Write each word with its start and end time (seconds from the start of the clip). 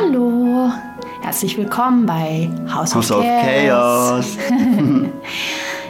Hallo, 0.00 0.70
herzlich 1.22 1.58
willkommen 1.58 2.06
bei 2.06 2.48
House, 2.72 2.94
House 2.94 3.10
of 3.10 3.18
of 3.18 3.24
Chaos. 3.24 4.38
Chaos. 4.48 4.50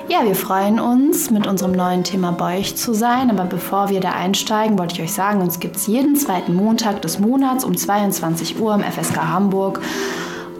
Ja, 0.08 0.24
wir 0.24 0.34
freuen 0.34 0.80
uns, 0.80 1.30
mit 1.30 1.46
unserem 1.46 1.72
neuen 1.72 2.02
Thema 2.02 2.32
bei 2.32 2.60
euch 2.60 2.76
zu 2.76 2.94
sein. 2.94 3.30
Aber 3.30 3.44
bevor 3.44 3.90
wir 3.90 4.00
da 4.00 4.12
einsteigen, 4.12 4.78
wollte 4.78 4.94
ich 4.94 5.02
euch 5.02 5.12
sagen, 5.12 5.42
uns 5.42 5.60
gibt 5.60 5.76
es 5.76 5.86
jeden 5.86 6.16
zweiten 6.16 6.54
Montag 6.54 7.02
des 7.02 7.18
Monats 7.18 7.62
um 7.62 7.76
22 7.76 8.58
Uhr 8.58 8.74
im 8.74 8.82
FSK 8.82 9.18
Hamburg 9.18 9.80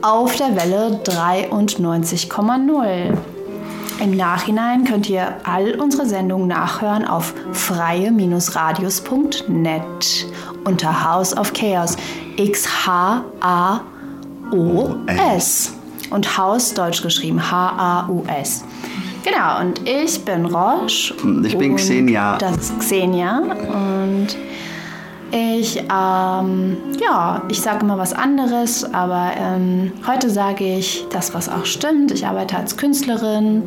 auf 0.03 0.37
der 0.37 0.55
Welle 0.55 1.01
93,0. 1.03 3.17
Im 4.03 4.15
Nachhinein 4.15 4.85
könnt 4.85 5.09
ihr 5.09 5.37
all 5.45 5.81
unsere 5.81 6.05
Sendungen 6.05 6.49
nachhören 6.49 7.07
auf 7.07 7.33
freie-radius.net 7.53 10.27
unter 10.65 11.11
House 11.11 11.35
of 11.35 11.55
Chaos. 11.55 11.97
X-H-A-O-S. 12.39 13.35
Und 16.11 16.39
Haus 16.39 16.73
deutsch 16.73 17.03
geschrieben 17.03 17.51
H-A-U-S. 17.51 18.65
Genau, 19.25 19.61
und 19.61 19.87
ich 19.87 20.25
bin 20.25 20.47
Roche. 20.47 21.13
Und 21.23 21.45
ich 21.45 21.59
bin 21.59 21.77
Xenia. 21.77 22.39
Das 22.39 22.57
ist 22.57 22.79
Xenia. 22.79 23.41
Und 23.41 24.29
ich, 25.31 25.77
ähm, 25.77 26.79
ja, 26.99 27.43
ich 27.51 27.61
sage 27.61 27.81
immer 27.85 27.99
was 27.99 28.15
anderes, 28.15 28.85
aber 28.95 29.33
ähm, 29.37 29.93
heute 30.07 30.31
sage 30.31 30.65
ich 30.65 31.05
das, 31.13 31.35
was 31.35 31.51
auch 31.51 31.67
stimmt. 31.67 32.13
Ich 32.13 32.27
arbeite 32.27 32.57
als 32.57 32.79
Künstlerin 32.79 33.65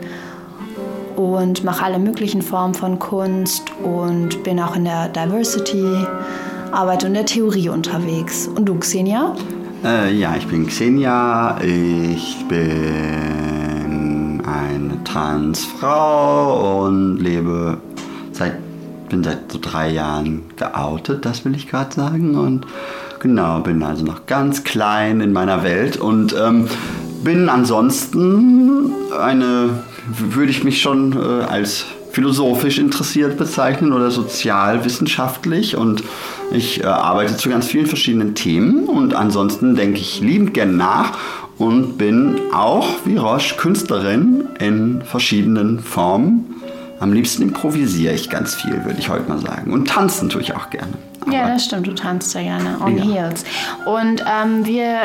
und 1.15 1.63
mache 1.63 1.85
alle 1.85 1.99
möglichen 1.99 2.41
Formen 2.41 2.73
von 2.73 2.97
Kunst 2.97 3.63
und 3.83 4.41
bin 4.43 4.59
auch 4.59 4.75
in 4.75 4.85
der 4.85 5.09
Diversity, 5.09 6.07
Arbeit 6.71 7.03
und 7.03 7.13
der 7.13 7.25
Theorie 7.25 7.69
unterwegs. 7.69 8.47
Und 8.47 8.65
du, 8.65 8.75
Xenia? 8.75 9.35
Äh, 9.83 10.13
ja, 10.13 10.35
ich 10.37 10.47
bin 10.47 10.67
Xenia. 10.67 11.59
Ich 11.61 12.45
bin 12.47 14.41
eine 14.45 15.03
Transfrau 15.03 16.85
und 16.85 17.17
lebe 17.17 17.77
seit 18.31 18.53
bin 19.11 19.23
seit 19.23 19.51
so 19.51 19.59
drei 19.61 19.89
Jahren 19.89 20.43
geoutet, 20.55 21.25
das 21.25 21.45
will 21.45 21.53
ich 21.53 21.67
gerade 21.69 21.93
sagen. 21.93 22.35
Und 22.35 22.65
genau, 23.19 23.59
bin 23.59 23.83
also 23.83 24.03
noch 24.05 24.25
ganz 24.25 24.63
klein 24.63 25.21
in 25.21 25.33
meiner 25.33 25.63
Welt 25.63 25.97
und 25.97 26.33
ähm, 26.33 26.67
bin 27.23 27.49
ansonsten 27.49 28.93
eine, 29.19 29.83
würde 30.07 30.49
ich 30.49 30.63
mich 30.63 30.81
schon 30.81 31.13
äh, 31.13 31.43
als 31.43 31.85
philosophisch 32.11 32.79
interessiert 32.79 33.37
bezeichnen 33.37 33.93
oder 33.93 34.11
sozialwissenschaftlich 34.11 35.77
und 35.77 36.03
ich 36.51 36.81
äh, 36.83 36.85
arbeite 36.87 37.37
zu 37.37 37.49
ganz 37.49 37.67
vielen 37.67 37.85
verschiedenen 37.87 38.35
Themen 38.35 38.85
und 38.85 39.13
ansonsten 39.13 39.75
denke 39.75 39.99
ich 39.99 40.19
liebend 40.21 40.53
gern 40.53 40.77
nach 40.77 41.17
und 41.57 41.97
bin 41.97 42.39
auch 42.53 42.87
wie 43.05 43.17
Roche 43.17 43.55
Künstlerin 43.55 44.45
in 44.59 45.01
verschiedenen 45.03 45.79
Formen. 45.79 46.55
Am 46.99 47.13
liebsten 47.13 47.41
improvisiere 47.43 48.13
ich 48.13 48.29
ganz 48.29 48.53
viel, 48.55 48.83
würde 48.85 48.99
ich 48.99 49.09
heute 49.09 49.27
mal 49.27 49.39
sagen. 49.39 49.73
Und 49.73 49.87
tanzen 49.89 50.29
tue 50.29 50.41
ich 50.41 50.55
auch 50.55 50.69
gerne. 50.69 50.93
Ja, 51.31 51.43
Aber- 51.43 51.53
das 51.53 51.65
stimmt, 51.65 51.87
du 51.87 51.93
tanzt 51.93 52.31
sehr 52.31 52.43
gerne. 52.43 52.77
On 52.83 52.97
Ja. 52.97 53.03
Heels. 53.03 53.43
Und 53.85 54.21
ähm, 54.27 54.65
wir 54.65 54.97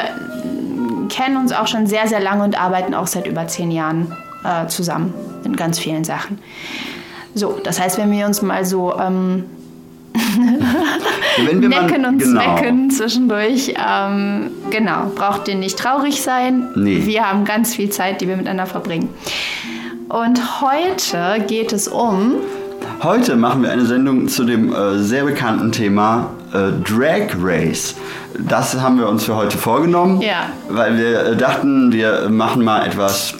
kennen 1.08 1.36
uns 1.36 1.52
auch 1.52 1.66
schon 1.66 1.86
sehr, 1.86 2.06
sehr 2.06 2.20
lange 2.20 2.42
und 2.44 2.60
arbeiten 2.60 2.94
auch 2.94 3.06
seit 3.06 3.26
über 3.26 3.46
zehn 3.46 3.70
Jahren 3.70 4.12
äh, 4.44 4.66
zusammen 4.66 5.14
in 5.44 5.56
ganz 5.56 5.78
vielen 5.78 6.04
Sachen. 6.04 6.38
So, 7.34 7.58
das 7.62 7.78
heißt, 7.80 7.98
wenn 7.98 8.10
wir 8.10 8.26
uns 8.26 8.40
mal 8.42 8.64
so 8.64 8.94
ähm, 8.98 9.44
Wenn 11.46 11.60
wir 11.60 11.68
mal- 11.68 11.82
necken 11.84 12.04
und 12.06 12.18
genau. 12.18 12.40
zwecken 12.40 12.90
zwischendurch, 12.90 13.74
ähm, 13.76 14.50
genau, 14.70 15.10
braucht 15.14 15.48
ihr 15.48 15.54
nicht 15.54 15.78
traurig 15.78 16.22
sein. 16.22 16.68
Nee. 16.74 17.02
Wir 17.04 17.28
haben 17.30 17.44
ganz 17.44 17.74
viel 17.74 17.90
Zeit, 17.90 18.20
die 18.20 18.28
wir 18.28 18.36
miteinander 18.36 18.66
verbringen. 18.66 19.08
Und 20.08 20.60
heute 20.62 21.44
geht 21.46 21.72
es 21.72 21.88
um 21.88 22.34
Heute 23.02 23.36
machen 23.36 23.62
wir 23.62 23.70
eine 23.72 23.84
Sendung 23.84 24.26
zu 24.28 24.44
dem 24.44 24.72
äh, 24.72 24.98
sehr 24.98 25.24
bekannten 25.24 25.70
Thema 25.70 26.30
äh, 26.54 26.70
Drag 26.82 27.28
Race. 27.42 27.94
Das 28.38 28.80
haben 28.80 28.98
wir 28.98 29.08
uns 29.08 29.24
für 29.24 29.36
heute 29.36 29.58
vorgenommen, 29.58 30.22
Ja. 30.22 30.48
weil 30.70 30.96
wir 30.96 31.20
äh, 31.26 31.36
dachten, 31.36 31.92
wir 31.92 32.28
machen 32.30 32.64
mal 32.64 32.86
etwas, 32.86 33.34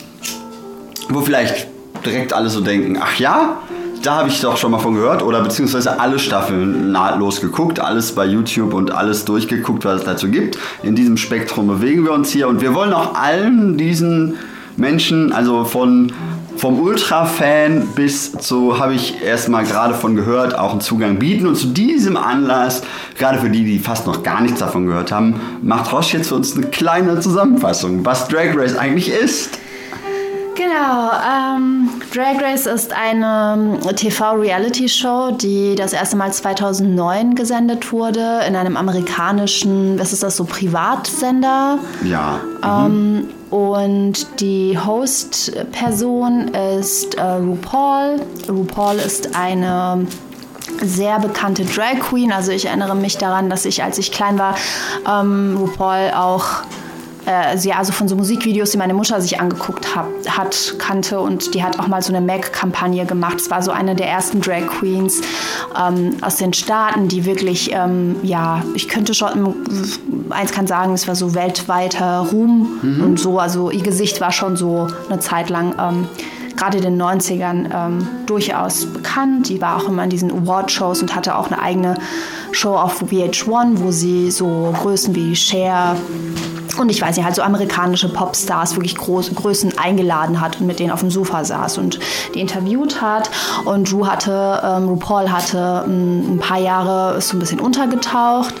wo 1.09 1.21
vielleicht 1.21 1.67
direkt 2.05 2.33
alle 2.33 2.49
so 2.49 2.61
denken, 2.61 2.99
ach 3.01 3.15
ja, 3.17 3.57
da 4.01 4.17
habe 4.17 4.29
ich 4.29 4.39
doch 4.41 4.57
schon 4.57 4.71
mal 4.71 4.79
von 4.79 4.95
gehört 4.95 5.23
oder 5.23 5.41
beziehungsweise 5.41 5.99
alle 5.99 6.19
Staffeln 6.19 6.91
nahtlos 6.91 7.41
geguckt, 7.41 7.79
alles 7.79 8.13
bei 8.13 8.25
YouTube 8.25 8.73
und 8.73 8.91
alles 8.91 9.25
durchgeguckt, 9.25 9.85
was 9.85 9.99
es 9.99 10.05
dazu 10.05 10.29
gibt. 10.29 10.57
In 10.83 10.95
diesem 10.95 11.17
Spektrum 11.17 11.67
bewegen 11.67 12.03
wir 12.03 12.13
uns 12.13 12.29
hier 12.29 12.47
und 12.47 12.61
wir 12.61 12.73
wollen 12.73 12.93
auch 12.93 13.15
allen 13.15 13.77
diesen 13.77 14.35
Menschen, 14.75 15.33
also 15.33 15.65
von 15.65 16.13
vom 16.57 16.79
Ultra-Fan 16.79 17.89
bis 17.95 18.31
zu, 18.31 18.79
habe 18.79 18.95
ich 18.95 19.21
erstmal 19.21 19.63
gerade 19.63 19.93
von 19.93 20.15
gehört, 20.15 20.57
auch 20.57 20.71
einen 20.71 20.81
Zugang 20.81 21.19
bieten. 21.19 21.45
Und 21.45 21.55
zu 21.55 21.67
diesem 21.67 22.17
Anlass, 22.17 22.81
gerade 23.17 23.37
für 23.37 23.49
die, 23.49 23.63
die 23.63 23.77
fast 23.77 24.07
noch 24.07 24.23
gar 24.23 24.41
nichts 24.41 24.59
davon 24.59 24.87
gehört 24.87 25.11
haben, 25.11 25.39
macht 25.61 25.93
Roche 25.93 26.17
jetzt 26.17 26.29
für 26.29 26.35
uns 26.35 26.57
eine 26.57 26.65
kleine 26.65 27.19
Zusammenfassung, 27.19 28.03
was 28.05 28.27
Drag 28.27 28.55
Race 28.55 28.75
eigentlich 28.75 29.09
ist. 29.09 29.59
Genau, 30.57 31.11
ähm, 31.11 32.01
Drag 32.11 32.41
Race 32.41 32.65
ist 32.65 32.91
eine 32.91 33.77
TV-Reality-Show, 33.95 35.37
die 35.39 35.75
das 35.75 35.93
erste 35.93 36.17
Mal 36.17 36.33
2009 36.33 37.35
gesendet 37.35 37.91
wurde 37.91 38.39
in 38.47 38.55
einem 38.55 38.75
amerikanischen, 38.75 39.99
was 39.99 40.13
ist 40.13 40.23
das 40.23 40.35
so, 40.35 40.45
Privatsender. 40.45 41.77
Ja. 42.03 42.39
Ähm, 42.63 43.27
und 43.51 44.41
die 44.41 44.79
Host-Person 44.83 46.47
ist 46.47 47.13
äh, 47.15 47.21
RuPaul. 47.21 48.19
RuPaul 48.49 48.95
ist 48.95 49.35
eine 49.35 50.07
sehr 50.81 51.19
bekannte 51.19 51.65
Drag 51.65 51.99
Queen. 51.99 52.31
Also 52.31 52.51
ich 52.51 52.65
erinnere 52.65 52.95
mich 52.95 53.19
daran, 53.19 53.51
dass 53.51 53.65
ich, 53.65 53.83
als 53.83 53.99
ich 53.99 54.11
klein 54.11 54.39
war, 54.39 54.55
ähm, 55.07 55.55
RuPaul 55.59 56.13
auch 56.15 56.63
äh, 57.27 57.57
sie 57.57 57.73
also 57.73 57.91
von 57.91 58.07
so 58.07 58.15
Musikvideos, 58.15 58.71
die 58.71 58.77
meine 58.77 58.93
Mutter 58.93 59.19
sich 59.21 59.39
angeguckt 59.39 59.95
hab, 59.95 60.07
hat, 60.27 60.75
kannte 60.79 61.19
und 61.19 61.53
die 61.53 61.61
hat 61.63 61.79
auch 61.79 61.87
mal 61.87 62.01
so 62.01 62.13
eine 62.13 62.25
Mac-Kampagne 62.25 63.05
gemacht. 63.05 63.41
Es 63.41 63.51
war 63.51 63.61
so 63.61 63.71
eine 63.71 63.95
der 63.95 64.07
ersten 64.07 64.39
Drag 64.39 64.65
Queens 64.67 65.21
ähm, 65.77 66.15
aus 66.21 66.37
den 66.37 66.53
Staaten, 66.53 67.09
die 67.09 67.25
wirklich, 67.25 67.71
ähm, 67.73 68.15
ja, 68.23 68.63
ich 68.75 68.87
könnte 68.87 69.13
schon, 69.13 69.55
eins 70.29 70.51
kann 70.51 70.67
sagen, 70.67 70.93
es 70.93 71.07
war 71.07 71.15
so 71.15 71.35
weltweiter 71.35 72.27
Ruhm 72.31 72.79
und 73.03 73.19
so, 73.19 73.39
also 73.39 73.69
ihr 73.71 73.83
Gesicht 73.83 74.21
war 74.21 74.31
schon 74.31 74.55
so 74.55 74.87
eine 75.09 75.19
Zeit 75.19 75.49
lang 75.49 75.75
ähm, 75.79 76.07
gerade 76.57 76.77
in 76.77 76.83
den 76.83 77.01
90ern 77.01 77.69
ähm, 77.73 78.07
durchaus 78.25 78.85
bekannt. 78.85 79.49
Die 79.49 79.61
war 79.61 79.77
auch 79.77 79.87
immer 79.87 80.03
in 80.03 80.09
diesen 80.09 80.31
Award-Shows 80.31 81.01
und 81.01 81.15
hatte 81.15 81.37
auch 81.37 81.47
eine 81.47 81.61
eigene 81.61 81.95
Show 82.51 82.75
auf 82.75 83.01
VH1, 83.01 83.73
wo 83.75 83.91
sie 83.91 84.31
so 84.31 84.73
Größen 84.81 85.15
wie 85.15 85.35
Cher 85.35 85.95
und 86.77 86.89
ich 86.89 87.01
weiß 87.01 87.15
nicht, 87.15 87.25
halt 87.25 87.35
so 87.35 87.41
amerikanische 87.41 88.09
Popstars, 88.09 88.75
wirklich 88.75 88.95
groß, 88.95 89.33
Größen 89.33 89.77
eingeladen 89.77 90.39
hat 90.39 90.59
und 90.59 90.67
mit 90.67 90.79
denen 90.79 90.91
auf 90.91 90.99
dem 90.99 91.09
Sofa 91.09 91.43
saß 91.43 91.79
und 91.79 91.99
die 92.35 92.39
interviewt 92.39 93.01
hat. 93.01 93.29
Und 93.65 93.91
Ru 93.93 94.05
hatte, 94.05 94.61
ähm, 94.63 94.87
RuPaul 94.87 95.31
hatte 95.31 95.85
ähm, 95.87 96.35
ein 96.35 96.39
paar 96.39 96.59
Jahre 96.59 97.19
so 97.21 97.35
ein 97.35 97.39
bisschen 97.39 97.59
untergetaucht 97.59 98.53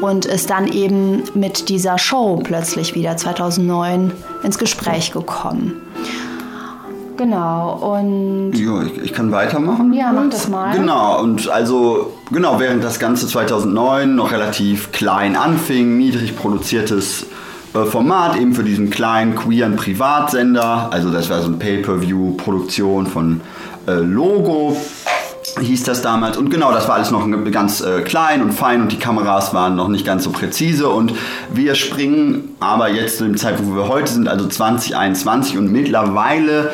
und 0.00 0.26
ist 0.26 0.50
dann 0.50 0.68
eben 0.68 1.24
mit 1.34 1.68
dieser 1.68 1.98
Show 1.98 2.40
plötzlich 2.42 2.94
wieder 2.94 3.16
2009 3.16 4.12
ins 4.42 4.58
Gespräch 4.58 5.12
gekommen. 5.12 5.80
Genau, 7.16 7.96
und 7.96 8.52
Ja, 8.54 8.82
ich, 8.82 8.98
ich 8.98 9.12
kann 9.12 9.30
weitermachen. 9.30 9.92
Ja, 9.92 10.12
mach 10.12 10.28
das 10.30 10.48
mal. 10.48 10.76
Genau, 10.76 11.20
und 11.20 11.48
also, 11.48 12.12
genau, 12.30 12.58
während 12.58 12.82
das 12.82 12.98
Ganze 12.98 13.26
2009 13.26 14.14
noch 14.14 14.32
relativ 14.32 14.90
klein 14.92 15.36
anfing, 15.36 15.96
niedrig 15.96 16.36
produziertes 16.36 17.26
äh, 17.74 17.84
Format, 17.84 18.36
eben 18.36 18.54
für 18.54 18.64
diesen 18.64 18.90
kleinen, 18.90 19.36
queeren 19.36 19.76
Privatsender, 19.76 20.88
also 20.90 21.10
das 21.10 21.30
war 21.30 21.40
so 21.40 21.48
eine 21.48 21.56
Pay-Per-View-Produktion 21.56 23.06
von 23.06 23.40
äh, 23.86 23.94
Logo, 23.94 24.76
hieß 25.60 25.84
das 25.84 26.02
damals. 26.02 26.36
Und 26.36 26.50
genau, 26.50 26.72
das 26.72 26.88
war 26.88 26.96
alles 26.96 27.10
noch 27.10 27.28
ganz 27.52 27.80
äh, 27.80 28.00
klein 28.02 28.42
und 28.42 28.52
fein 28.52 28.82
und 28.82 28.92
die 28.92 28.98
Kameras 28.98 29.54
waren 29.54 29.76
noch 29.76 29.88
nicht 29.88 30.04
ganz 30.04 30.24
so 30.24 30.30
präzise. 30.30 30.88
Und 30.88 31.14
wir 31.52 31.74
springen 31.74 32.56
aber 32.60 32.90
jetzt 32.90 33.18
zu 33.18 33.24
dem 33.24 33.36
Zeitpunkt, 33.36 33.72
wo 33.72 33.76
wir 33.76 33.88
heute 33.88 34.10
sind, 34.10 34.28
also 34.28 34.48
2021 34.48 35.58
und 35.58 35.70
mittlerweile 35.70 36.72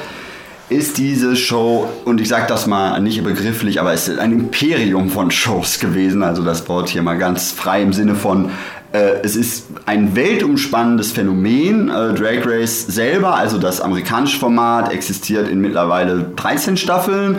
ist 0.71 0.99
diese 0.99 1.37
Show, 1.37 1.89
und 2.05 2.21
ich 2.21 2.29
sage 2.29 2.47
das 2.49 2.67
mal 2.67 3.01
nicht 3.01 3.23
begrifflich, 3.23 3.81
aber 3.81 3.93
es 3.93 4.09
ist 4.09 4.19
ein 4.19 4.33
Imperium 4.33 5.11
von 5.11 5.31
Shows 5.31 5.81
gewesen. 5.81 6.23
Also 6.23 6.43
das 6.43 6.69
Wort 6.69 6.89
hier 6.89 7.03
mal 7.03 7.19
ganz 7.19 7.51
frei 7.51 7.83
im 7.83 7.93
Sinne 7.93 8.15
von, 8.15 8.51
äh, 8.93 9.21
es 9.23 9.37
ist 9.37 9.67
ein 9.87 10.15
weltumspannendes 10.15 11.13
Phänomen. 11.13 11.89
Äh, 11.89 12.15
Drag 12.15 12.47
Race 12.47 12.87
selber, 12.87 13.35
also 13.35 13.59
das 13.59 13.81
amerikanische 13.81 14.39
Format, 14.39 14.93
existiert 14.93 15.49
in 15.49 15.61
mittlerweile 15.61 16.31
13 16.37 16.77
Staffeln. 16.77 17.37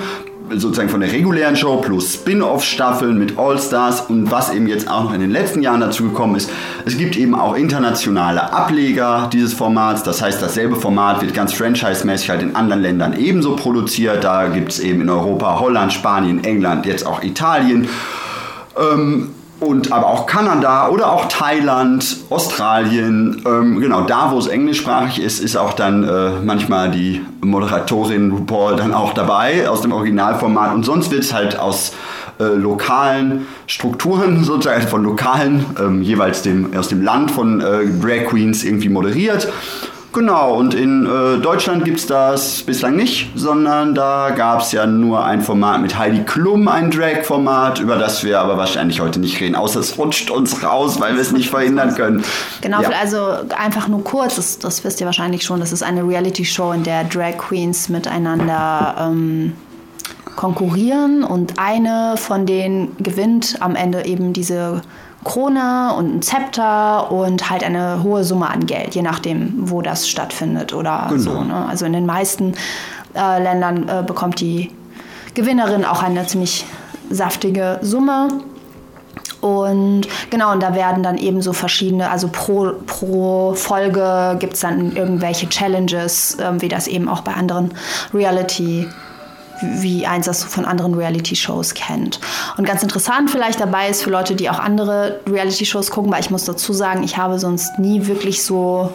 Sozusagen 0.53 0.89
von 0.89 1.01
der 1.01 1.11
regulären 1.11 1.55
Show 1.55 1.77
plus 1.77 2.13
Spin-off-Staffeln 2.13 3.17
mit 3.17 3.37
All-Stars 3.37 4.01
und 4.01 4.31
was 4.31 4.53
eben 4.53 4.67
jetzt 4.67 4.89
auch 4.89 5.05
noch 5.05 5.13
in 5.13 5.21
den 5.21 5.31
letzten 5.31 5.61
Jahren 5.61 5.81
dazu 5.81 6.03
gekommen 6.03 6.35
ist, 6.35 6.49
es 6.85 6.97
gibt 6.97 7.17
eben 7.17 7.35
auch 7.35 7.55
internationale 7.55 8.51
Ableger 8.53 9.29
dieses 9.31 9.53
Formats. 9.53 10.03
Das 10.03 10.21
heißt, 10.21 10.41
dasselbe 10.41 10.75
Format 10.75 11.21
wird 11.21 11.33
ganz 11.33 11.53
franchise-mäßig 11.53 12.29
halt 12.29 12.41
in 12.41 12.55
anderen 12.55 12.81
Ländern 12.81 13.17
ebenso 13.17 13.55
produziert. 13.55 14.23
Da 14.23 14.47
gibt 14.47 14.71
es 14.71 14.79
eben 14.79 15.01
in 15.01 15.09
Europa 15.09 15.59
Holland, 15.59 15.93
Spanien, 15.93 16.43
England, 16.43 16.85
jetzt 16.85 17.05
auch 17.05 17.23
Italien. 17.23 17.87
Ähm, 18.77 19.29
und 19.61 19.91
aber 19.91 20.07
auch 20.07 20.25
Kanada 20.25 20.89
oder 20.89 21.11
auch 21.11 21.25
Thailand, 21.25 22.17
Australien, 22.31 23.43
ähm, 23.45 23.79
genau 23.79 24.01
da, 24.01 24.31
wo 24.31 24.39
es 24.39 24.47
englischsprachig 24.47 25.21
ist, 25.21 25.39
ist 25.39 25.55
auch 25.55 25.73
dann 25.73 26.03
äh, 26.03 26.31
manchmal 26.43 26.89
die 26.89 27.21
Moderatorin 27.41 28.31
RuPaul 28.31 28.75
dann 28.75 28.91
auch 28.91 29.13
dabei 29.13 29.69
aus 29.69 29.81
dem 29.81 29.91
Originalformat. 29.91 30.73
Und 30.73 30.83
sonst 30.83 31.11
wird 31.11 31.23
es 31.23 31.31
halt 31.31 31.59
aus 31.59 31.93
äh, 32.39 32.45
lokalen 32.45 33.45
Strukturen 33.67 34.43
sozusagen 34.43 34.87
von 34.87 35.03
lokalen 35.03 35.63
ähm, 35.79 36.01
jeweils 36.01 36.41
dem 36.41 36.75
aus 36.75 36.87
dem 36.87 37.03
Land 37.03 37.29
von 37.29 37.61
äh, 37.61 37.85
Drag 38.01 38.25
Queens 38.29 38.63
irgendwie 38.63 38.89
moderiert 38.89 39.47
Genau, 40.13 40.55
und 40.55 40.73
in 40.73 41.05
äh, 41.05 41.37
Deutschland 41.39 41.85
gibt 41.85 41.99
es 41.99 42.05
das 42.05 42.63
bislang 42.63 42.97
nicht, 42.97 43.31
sondern 43.35 43.95
da 43.95 44.31
gab 44.31 44.59
es 44.59 44.73
ja 44.73 44.85
nur 44.85 45.23
ein 45.23 45.41
Format 45.41 45.81
mit 45.81 45.97
Heidi 45.97 46.23
Klum, 46.23 46.67
ein 46.67 46.91
Drag-Format, 46.91 47.79
über 47.79 47.95
das 47.95 48.21
wir 48.23 48.41
aber 48.41 48.57
wahrscheinlich 48.57 48.99
heute 48.99 49.21
nicht 49.21 49.39
reden, 49.39 49.55
außer 49.55 49.79
es 49.79 49.97
rutscht 49.97 50.29
uns 50.29 50.63
raus, 50.63 50.99
weil 50.99 51.13
wir 51.13 51.21
es 51.21 51.31
nicht 51.31 51.49
verhindern 51.49 51.95
können. 51.95 52.25
Genau, 52.59 52.81
ja. 52.81 52.89
also 52.99 53.35
einfach 53.57 53.87
nur 53.87 54.03
kurz, 54.03 54.35
das, 54.35 54.59
das, 54.59 54.83
wisst 54.83 54.99
ihr 54.99 55.05
wahrscheinlich 55.05 55.43
schon, 55.43 55.61
das 55.61 55.71
ist 55.71 55.81
eine 55.81 56.05
Reality-Show, 56.05 56.73
in 56.73 56.83
der 56.83 57.05
Drag 57.05 57.37
Queens 57.37 57.87
miteinander 57.87 58.95
ähm, 58.99 59.53
konkurrieren 60.35 61.23
und 61.23 61.53
eine 61.57 62.15
von 62.17 62.45
denen 62.45 62.97
gewinnt 62.97 63.57
am 63.61 63.75
Ende 63.75 64.05
eben 64.05 64.33
diese 64.33 64.81
Krone 65.23 65.93
und 65.97 66.15
ein 66.15 66.21
Zepter 66.21 67.11
und 67.11 67.49
halt 67.49 67.63
eine 67.63 68.01
hohe 68.03 68.23
Summe 68.23 68.49
an 68.49 68.65
Geld, 68.65 68.95
je 68.95 69.01
nachdem, 69.01 69.53
wo 69.69 69.81
das 69.81 70.09
stattfindet 70.09 70.73
oder 70.73 71.07
genau. 71.09 71.21
so. 71.21 71.43
Ne? 71.43 71.65
Also 71.67 71.85
in 71.85 71.93
den 71.93 72.05
meisten 72.05 72.55
äh, 73.15 73.41
Ländern 73.41 73.87
äh, 73.87 74.03
bekommt 74.05 74.39
die 74.39 74.71
Gewinnerin 75.33 75.85
auch 75.85 76.01
eine 76.01 76.25
ziemlich 76.25 76.65
saftige 77.09 77.79
Summe. 77.81 78.29
Und 79.41 80.03
genau, 80.29 80.51
und 80.51 80.61
da 80.61 80.75
werden 80.75 81.01
dann 81.01 81.17
eben 81.17 81.41
so 81.41 81.53
verschiedene, 81.53 82.11
also 82.11 82.29
pro, 82.31 82.73
pro 82.85 83.53
Folge 83.55 84.37
gibt 84.39 84.53
es 84.53 84.59
dann 84.59 84.95
irgendwelche 84.95 85.49
Challenges, 85.49 86.35
äh, 86.35 86.61
wie 86.61 86.67
das 86.67 86.87
eben 86.87 87.07
auch 87.09 87.21
bei 87.21 87.33
anderen 87.33 87.71
Reality- 88.13 88.87
wie 89.61 90.05
eins 90.05 90.25
das 90.25 90.43
von 90.43 90.65
anderen 90.65 90.93
Reality-Shows 90.93 91.73
kennt. 91.73 92.19
Und 92.57 92.65
ganz 92.65 92.83
interessant 92.83 93.29
vielleicht 93.29 93.59
dabei 93.59 93.89
ist 93.89 94.03
für 94.03 94.09
Leute, 94.09 94.35
die 94.35 94.49
auch 94.49 94.59
andere 94.59 95.19
Reality-Shows 95.27 95.91
gucken, 95.91 96.11
weil 96.11 96.21
ich 96.21 96.29
muss 96.29 96.45
dazu 96.45 96.73
sagen, 96.73 97.03
ich 97.03 97.17
habe 97.17 97.39
sonst 97.39 97.79
nie 97.79 98.07
wirklich 98.07 98.43
so 98.43 98.91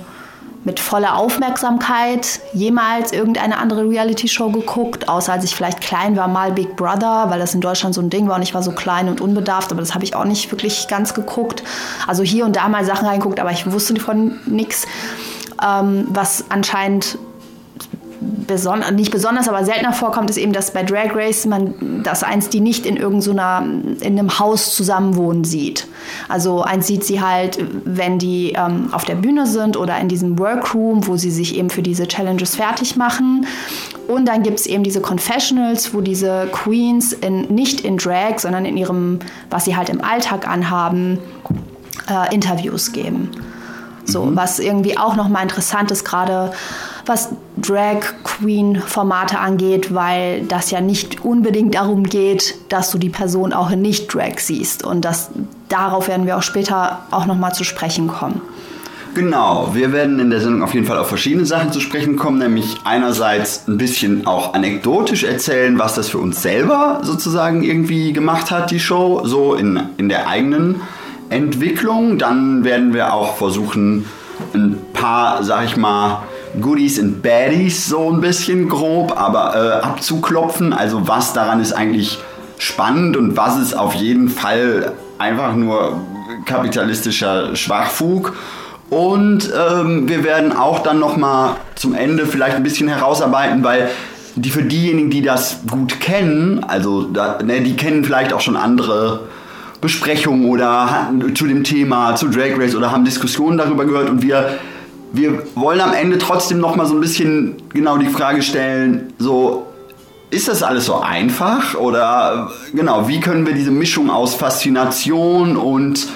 mit 0.66 0.80
voller 0.80 1.16
Aufmerksamkeit 1.16 2.40
jemals 2.52 3.12
irgendeine 3.12 3.58
andere 3.58 3.88
Reality-Show 3.88 4.50
geguckt, 4.50 5.08
außer 5.08 5.32
als 5.32 5.44
ich 5.44 5.54
vielleicht 5.54 5.80
klein 5.80 6.16
war, 6.16 6.26
mal 6.26 6.50
Big 6.50 6.74
Brother, 6.74 7.26
weil 7.28 7.38
das 7.38 7.54
in 7.54 7.60
Deutschland 7.60 7.94
so 7.94 8.00
ein 8.00 8.10
Ding 8.10 8.26
war 8.26 8.34
und 8.34 8.42
ich 8.42 8.52
war 8.52 8.64
so 8.64 8.72
klein 8.72 9.08
und 9.08 9.20
unbedarft, 9.20 9.70
aber 9.70 9.80
das 9.80 9.94
habe 9.94 10.02
ich 10.02 10.16
auch 10.16 10.24
nicht 10.24 10.50
wirklich 10.50 10.88
ganz 10.88 11.14
geguckt. 11.14 11.62
Also 12.08 12.24
hier 12.24 12.44
und 12.44 12.56
da 12.56 12.68
mal 12.68 12.84
Sachen 12.84 13.06
reingeguckt, 13.06 13.38
aber 13.38 13.52
ich 13.52 13.70
wusste 13.70 13.94
von 14.00 14.40
nichts. 14.44 14.86
Ähm, 15.64 16.08
was 16.10 16.46
anscheinend 16.48 17.16
besonders, 18.46 18.92
nicht 18.92 19.10
besonders, 19.10 19.48
aber 19.48 19.64
seltener 19.64 19.92
vorkommt, 19.92 20.30
ist 20.30 20.36
eben, 20.36 20.52
dass 20.52 20.70
bei 20.72 20.82
Drag 20.82 21.14
Race 21.14 21.46
man 21.46 22.02
das 22.02 22.22
eins 22.22 22.48
die 22.48 22.60
nicht 22.60 22.86
in 22.86 22.96
irgendeiner, 22.96 23.64
in 24.00 24.18
einem 24.18 24.38
Haus 24.38 24.74
zusammenwohnen 24.74 25.44
sieht. 25.44 25.86
Also 26.28 26.62
eins 26.62 26.86
sieht 26.86 27.04
sie 27.04 27.20
halt, 27.20 27.58
wenn 27.84 28.18
die 28.18 28.52
ähm, 28.56 28.88
auf 28.92 29.04
der 29.04 29.16
Bühne 29.16 29.46
sind 29.46 29.76
oder 29.76 29.98
in 29.98 30.08
diesem 30.08 30.38
Workroom, 30.38 31.06
wo 31.06 31.16
sie 31.16 31.30
sich 31.30 31.56
eben 31.56 31.70
für 31.70 31.82
diese 31.82 32.06
Challenges 32.06 32.56
fertig 32.56 32.96
machen. 32.96 33.46
Und 34.08 34.26
dann 34.26 34.42
gibt 34.42 34.60
es 34.60 34.66
eben 34.66 34.84
diese 34.84 35.00
Confessionals, 35.00 35.92
wo 35.94 36.00
diese 36.00 36.48
Queens 36.52 37.12
in, 37.12 37.42
nicht 37.54 37.80
in 37.80 37.96
Drag, 37.96 38.38
sondern 38.38 38.64
in 38.64 38.76
ihrem, 38.76 39.18
was 39.50 39.64
sie 39.64 39.76
halt 39.76 39.88
im 39.88 40.02
Alltag 40.02 40.48
anhaben, 40.48 41.18
äh, 42.08 42.34
Interviews 42.34 42.92
geben. 42.92 43.30
So, 44.04 44.24
mhm. 44.24 44.36
was 44.36 44.58
irgendwie 44.58 44.96
auch 44.96 45.16
nochmal 45.16 45.42
interessant 45.42 45.90
ist, 45.90 46.04
gerade 46.04 46.52
was 47.06 47.30
Drag 47.56 48.00
Queen 48.24 48.80
Formate 48.80 49.38
angeht, 49.38 49.94
weil 49.94 50.42
das 50.42 50.70
ja 50.70 50.80
nicht 50.80 51.24
unbedingt 51.24 51.74
darum 51.74 52.04
geht, 52.04 52.54
dass 52.68 52.90
du 52.90 52.98
die 52.98 53.08
Person 53.08 53.52
auch 53.52 53.70
in 53.70 53.82
nicht 53.82 54.12
Drag 54.12 54.38
siehst 54.38 54.84
und 54.84 55.04
das 55.04 55.30
darauf 55.68 56.08
werden 56.08 56.26
wir 56.26 56.36
auch 56.36 56.42
später 56.42 57.00
auch 57.10 57.26
noch 57.26 57.36
mal 57.36 57.52
zu 57.52 57.64
sprechen 57.64 58.08
kommen. 58.08 58.40
Genau, 59.16 59.70
wir 59.72 59.92
werden 59.94 60.20
in 60.20 60.28
der 60.28 60.42
Sendung 60.42 60.62
auf 60.62 60.74
jeden 60.74 60.84
Fall 60.84 60.98
auf 60.98 61.08
verschiedene 61.08 61.46
Sachen 61.46 61.72
zu 61.72 61.80
sprechen 61.80 62.16
kommen, 62.16 62.38
nämlich 62.38 62.76
einerseits 62.84 63.66
ein 63.66 63.78
bisschen 63.78 64.26
auch 64.26 64.52
anekdotisch 64.52 65.24
erzählen, 65.24 65.78
was 65.78 65.94
das 65.94 66.10
für 66.10 66.18
uns 66.18 66.42
selber 66.42 67.00
sozusagen 67.02 67.62
irgendwie 67.62 68.12
gemacht 68.12 68.50
hat, 68.50 68.70
die 68.70 68.78
Show, 68.78 69.22
so 69.24 69.54
in, 69.54 69.80
in 69.96 70.10
der 70.10 70.28
eigenen 70.28 70.82
Entwicklung. 71.30 72.18
Dann 72.18 72.62
werden 72.62 72.92
wir 72.92 73.14
auch 73.14 73.36
versuchen, 73.36 74.04
ein 74.52 74.76
paar, 74.92 75.42
sag 75.42 75.64
ich 75.64 75.78
mal, 75.78 76.22
Goodies 76.60 76.98
und 76.98 77.22
Baddies 77.22 77.86
so 77.86 78.10
ein 78.10 78.20
bisschen 78.20 78.68
grob, 78.68 79.18
aber 79.18 79.54
äh, 79.54 79.84
abzuklopfen. 79.84 80.72
Also 80.72 81.08
was 81.08 81.32
daran 81.32 81.60
ist 81.60 81.72
eigentlich 81.72 82.18
spannend 82.58 83.16
und 83.16 83.36
was 83.36 83.58
ist 83.58 83.74
auf 83.74 83.94
jeden 83.94 84.28
Fall 84.28 84.92
einfach 85.18 85.54
nur 85.54 86.00
kapitalistischer 86.44 87.54
Schwachfug. 87.56 88.34
Und 88.88 89.50
ähm, 89.52 90.08
wir 90.08 90.22
werden 90.22 90.52
auch 90.52 90.80
dann 90.80 90.98
nochmal 90.98 91.56
zum 91.74 91.94
Ende 91.94 92.26
vielleicht 92.26 92.56
ein 92.56 92.62
bisschen 92.62 92.88
herausarbeiten, 92.88 93.64
weil 93.64 93.90
die 94.36 94.50
für 94.50 94.62
diejenigen, 94.62 95.10
die 95.10 95.22
das 95.22 95.60
gut 95.70 95.98
kennen, 95.98 96.62
also 96.62 97.02
da, 97.02 97.38
ne, 97.42 97.62
die 97.62 97.74
kennen 97.74 98.04
vielleicht 98.04 98.32
auch 98.32 98.40
schon 98.40 98.56
andere 98.56 99.20
Besprechungen 99.80 100.48
oder 100.48 100.90
hatten 100.90 101.34
zu 101.34 101.46
dem 101.46 101.64
Thema, 101.64 102.14
zu 102.14 102.28
Drag 102.28 102.56
Race 102.58 102.74
oder 102.74 102.92
haben 102.92 103.04
Diskussionen 103.04 103.58
darüber 103.58 103.84
gehört 103.86 104.08
und 104.08 104.22
wir 104.22 104.58
wir 105.16 105.42
wollen 105.54 105.80
am 105.80 105.92
Ende 105.92 106.18
trotzdem 106.18 106.58
noch 106.58 106.76
mal 106.76 106.86
so 106.86 106.94
ein 106.94 107.00
bisschen 107.00 107.56
genau 107.72 107.96
die 107.96 108.08
Frage 108.08 108.42
stellen, 108.42 109.12
so 109.18 109.66
ist 110.30 110.48
das 110.48 110.62
alles 110.62 110.86
so 110.86 111.00
einfach 111.00 111.74
oder 111.74 112.50
genau, 112.74 113.08
wie 113.08 113.20
können 113.20 113.46
wir 113.46 113.54
diese 113.54 113.70
Mischung 113.70 114.10
aus 114.10 114.34
Faszination 114.34 115.56
und 115.56 116.06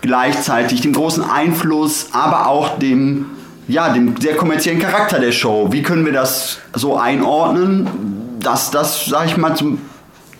gleichzeitig 0.00 0.80
dem 0.80 0.92
großen 0.92 1.22
Einfluss, 1.22 2.08
aber 2.12 2.48
auch 2.48 2.78
dem 2.78 3.26
ja, 3.68 3.90
dem 3.90 4.16
sehr 4.18 4.34
kommerziellen 4.34 4.80
Charakter 4.80 5.18
der 5.18 5.30
Show, 5.30 5.68
wie 5.70 5.82
können 5.82 6.06
wir 6.06 6.14
das 6.14 6.58
so 6.72 6.96
einordnen, 6.96 7.86
dass 8.40 8.70
das, 8.70 9.04
sag 9.04 9.26
ich 9.26 9.36
mal, 9.36 9.54
zum 9.54 9.78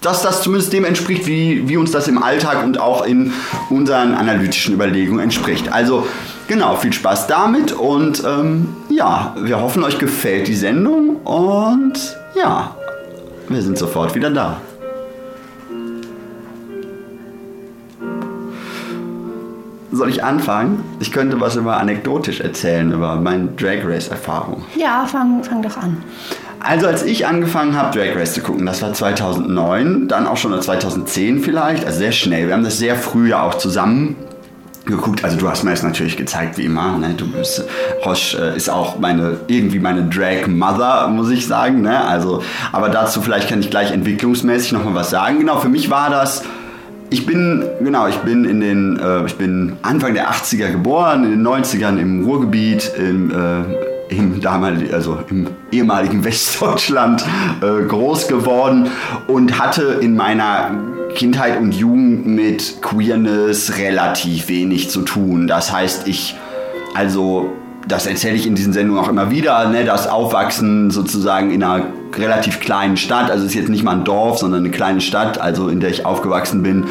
dass 0.00 0.22
das 0.22 0.42
zumindest 0.42 0.72
dem 0.72 0.84
entspricht, 0.84 1.26
wie, 1.26 1.68
wie 1.68 1.76
uns 1.76 1.90
das 1.90 2.06
im 2.06 2.22
Alltag 2.22 2.64
und 2.64 2.78
auch 2.78 3.04
in 3.04 3.32
unseren 3.68 4.14
analytischen 4.14 4.74
Überlegungen 4.74 5.20
entspricht. 5.20 5.72
Also 5.72 6.06
genau, 6.48 6.74
viel 6.74 6.92
Spaß 6.92 7.28
damit 7.28 7.72
und 7.72 8.24
ähm, 8.26 8.74
ja, 8.88 9.36
wir 9.38 9.60
hoffen, 9.60 9.84
euch 9.84 9.98
gefällt 9.98 10.48
die 10.48 10.56
Sendung 10.56 11.16
und 11.16 12.16
ja, 12.34 12.74
wir 13.48 13.62
sind 13.62 13.78
sofort 13.78 14.14
wieder 14.14 14.30
da. 14.30 14.60
Soll 19.92 20.10
ich 20.10 20.22
anfangen? 20.22 20.84
Ich 21.00 21.12
könnte 21.12 21.40
was 21.40 21.56
über 21.56 21.78
anekdotisch 21.78 22.40
erzählen, 22.40 22.92
über 22.92 23.16
meine 23.16 23.48
Drag 23.56 23.84
Race-Erfahrung. 23.84 24.64
Ja, 24.76 25.06
fang, 25.06 25.42
fang 25.42 25.62
doch 25.62 25.76
an. 25.76 26.02
Also 26.60 26.86
als 26.86 27.04
ich 27.04 27.26
angefangen 27.26 27.74
habe, 27.74 27.96
Drag 27.96 28.16
Race 28.16 28.34
zu 28.34 28.40
gucken, 28.40 28.66
das 28.66 28.82
war 28.82 28.92
2009, 28.92 30.08
dann 30.08 30.26
auch 30.26 30.36
schon 30.36 30.60
2010 30.60 31.40
vielleicht, 31.40 31.84
also 31.84 31.98
sehr 31.98 32.12
schnell. 32.12 32.48
Wir 32.48 32.54
haben 32.54 32.64
das 32.64 32.78
sehr 32.78 32.96
früh 32.96 33.30
ja 33.30 33.42
auch 33.42 33.54
zusammen 33.54 34.16
geguckt. 34.88 35.22
Also 35.24 35.36
du 35.36 35.48
hast 35.48 35.62
mir 35.62 35.70
das 35.70 35.82
natürlich 35.82 36.16
gezeigt, 36.16 36.58
wie 36.58 36.64
immer. 36.64 36.98
Ne? 36.98 37.14
Du 37.16 37.30
bist, 37.30 37.64
Roche 38.04 38.36
äh, 38.38 38.56
ist 38.56 38.68
auch 38.68 38.98
meine, 38.98 39.38
irgendwie 39.46 39.78
meine 39.78 40.04
Drag-Mother, 40.04 41.08
muss 41.08 41.30
ich 41.30 41.46
sagen. 41.46 41.82
Ne? 41.82 42.04
Also, 42.04 42.42
aber 42.72 42.88
dazu 42.88 43.22
vielleicht 43.22 43.48
kann 43.48 43.60
ich 43.60 43.70
gleich 43.70 43.92
entwicklungsmäßig 43.92 44.72
nochmal 44.72 44.94
was 44.94 45.10
sagen. 45.10 45.38
Genau, 45.38 45.58
für 45.58 45.68
mich 45.68 45.90
war 45.90 46.10
das... 46.10 46.42
Ich 47.10 47.24
bin, 47.24 47.64
genau, 47.80 48.06
ich 48.06 48.16
bin 48.16 48.44
in 48.44 48.60
den, 48.60 48.98
äh, 48.98 49.24
ich 49.24 49.36
bin 49.36 49.78
Anfang 49.80 50.12
der 50.12 50.30
80er 50.30 50.72
geboren, 50.72 51.24
in 51.24 51.30
den 51.30 51.46
90ern 51.46 51.98
im 51.98 52.22
Ruhrgebiet, 52.26 52.92
im, 52.98 53.30
äh, 53.30 54.14
im, 54.14 54.42
damaligen, 54.42 54.92
also 54.92 55.18
im 55.30 55.46
ehemaligen 55.72 56.22
Westdeutschland 56.26 57.24
äh, 57.62 57.86
groß 57.86 58.28
geworden 58.28 58.90
und 59.26 59.58
hatte 59.58 59.98
in 60.02 60.16
meiner 60.16 60.72
Kindheit 61.18 61.58
und 61.58 61.74
Jugend 61.74 62.26
mit 62.26 62.80
Queerness 62.80 63.76
relativ 63.76 64.48
wenig 64.48 64.88
zu 64.88 65.02
tun. 65.02 65.48
Das 65.48 65.72
heißt, 65.72 66.06
ich, 66.06 66.36
also, 66.94 67.50
das 67.88 68.06
erzähle 68.06 68.36
ich 68.36 68.46
in 68.46 68.54
diesen 68.54 68.72
Sendungen 68.72 69.02
auch 69.02 69.08
immer 69.08 69.28
wieder, 69.28 69.68
ne, 69.68 69.84
das 69.84 70.06
Aufwachsen 70.06 70.92
sozusagen 70.92 71.50
in 71.50 71.64
einer 71.64 71.86
relativ 72.16 72.60
kleinen 72.60 72.96
Stadt, 72.96 73.32
also 73.32 73.44
es 73.44 73.50
ist 73.50 73.56
jetzt 73.56 73.68
nicht 73.68 73.82
mal 73.82 73.96
ein 73.96 74.04
Dorf, 74.04 74.38
sondern 74.38 74.60
eine 74.60 74.70
kleine 74.70 75.00
Stadt, 75.00 75.40
also 75.40 75.68
in 75.68 75.80
der 75.80 75.90
ich 75.90 76.06
aufgewachsen 76.06 76.62
bin, 76.62 76.84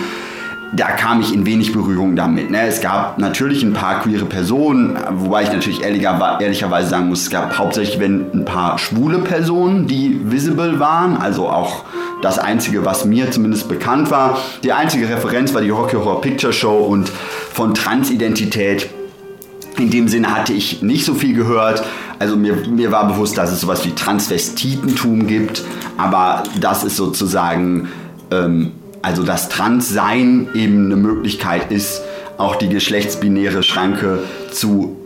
da 0.73 0.87
kam 0.91 1.21
ich 1.21 1.33
in 1.33 1.45
wenig 1.45 1.71
Berührung 1.71 2.15
damit. 2.15 2.51
Ne? 2.51 2.67
Es 2.67 2.81
gab 2.81 3.17
natürlich 3.19 3.63
ein 3.63 3.73
paar 3.73 4.01
queere 4.01 4.25
Personen, 4.25 4.97
wobei 5.11 5.43
ich 5.43 5.51
natürlich 5.51 5.81
ehrlicher, 5.81 6.39
ehrlicherweise 6.41 6.89
sagen 6.89 7.07
muss, 7.07 7.21
es 7.21 7.29
gab 7.29 7.57
hauptsächlich 7.57 7.99
wenn, 7.99 8.31
ein 8.33 8.45
paar 8.45 8.77
schwule 8.77 9.19
Personen, 9.19 9.87
die 9.87 10.19
visible 10.25 10.79
waren. 10.79 11.15
Also 11.15 11.47
auch 11.47 11.85
das 12.21 12.37
Einzige, 12.37 12.83
was 12.83 13.05
mir 13.05 13.31
zumindest 13.31 13.69
bekannt 13.69 14.11
war. 14.11 14.39
Die 14.63 14.73
einzige 14.73 15.07
Referenz 15.07 15.53
war 15.53 15.61
die 15.61 15.69
Rocky 15.69 15.95
Horror 15.95 16.21
Picture 16.21 16.51
Show 16.51 16.77
und 16.77 17.09
von 17.09 17.73
Transidentität. 17.73 18.89
In 19.77 19.89
dem 19.89 20.07
Sinne 20.07 20.33
hatte 20.33 20.53
ich 20.53 20.81
nicht 20.81 21.05
so 21.05 21.13
viel 21.13 21.33
gehört. 21.33 21.83
Also 22.19 22.35
mir, 22.35 22.55
mir 22.67 22.91
war 22.91 23.07
bewusst, 23.07 23.37
dass 23.37 23.51
es 23.51 23.61
sowas 23.61 23.85
wie 23.85 23.91
Transvestitentum 23.91 25.27
gibt, 25.27 25.63
aber 25.97 26.43
das 26.59 26.83
ist 26.83 26.97
sozusagen... 26.97 27.87
Ähm, 28.31 28.71
also 29.07 29.23
das 29.23 29.47
Transsein 29.47 30.49
eben 30.53 30.87
eine 30.87 30.97
Möglichkeit 30.97 31.71
ist, 31.71 32.01
auch 32.37 32.57
die 32.57 32.67
geschlechtsbinäre 32.67 33.63
Schranke 33.63 34.19
zu 34.51 34.97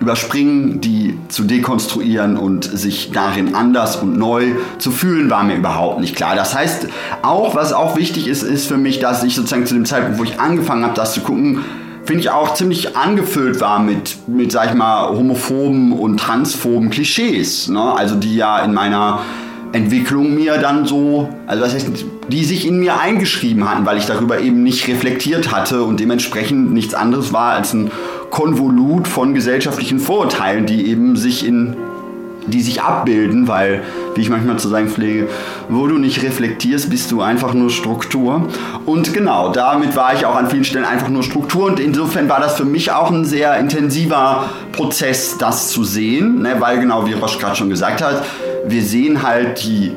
überspringen, 0.00 0.80
die 0.80 1.16
zu 1.28 1.44
dekonstruieren 1.44 2.36
und 2.36 2.64
sich 2.64 3.12
darin 3.12 3.54
anders 3.54 3.94
und 3.94 4.18
neu 4.18 4.54
zu 4.78 4.90
fühlen, 4.90 5.30
war 5.30 5.44
mir 5.44 5.54
überhaupt 5.54 6.00
nicht 6.00 6.16
klar. 6.16 6.34
Das 6.34 6.52
heißt, 6.52 6.88
auch 7.22 7.54
was 7.54 7.72
auch 7.72 7.96
wichtig 7.96 8.26
ist, 8.26 8.42
ist 8.42 8.66
für 8.66 8.76
mich, 8.76 8.98
dass 8.98 9.22
ich 9.22 9.36
sozusagen 9.36 9.66
zu 9.66 9.74
dem 9.74 9.84
Zeitpunkt, 9.84 10.18
wo 10.18 10.24
ich 10.24 10.40
angefangen 10.40 10.82
habe, 10.82 10.94
das 10.94 11.14
zu 11.14 11.20
gucken, 11.20 11.60
finde 12.04 12.22
ich 12.22 12.30
auch 12.30 12.54
ziemlich 12.54 12.96
angefüllt 12.96 13.60
war 13.60 13.78
mit, 13.78 14.16
mit, 14.26 14.50
sag 14.50 14.70
ich 14.70 14.74
mal, 14.74 15.10
homophoben 15.10 15.92
und 15.92 16.18
transphoben 16.18 16.90
Klischees. 16.90 17.68
Ne? 17.68 17.80
Also 17.80 18.16
die 18.16 18.34
ja 18.34 18.58
in 18.64 18.74
meiner 18.74 19.20
Entwicklung 19.70 20.34
mir 20.34 20.58
dann 20.58 20.86
so, 20.86 21.28
also 21.46 21.62
was 21.62 21.74
heißt, 21.74 21.86
die 22.28 22.44
sich 22.44 22.66
in 22.66 22.78
mir 22.78 23.00
eingeschrieben 23.00 23.68
hatten, 23.68 23.86
weil 23.86 23.98
ich 23.98 24.06
darüber 24.06 24.40
eben 24.40 24.62
nicht 24.62 24.86
reflektiert 24.88 25.50
hatte 25.50 25.82
und 25.82 26.00
dementsprechend 26.00 26.72
nichts 26.72 26.94
anderes 26.94 27.32
war 27.32 27.52
als 27.52 27.72
ein 27.72 27.90
Konvolut 28.30 29.08
von 29.08 29.34
gesellschaftlichen 29.34 29.98
Vorurteilen, 29.98 30.66
die 30.66 30.88
eben 30.88 31.16
sich 31.16 31.46
in 31.46 31.76
die 32.48 32.62
sich 32.62 32.82
abbilden, 32.82 33.46
weil, 33.46 33.82
wie 34.14 34.22
ich 34.22 34.30
manchmal 34.30 34.58
zu 34.58 34.68
sagen 34.68 34.88
pflege, 34.88 35.28
wo 35.68 35.86
du 35.86 35.98
nicht 35.98 36.22
reflektierst, 36.22 36.90
bist 36.90 37.10
du 37.10 37.20
einfach 37.20 37.54
nur 37.54 37.70
Struktur. 37.70 38.48
Und 38.86 39.12
genau, 39.12 39.50
damit 39.52 39.96
war 39.96 40.14
ich 40.14 40.24
auch 40.24 40.34
an 40.34 40.48
vielen 40.48 40.64
Stellen 40.64 40.84
einfach 40.84 41.08
nur 41.08 41.22
Struktur 41.22 41.66
und 41.66 41.80
insofern 41.80 42.28
war 42.28 42.40
das 42.40 42.56
für 42.56 42.64
mich 42.64 42.90
auch 42.90 43.10
ein 43.10 43.24
sehr 43.24 43.56
intensiver 43.58 44.48
Prozess, 44.72 45.36
das 45.38 45.68
zu 45.68 45.84
sehen, 45.84 46.42
ne? 46.42 46.56
weil 46.58 46.80
genau 46.80 47.06
wie 47.06 47.12
Roche 47.12 47.38
gerade 47.38 47.56
schon 47.56 47.70
gesagt 47.70 48.02
hat, 48.02 48.24
wir 48.66 48.82
sehen 48.82 49.22
halt 49.22 49.62
die 49.62 49.92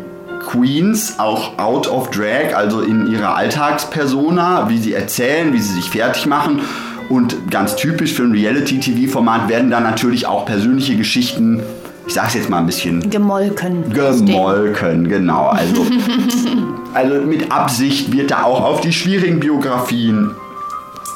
Queens 0.46 1.20
auch 1.20 1.58
out 1.58 1.88
of 1.88 2.10
drag, 2.12 2.56
also 2.56 2.82
in 2.82 3.12
ihrer 3.12 3.36
Alltagspersona, 3.36 4.70
wie 4.70 4.78
sie 4.78 4.94
erzählen, 4.94 5.54
wie 5.54 5.60
sie 5.60 5.74
sich 5.74 5.90
fertig 5.90 6.26
machen. 6.26 6.62
Und 7.10 7.52
ganz 7.52 7.76
typisch 7.76 8.14
für 8.14 8.24
ein 8.24 8.32
Reality-TV-Format 8.32 9.50
werden 9.50 9.70
da 9.70 9.80
natürlich 9.80 10.28
auch 10.28 10.46
persönliche 10.46 10.96
Geschichten, 10.96 11.62
ich 12.08 12.14
sag's 12.14 12.34
jetzt 12.34 12.50
mal 12.50 12.60
ein 12.60 12.66
bisschen. 12.66 13.10
Gemolken. 13.10 13.94
Gemolken, 13.94 15.10
genau. 15.10 15.48
Also, 15.48 15.86
also 16.94 17.16
mit 17.26 17.52
Absicht 17.52 18.12
wird 18.12 18.32
da 18.32 18.44
auch 18.44 18.64
auf 18.64 18.82
die 18.82 18.94
schwierigen 18.94 19.40
Biografien 19.40 20.32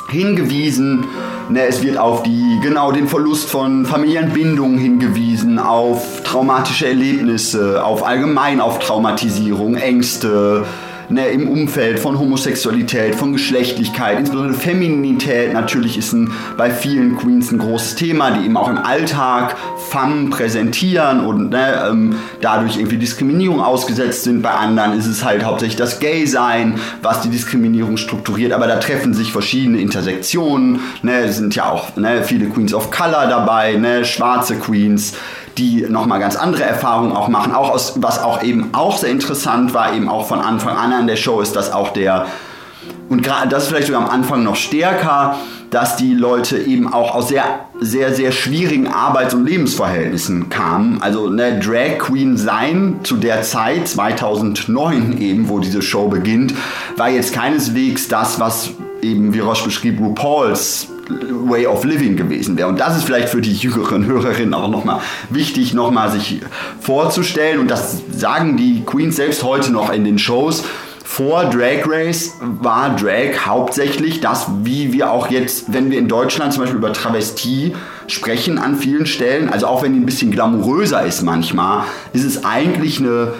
hingewiesen. 0.10 1.06
Ne, 1.50 1.68
es 1.68 1.84
wird 1.84 1.98
auf 1.98 2.24
die, 2.24 2.60
genau 2.62 2.92
den 2.92 3.08
Verlust 3.08 3.50
von 3.50 3.86
Familienbindungen 3.86 4.78
hingewiesen, 4.78 5.60
auf 5.60 6.24
traumatische 6.24 6.88
Erlebnisse, 6.88 7.84
auf 7.84 8.06
allgemein 8.06 8.62
auf 8.62 8.80
Traumatisierung, 8.80 9.76
Ängste, 9.76 10.66
ne, 11.10 11.28
im 11.28 11.48
Umfeld 11.48 12.00
von 12.00 12.20
Homosexualität, 12.20 13.16
von 13.16 13.34
Geschlechtlichkeit, 13.34 14.20
insbesondere 14.20 14.58
Femininität 14.58 15.54
natürlich 15.54 15.98
ist 15.98 16.14
ein, 16.14 16.32
bei 16.58 16.70
vielen 16.70 17.18
Queens 17.18 17.52
ein 17.52 17.60
großes 17.60 17.96
Thema, 17.96 18.32
die 18.32 18.46
eben 18.46 18.58
auch 18.58 18.70
im 18.70 18.78
Alltag 18.78 19.56
Femme 19.90 20.30
präsentieren 20.30 21.26
und 21.26 21.52
ne, 21.52 21.88
ähm, 21.90 22.16
dadurch 22.42 22.78
irgendwie 22.78 22.98
Diskriminierung 22.98 23.62
ausgesetzt 23.62 24.24
sind. 24.24 24.42
Bei 24.42 24.52
anderen 24.52 24.98
ist 24.98 25.06
es 25.06 25.24
halt 25.24 25.44
hauptsächlich 25.44 25.78
das 25.78 26.00
Gay-Sein, 26.00 26.80
was 27.02 27.22
die 27.22 27.30
Diskriminierung 27.30 27.98
strukturiert, 27.98 28.52
aber 28.52 28.68
da 28.68 28.78
treffen 28.78 29.14
sich 29.14 29.32
verschiedene 29.32 29.80
Intersektionen. 29.80 30.80
Ne, 31.02 31.32
sind 31.32 31.56
ja 31.56 31.70
auch 31.70 31.96
ne, 31.96 32.24
viele 32.24 32.48
Queens 32.48 32.74
of 32.74 32.92
Color 32.92 33.28
dabei, 33.28 33.76
ne, 33.76 34.06
schwarze 34.06 34.56
Queens 34.56 35.14
die 35.58 35.86
nochmal 35.88 36.20
ganz 36.20 36.36
andere 36.36 36.64
Erfahrungen 36.64 37.14
auch 37.14 37.28
machen. 37.28 37.54
Auch 37.54 37.72
aus, 37.72 37.94
was 37.98 38.22
auch 38.22 38.44
eben 38.44 38.70
auch 38.74 38.98
sehr 38.98 39.10
interessant 39.10 39.74
war, 39.74 39.94
eben 39.94 40.10
auch 40.10 40.28
von 40.28 40.40
Anfang 40.40 40.78
an 40.78 40.94
an 40.94 41.08
der 41.08 41.16
Show, 41.16 41.42
ist, 41.42 41.56
dass 41.56 41.72
auch 41.72 41.90
der, 41.90 42.28
und 43.10 43.24
gerade 43.24 43.48
das 43.48 43.68
vielleicht 43.68 43.88
sogar 43.88 44.04
am 44.04 44.10
Anfang 44.10 44.44
noch 44.44 44.56
stärker, 44.56 45.38
dass 45.70 45.98
die 45.98 46.14
Leute 46.14 46.58
eben 46.58 46.92
auch 46.92 47.16
aus 47.16 47.28
sehr, 47.28 47.44
sehr, 47.82 48.14
sehr 48.14 48.32
schwierigen 48.32 48.88
Arbeits- 48.88 49.34
und 49.34 49.46
Lebensverhältnissen 49.46 50.50
kamen. 50.50 51.02
Also 51.02 51.30
ne, 51.30 51.60
Drag 51.60 51.98
Queen 52.00 52.38
sein 52.38 53.00
zu 53.04 53.18
der 53.18 53.42
Zeit, 53.42 53.88
2009 53.88 55.18
eben, 55.20 55.50
wo 55.50 55.60
diese 55.60 55.82
Show 55.82 56.08
beginnt, 56.08 56.54
war 56.98 57.10
jetzt 57.10 57.34
keineswegs 57.34 58.08
das, 58.08 58.40
was 58.40 58.72
eben, 59.02 59.34
wie 59.34 59.40
Roche 59.40 59.66
beschrieb, 59.66 60.00
RuPaul's 60.00 60.88
Way 61.10 61.68
of 61.68 61.84
Living 61.84 62.16
gewesen 62.16 62.58
wäre. 62.58 62.68
Und 62.68 62.80
das 62.80 62.98
ist 62.98 63.04
vielleicht 63.04 63.30
für 63.30 63.42
die 63.42 63.54
jüngeren 63.54 64.06
Hörerinnen 64.06 64.54
auch 64.54 64.70
nochmal 64.70 65.02
wichtig, 65.30 65.74
nochmal 65.74 66.12
sich 66.12 66.42
vorzustellen. 66.80 67.60
Und 67.60 67.70
das 67.70 68.02
sagen 68.12 68.58
die 68.58 68.84
Queens 68.86 69.16
selbst 69.16 69.44
heute 69.44 69.72
noch 69.72 69.92
in 69.92 70.04
den 70.04 70.18
Shows. 70.18 70.64
Vor 71.04 71.46
Drag 71.46 71.88
Race 71.88 72.34
war 72.42 72.96
Drag 72.96 73.46
hauptsächlich 73.46 74.22
das, 74.22 74.48
wie 74.64 74.92
wir 74.92 75.12
auch 75.12 75.30
jetzt, 75.30 75.72
wenn 75.72 75.92
wir 75.92 76.00
in 76.00 76.08
Deutschland 76.08 76.52
zum 76.52 76.64
Beispiel 76.64 76.80
über 76.80 76.92
Travestie 76.92 77.74
sprechen 78.08 78.58
an 78.58 78.76
vielen 78.76 79.06
Stellen, 79.06 79.50
also 79.50 79.68
auch 79.68 79.82
wenn 79.82 79.94
die 79.94 80.00
ein 80.00 80.06
bisschen 80.06 80.32
glamouröser 80.32 81.06
ist 81.06 81.22
manchmal, 81.22 81.86
ist 82.12 82.26
es 82.26 82.44
eigentlich 82.44 83.00
eine 83.00 83.34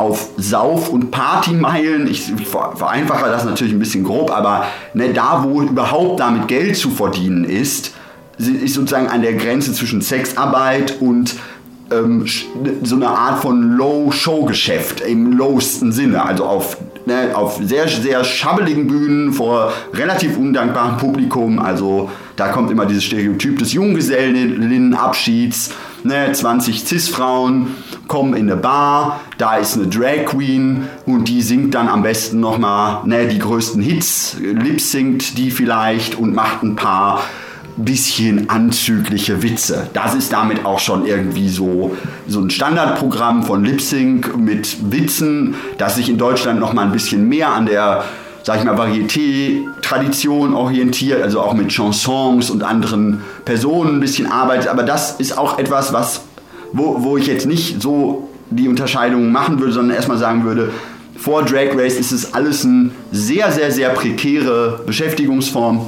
auf 0.00 0.30
Sauf- 0.38 0.88
und 0.88 1.10
Partymeilen, 1.10 2.08
ich 2.08 2.32
vereinfache 2.74 3.30
das 3.30 3.44
natürlich 3.44 3.74
ein 3.74 3.78
bisschen 3.78 4.02
grob, 4.02 4.30
aber 4.34 4.64
ne, 4.94 5.12
da, 5.12 5.44
wo 5.44 5.60
überhaupt 5.60 6.20
damit 6.20 6.48
Geld 6.48 6.76
zu 6.76 6.90
verdienen 6.90 7.44
ist, 7.44 7.92
ist 8.38 8.74
sozusagen 8.74 9.08
an 9.08 9.20
der 9.20 9.34
Grenze 9.34 9.74
zwischen 9.74 10.00
Sexarbeit 10.00 11.02
und 11.02 11.36
ähm, 11.90 12.24
so 12.82 12.96
eine 12.96 13.08
Art 13.08 13.42
von 13.42 13.72
Low-Show-Geschäft 13.72 15.02
im 15.02 15.32
lowsten 15.32 15.92
Sinne, 15.92 16.24
also 16.24 16.44
auf, 16.46 16.78
ne, 17.04 17.32
auf 17.34 17.60
sehr, 17.62 17.86
sehr 17.86 18.24
schabbeligen 18.24 18.86
Bühnen 18.86 19.34
vor 19.34 19.70
relativ 19.92 20.38
undankbarem 20.38 20.96
Publikum, 20.96 21.58
also 21.58 22.08
da 22.36 22.48
kommt 22.48 22.70
immer 22.70 22.86
dieses 22.86 23.04
Stereotyp 23.04 23.58
des 23.58 23.74
Junggesellinnenabschieds, 23.74 25.72
ne, 26.04 26.32
20 26.32 26.86
Cis-Frauen 26.86 27.74
kommen 28.08 28.34
in 28.34 28.50
eine 28.50 28.60
Bar, 28.60 29.20
da 29.38 29.56
ist 29.56 29.76
eine 29.76 29.86
Drag 29.86 30.26
Queen 30.26 30.88
und 31.06 31.28
die 31.28 31.42
singt 31.42 31.74
dann 31.74 31.88
am 31.88 32.02
besten 32.02 32.40
nochmal 32.40 33.02
ne, 33.04 33.26
die 33.28 33.38
größten 33.38 33.82
Hits, 33.82 34.36
lip-singt 34.40 35.38
die 35.38 35.50
vielleicht 35.50 36.14
und 36.16 36.34
macht 36.34 36.62
ein 36.62 36.76
paar 36.76 37.22
bisschen 37.76 38.50
anzügliche 38.50 39.42
Witze. 39.42 39.88
Das 39.92 40.14
ist 40.14 40.32
damit 40.32 40.64
auch 40.64 40.78
schon 40.78 41.06
irgendwie 41.06 41.48
so, 41.48 41.96
so 42.26 42.40
ein 42.40 42.50
Standardprogramm 42.50 43.42
von 43.42 43.64
Lip 43.64 43.80
Sync 43.80 44.36
mit 44.36 44.92
Witzen, 44.92 45.54
das 45.78 45.96
sich 45.96 46.08
in 46.08 46.18
Deutschland 46.18 46.60
noch 46.60 46.72
mal 46.72 46.82
ein 46.82 46.92
bisschen 46.92 47.28
mehr 47.28 47.52
an 47.52 47.66
der 47.66 48.04
sag 48.42 48.58
ich 48.58 48.64
mal, 48.64 48.76
Varieté-Tradition 48.76 50.54
orientiert, 50.54 51.22
also 51.22 51.40
auch 51.40 51.54
mit 51.54 51.72
Chansons 51.72 52.50
und 52.50 52.62
anderen 52.62 53.22
Personen 53.44 53.96
ein 53.96 54.00
bisschen 54.00 54.26
arbeitet. 54.26 54.68
Aber 54.68 54.82
das 54.82 55.20
ist 55.20 55.36
auch 55.36 55.58
etwas, 55.58 55.92
was 55.92 56.22
wo, 56.72 57.02
wo 57.02 57.16
ich 57.16 57.26
jetzt 57.26 57.46
nicht 57.46 57.82
so 57.82 58.28
die 58.50 58.68
Unterscheidung 58.68 59.32
machen 59.32 59.58
würde, 59.60 59.72
sondern 59.72 59.96
erstmal 59.96 60.18
sagen 60.18 60.44
würde, 60.44 60.70
vor 61.16 61.42
Drag 61.44 61.76
Race 61.76 61.98
ist 61.98 62.12
es 62.12 62.32
alles 62.32 62.64
eine 62.64 62.90
sehr, 63.12 63.52
sehr, 63.52 63.70
sehr 63.70 63.90
prekäre 63.90 64.80
Beschäftigungsform. 64.86 65.86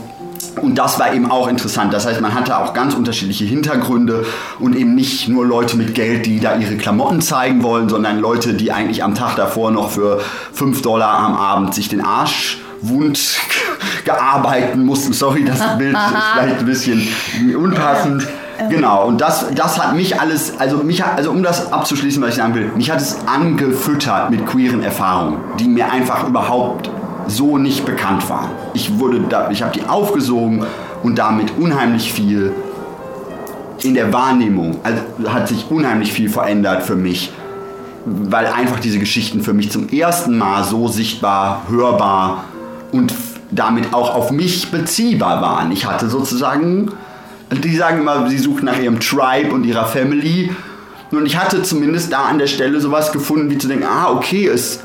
Und 0.61 0.77
das 0.77 0.99
war 0.99 1.13
eben 1.15 1.31
auch 1.31 1.49
interessant. 1.49 1.93
Das 1.93 2.07
heißt, 2.07 2.21
man 2.21 2.35
hatte 2.35 2.59
auch 2.59 2.75
ganz 2.75 2.95
unterschiedliche 2.95 3.45
Hintergründe 3.45 4.25
und 4.59 4.77
eben 4.77 4.95
nicht 4.95 5.29
nur 5.29 5.47
Leute 5.47 5.77
mit 5.77 5.95
Geld, 5.95 6.27
die 6.27 6.41
da 6.41 6.57
ihre 6.57 6.77
Klamotten 6.77 7.21
zeigen 7.21 7.63
wollen, 7.63 7.89
sondern 7.89 8.19
Leute, 8.19 8.55
die 8.55 8.73
eigentlich 8.73 9.05
am 9.05 9.15
Tag 9.15 9.37
davor 9.37 9.71
noch 9.71 9.91
für 9.91 10.21
5 10.53 10.83
Dollar 10.83 11.19
am 11.19 11.35
Abend 11.35 11.75
sich 11.75 11.89
den 11.89 12.01
Arsch 12.01 12.59
wund 12.81 13.39
gearbeitet 14.05 14.77
mussten. 14.77 15.13
Sorry, 15.13 15.45
das 15.45 15.61
Bild 15.79 15.95
ist 15.95 16.25
vielleicht 16.35 16.59
ein 16.59 16.67
bisschen 16.67 17.09
unpassend. 17.57 18.27
Genau, 18.69 19.07
und 19.07 19.21
das, 19.21 19.47
das 19.55 19.83
hat 19.83 19.97
mich 19.97 20.21
alles, 20.21 20.59
also 20.59 20.79
mich 20.79 21.05
also 21.05 21.31
um 21.31 21.43
das 21.43 21.73
abzuschließen, 21.73 22.23
was 22.23 22.31
ich 22.31 22.37
sagen 22.37 22.55
will, 22.55 22.71
mich 22.77 22.91
hat 22.91 23.01
es 23.01 23.17
angefüttert 23.27 24.31
mit 24.31 24.47
queeren 24.47 24.83
Erfahrungen, 24.83 25.41
die 25.59 25.67
mir 25.67 25.91
einfach 25.91 26.29
überhaupt 26.29 26.91
so 27.27 27.59
nicht 27.59 27.85
bekannt 27.85 28.29
waren. 28.29 28.51
Ich 28.75 28.91
ich 29.51 29.63
habe 29.63 29.73
die 29.75 29.85
aufgesogen 29.85 30.65
und 31.03 31.19
damit 31.19 31.53
unheimlich 31.59 32.13
viel 32.13 32.53
in 33.83 33.95
der 33.95 34.13
Wahrnehmung, 34.13 34.77
also 34.85 35.03
hat 35.33 35.49
sich 35.49 35.67
unheimlich 35.71 36.13
viel 36.13 36.29
verändert 36.29 36.85
für 36.85 36.95
mich 36.95 37.33
weil 38.05 38.47
einfach 38.47 38.81
diese 38.81 38.99
Geschichten 38.99 39.43
für 39.43 39.53
mich 39.53 39.71
zum 39.71 39.89
ersten 39.89 40.37
Mal 40.39 40.65
so 40.65 40.89
sichtbar, 40.89 41.63
hörbar 41.69 42.45
und 42.91 43.15
damit 43.51 43.95
auch 43.95 44.15
auf 44.15 44.31
mich 44.31 44.71
beziehbar 44.71 45.43
waren. 45.43 45.73
Ich 45.73 45.87
hatte 45.87 46.09
sozusagen, 46.09 46.91
die 47.51 47.77
sagen 47.77 48.01
immer, 48.01 48.29
sie 48.29 48.39
suchen 48.39 48.65
nach 48.65 48.79
ihrem 48.79 48.99
Tribe 48.99 49.53
und 49.53 49.65
ihrer 49.65 49.87
Family. 49.87 50.51
Und 51.11 51.27
ich 51.27 51.37
hatte 51.37 51.63
zumindest 51.63 52.13
da 52.13 52.23
an 52.25 52.39
der 52.39 52.47
Stelle 52.47 52.81
sowas 52.81 53.13
gefunden, 53.13 53.51
wie 53.51 53.59
zu 53.59 53.69
denken, 53.69 53.85
ah, 53.85 54.11
okay, 54.11 54.47
es, 54.47 54.81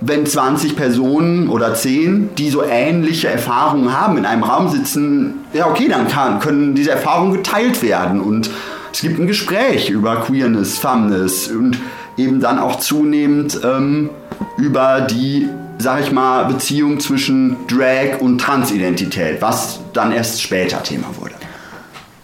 wenn 0.00 0.24
20 0.24 0.76
Personen 0.76 1.48
oder 1.48 1.74
10, 1.74 2.34
die 2.36 2.50
so 2.50 2.62
ähnliche 2.64 3.28
Erfahrungen 3.28 3.92
haben, 3.92 4.16
in 4.16 4.24
einem 4.24 4.44
Raum 4.44 4.68
sitzen, 4.68 5.44
ja, 5.52 5.66
okay, 5.66 5.88
dann 5.88 6.08
kann, 6.08 6.40
können 6.40 6.74
diese 6.74 6.92
Erfahrungen 6.92 7.34
geteilt 7.34 7.82
werden. 7.82 8.20
Und 8.20 8.50
es 8.92 9.02
gibt 9.02 9.18
ein 9.18 9.26
Gespräch 9.26 9.90
über 9.90 10.16
Queerness, 10.16 10.78
Femness 10.78 11.48
und 11.48 11.78
eben 12.16 12.40
dann 12.40 12.58
auch 12.58 12.78
zunehmend 12.78 13.60
ähm, 13.62 14.10
über 14.56 15.02
die, 15.02 15.48
sag 15.78 16.00
ich 16.00 16.12
mal, 16.12 16.46
Beziehung 16.46 16.98
zwischen 16.98 17.56
Drag 17.68 18.20
und 18.20 18.40
Transidentität, 18.40 19.42
was 19.42 19.80
dann 19.92 20.12
erst 20.12 20.40
später 20.40 20.82
Thema 20.82 21.06
wurde. 21.18 21.34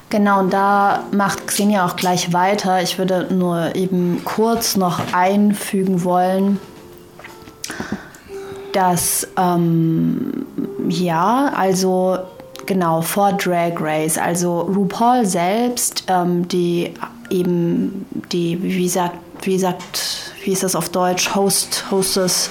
Genau, 0.08 0.40
und 0.40 0.52
da 0.52 1.04
macht 1.12 1.46
Xenia 1.48 1.84
auch 1.84 1.96
gleich 1.96 2.32
weiter. 2.32 2.80
Ich 2.80 2.96
würde 2.96 3.26
nur 3.34 3.74
eben 3.74 4.22
kurz 4.24 4.76
noch 4.76 5.00
einfügen 5.12 6.04
wollen, 6.04 6.58
dass 8.76 9.26
ähm, 9.38 10.44
ja, 10.86 11.50
also 11.56 12.18
genau 12.66 13.00
vor 13.00 13.32
Drag 13.32 13.80
Race, 13.80 14.18
also 14.18 14.60
RuPaul 14.60 15.24
selbst, 15.24 16.04
ähm, 16.08 16.46
die 16.46 16.92
eben 17.30 18.04
die, 18.32 18.62
wie 18.62 18.88
sagt, 18.88 19.16
wie 19.42 19.58
sagt, 19.58 20.34
wie 20.44 20.52
ist 20.52 20.62
das 20.62 20.76
auf 20.76 20.90
Deutsch, 20.90 21.34
Host, 21.34 21.86
Hostess 21.90 22.50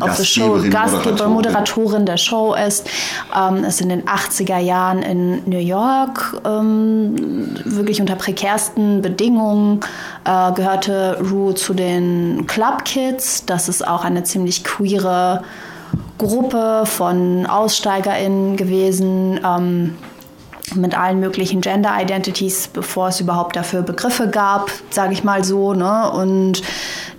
of 0.00 0.16
the 0.16 0.24
Show, 0.24 0.58
Gastgeber, 0.70 1.28
Moderatorin 1.28 2.06
der 2.06 2.16
Show 2.16 2.54
ist, 2.54 2.88
ähm, 3.36 3.64
ist 3.64 3.80
in 3.80 3.88
den 3.88 4.04
80er 4.04 4.58
Jahren 4.58 5.02
in 5.02 5.42
New 5.48 5.58
York 5.58 6.40
ähm, 6.44 7.54
wirklich 7.64 8.00
unter 8.00 8.16
prekärsten 8.16 9.02
Bedingungen 9.02 9.80
äh, 10.24 10.52
gehörte 10.52 11.18
Ru 11.30 11.52
zu 11.52 11.74
den 11.74 12.46
Club 12.46 12.84
Kids. 12.84 13.44
Das 13.46 13.68
ist 13.68 13.86
auch 13.86 14.04
eine 14.04 14.24
ziemlich 14.24 14.64
queere 14.64 15.42
Gruppe 16.18 16.84
von 16.84 17.46
AussteigerInnen 17.46 18.56
gewesen. 18.56 19.40
Ähm, 19.44 19.96
mit 20.74 20.96
allen 20.96 21.20
möglichen 21.20 21.60
Gender 21.60 21.92
Identities, 22.00 22.68
bevor 22.68 23.08
es 23.08 23.20
überhaupt 23.20 23.56
dafür 23.56 23.82
Begriffe 23.82 24.28
gab, 24.28 24.70
sage 24.90 25.12
ich 25.12 25.24
mal 25.24 25.44
so. 25.44 25.74
Ne? 25.74 26.10
Und 26.10 26.62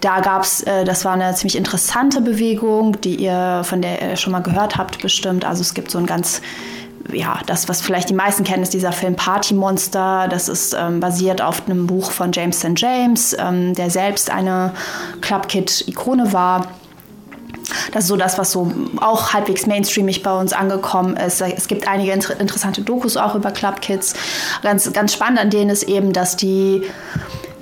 da 0.02 0.20
gab 0.20 0.44
es, 0.44 0.64
äh, 0.64 0.84
das 0.86 1.06
war 1.06 1.14
eine 1.14 1.34
ziemlich 1.36 1.56
interessante 1.56 2.22
Bewegung, 2.22 3.00
die 3.02 3.16
ihr, 3.16 3.62
von 3.64 3.82
der 3.82 4.02
ihr 4.02 4.16
schon 4.16 4.32
mal 4.32 4.42
gehört 4.42 4.78
habt 4.78 5.02
bestimmt. 5.02 5.46
Also 5.46 5.62
es 5.62 5.74
gibt 5.74 5.92
so 5.92 5.98
ein 5.98 6.06
ganz 6.06 6.42
ja, 7.12 7.40
das, 7.46 7.68
was 7.68 7.82
vielleicht 7.82 8.10
die 8.10 8.14
meisten 8.14 8.46
kennen, 8.46 8.64
ist 8.64 8.74
dieser 8.74 8.94
Film 8.94 9.16
Party 9.16 9.54
Monster. 9.54 10.28
Das 10.30 10.48
ist 10.48 10.74
ähm, 10.78 11.00
basiert 11.02 11.42
auf 11.42 11.68
einem 11.68 11.86
Buch 11.86 12.12
von 12.12 12.32
James 12.32 12.60
St. 12.60 12.74
James, 12.78 13.36
ähm, 13.38 13.74
der 13.74 13.90
selbst 13.90 14.30
eine 14.30 14.72
Club 15.20 15.50
Kid-Ikone 15.50 16.32
war. 16.32 16.68
Das 17.92 18.04
ist 18.04 18.08
so 18.10 18.18
das, 18.18 18.38
was 18.38 18.52
so 18.52 18.72
auch 19.00 19.34
halbwegs 19.34 19.66
mainstreamig 19.66 20.24
bei 20.24 20.38
uns 20.38 20.54
angekommen 20.54 21.18
ist. 21.18 21.42
Es 21.42 21.68
gibt 21.68 21.88
einige 21.88 22.12
inter 22.12 22.40
interessante 22.40 22.82
Dokus 22.82 23.18
auch 23.18 23.36
über 23.36 23.52
Club 23.52 23.82
Kids. 23.82 24.14
Ganz, 24.62 24.92
ganz 24.94 25.14
spannend 25.14 25.40
an 25.40 25.50
denen 25.50 25.70
ist 25.70 25.84
eben, 25.84 26.14
dass 26.14 26.36
die 26.36 26.84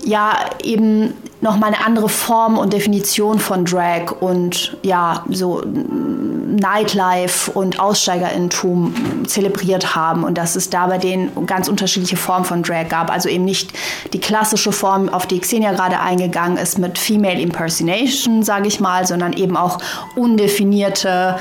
ja 0.04 0.34
eben 0.64 1.14
nochmal 1.42 1.74
eine 1.74 1.86
andere 1.86 2.08
Form 2.08 2.58
und 2.58 2.72
Definition 2.72 3.40
von 3.40 3.66
Drag 3.66 4.12
und 4.20 4.78
ja, 4.84 5.26
so 5.30 5.64
Nightlife 5.66 7.52
und 7.52 7.80
Aussteigerintum 7.80 9.26
zelebriert 9.26 9.96
haben 9.96 10.24
und 10.24 10.38
dass 10.38 10.56
es 10.56 10.70
da 10.70 10.88
bei 10.88 11.00
denen 11.00 11.46
ganz 11.48 11.68
unterschiedliche 11.68 12.18
Formen 12.18 12.46
von 12.46 12.62
Drag 12.62 12.90
gab. 12.90 13.12
Also 13.12 13.28
eben 13.28 13.46
nicht 13.46 13.72
die 14.14 14.20
klassische 14.20 14.72
Form, 14.72 15.10
auf 15.10 15.26
die 15.26 15.40
Xenia 15.40 15.72
gerade 15.72 16.00
eingegangen 16.00 16.58
ist, 16.58 16.78
mit 16.78 17.00
Female 17.00 17.42
Impersonation, 17.42 18.44
sage 18.44 18.68
ich 18.68 18.80
mal, 18.80 19.08
sondern 19.08 19.34
eben 19.34 19.58
auch 19.58 19.80
undefinierte 20.16 21.38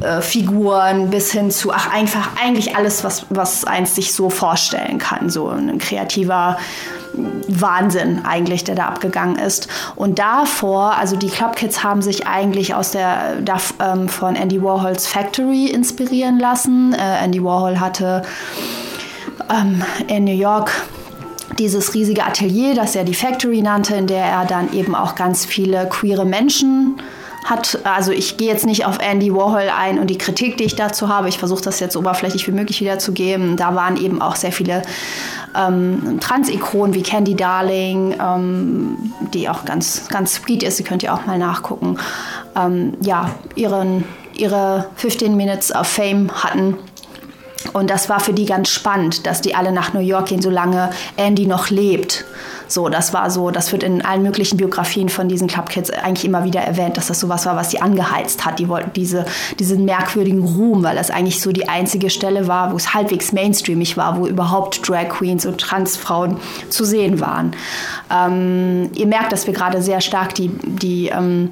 äh, 0.00 0.20
Figuren 0.20 1.10
bis 1.10 1.32
hin 1.32 1.50
zu, 1.50 1.72
ach, 1.72 1.92
einfach 1.92 2.30
eigentlich 2.42 2.76
alles, 2.76 3.04
was, 3.04 3.26
was 3.30 3.64
eins 3.64 3.94
sich 3.94 4.14
so 4.14 4.30
vorstellen 4.30 4.98
kann. 4.98 5.30
So 5.30 5.48
ein 5.48 5.78
kreativer 5.78 6.56
Wahnsinn 7.14 8.24
eigentlich, 8.24 8.64
der 8.64 8.74
da 8.74 8.86
abgegangen 8.86 9.36
ist. 9.36 9.68
Und 9.96 10.18
davor, 10.18 10.96
also 10.96 11.16
die 11.16 11.28
Club 11.28 11.56
Kids 11.56 11.84
haben 11.84 12.02
sich 12.02 12.26
eigentlich 12.26 12.74
aus 12.74 12.92
der 12.92 13.36
da, 13.42 13.58
ähm, 13.80 14.08
von 14.08 14.36
Andy 14.36 14.62
Warhols 14.62 15.06
Factory 15.06 15.66
inspirieren 15.66 16.38
lassen. 16.38 16.94
Äh, 16.94 17.24
Andy 17.24 17.42
Warhol 17.42 17.80
hatte 17.80 18.22
ähm, 19.50 19.82
in 20.08 20.24
New 20.24 20.32
York 20.34 20.72
dieses 21.58 21.92
riesige 21.92 22.24
Atelier, 22.24 22.74
das 22.74 22.96
er 22.96 23.04
die 23.04 23.14
Factory 23.14 23.60
nannte, 23.60 23.94
in 23.94 24.06
der 24.06 24.24
er 24.24 24.46
dann 24.46 24.72
eben 24.72 24.94
auch 24.94 25.14
ganz 25.14 25.44
viele 25.44 25.86
queere 25.86 26.24
Menschen 26.24 26.98
hat, 27.44 27.80
also 27.84 28.12
ich 28.12 28.36
gehe 28.36 28.48
jetzt 28.48 28.66
nicht 28.66 28.86
auf 28.86 28.98
Andy 29.00 29.34
Warhol 29.34 29.70
ein 29.76 29.98
und 29.98 30.08
die 30.08 30.18
Kritik, 30.18 30.56
die 30.56 30.64
ich 30.64 30.76
dazu 30.76 31.08
habe, 31.08 31.28
ich 31.28 31.38
versuche 31.38 31.62
das 31.62 31.80
jetzt 31.80 31.96
oberflächlich 31.96 32.46
wie 32.46 32.52
möglich 32.52 32.80
wiederzugeben. 32.80 33.56
Da 33.56 33.74
waren 33.74 33.96
eben 33.96 34.22
auch 34.22 34.36
sehr 34.36 34.52
viele 34.52 34.82
ähm, 35.56 36.18
Trans-Ikonen 36.20 36.94
wie 36.94 37.02
Candy 37.02 37.34
Darling, 37.34 38.14
ähm, 38.20 39.12
die 39.34 39.48
auch 39.48 39.64
ganz, 39.64 40.08
ganz 40.08 40.34
sweet 40.34 40.62
ist, 40.62 40.78
die 40.78 40.84
könnt 40.84 41.02
ihr 41.02 41.12
auch 41.12 41.26
mal 41.26 41.38
nachgucken, 41.38 41.98
ähm, 42.56 42.94
ja, 43.00 43.30
ihren, 43.54 44.04
ihre 44.34 44.86
15 44.96 45.36
Minutes 45.36 45.74
of 45.74 45.86
Fame 45.86 46.30
hatten. 46.32 46.78
Und 47.72 47.90
das 47.90 48.08
war 48.08 48.20
für 48.20 48.32
die 48.32 48.46
ganz 48.46 48.68
spannend, 48.68 49.26
dass 49.26 49.40
die 49.40 49.54
alle 49.54 49.72
nach 49.72 49.92
New 49.92 50.00
York 50.00 50.26
gehen, 50.26 50.42
solange 50.42 50.90
Andy 51.16 51.46
noch 51.46 51.70
lebt. 51.70 52.24
So, 52.68 52.88
das 52.88 53.12
war 53.12 53.30
so, 53.30 53.50
das 53.50 53.70
wird 53.72 53.82
in 53.82 54.02
allen 54.02 54.22
möglichen 54.22 54.56
Biografien 54.56 55.10
von 55.10 55.28
diesen 55.28 55.46
Club 55.46 55.68
Kids 55.68 55.90
eigentlich 55.90 56.24
immer 56.24 56.44
wieder 56.44 56.60
erwähnt, 56.60 56.96
dass 56.96 57.08
das 57.08 57.20
sowas 57.20 57.44
war, 57.44 57.54
was 57.54 57.68
die 57.68 57.82
angeheizt 57.82 58.46
hat. 58.46 58.58
Die 58.58 58.68
wollten 58.68 58.92
diese, 58.94 59.26
diesen 59.58 59.84
merkwürdigen 59.84 60.42
Ruhm, 60.42 60.82
weil 60.82 60.96
das 60.96 61.10
eigentlich 61.10 61.40
so 61.40 61.52
die 61.52 61.68
einzige 61.68 62.08
Stelle 62.08 62.48
war, 62.48 62.72
wo 62.72 62.76
es 62.76 62.94
halbwegs 62.94 63.32
mainstreamig 63.32 63.96
war, 63.96 64.18
wo 64.18 64.26
überhaupt 64.26 64.88
Drag 64.88 65.10
Queens 65.10 65.44
und 65.44 65.58
Transfrauen 65.58 66.38
zu 66.70 66.84
sehen 66.84 67.20
waren. 67.20 67.54
Ähm, 68.10 68.90
ihr 68.94 69.06
merkt, 69.06 69.32
dass 69.32 69.46
wir 69.46 69.52
gerade 69.54 69.82
sehr 69.82 70.00
stark 70.00 70.34
die, 70.34 70.48
die 70.48 71.08
ähm, 71.08 71.50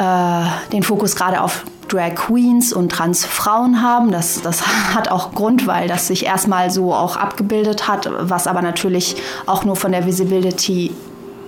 äh, 0.00 0.44
den 0.72 0.82
Fokus 0.82 1.14
gerade 1.14 1.42
auf 1.42 1.64
Drag 1.88 2.14
Queens 2.14 2.72
und 2.72 2.90
Transfrauen 2.90 3.82
haben. 3.82 4.10
Das, 4.10 4.40
das 4.40 4.66
hat 4.94 5.10
auch 5.10 5.32
Grund, 5.32 5.66
weil 5.66 5.88
das 5.88 6.06
sich 6.06 6.24
erstmal 6.24 6.70
so 6.70 6.94
auch 6.94 7.16
abgebildet 7.16 7.86
hat, 7.86 8.08
was 8.18 8.46
aber 8.46 8.62
natürlich 8.62 9.16
auch 9.46 9.64
nur 9.64 9.76
von 9.76 9.92
der 9.92 10.06
Visibility 10.06 10.90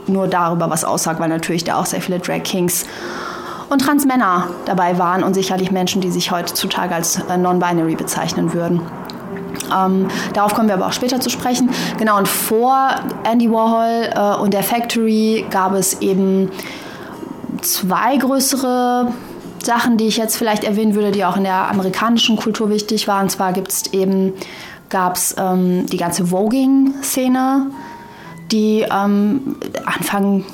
nur 0.07 0.27
darüber 0.27 0.69
was 0.69 0.85
aussagt, 0.85 1.21
weil 1.21 1.29
natürlich 1.29 1.65
da 1.65 1.77
auch 1.77 1.87
sehr 1.87 2.03
viele 2.03 2.19
Drag 2.19 2.43
Kings 2.43 2.85
und 3.71 3.81
Transmänner 3.81 4.49
dabei 4.67 4.99
waren 4.99 5.23
und 5.23 5.33
sicherlich 5.33 5.71
Menschen, 5.71 6.03
die 6.03 6.11
sich 6.11 6.31
heutzutage 6.31 6.95
als 6.95 7.17
äh, 7.17 7.39
non-binary 7.39 7.95
bezeichnen 7.95 8.53
würden. 8.53 8.83
Ähm, 9.75 10.09
darauf 10.35 10.55
kommen 10.55 10.69
wir 10.69 10.75
aber 10.75 10.89
auch 10.89 10.93
später 10.93 11.21
zu 11.21 11.31
sprechen. 11.31 11.71
Genau, 11.99 12.19
und 12.19 12.29
vor 12.29 12.91
Andy 13.25 13.51
Warhol 13.51 14.11
äh, 14.15 14.43
und 14.43 14.53
der 14.53 14.63
Factory 14.63 15.47
gab 15.51 15.73
es 15.73 16.03
eben 16.03 16.51
zwei 17.63 18.17
größere 18.17 19.13
Sachen, 19.63 19.97
die 19.97 20.07
ich 20.07 20.17
jetzt 20.17 20.37
vielleicht 20.37 20.65
erwähnen 20.65 20.95
würde, 20.95 21.13
die 21.13 21.25
auch 21.25 21.37
in 21.37 21.45
der 21.45 21.69
amerikanischen 21.69 22.37
Kultur 22.37 22.71
wichtig 22.71 23.09
waren. 23.09 23.25
Und 23.25 23.31
zwar 23.31 23.53
gibt 23.53 23.69
es 23.69 23.93
eben, 23.93 24.33
gab 24.89 25.17
es 25.17 25.35
ähm, 25.39 25.87
die 25.87 25.97
ganze 25.97 26.27
Voging-Szene, 26.27 27.71
die 28.51 28.85
ähm, 28.91 29.57
Anfang 29.85 30.45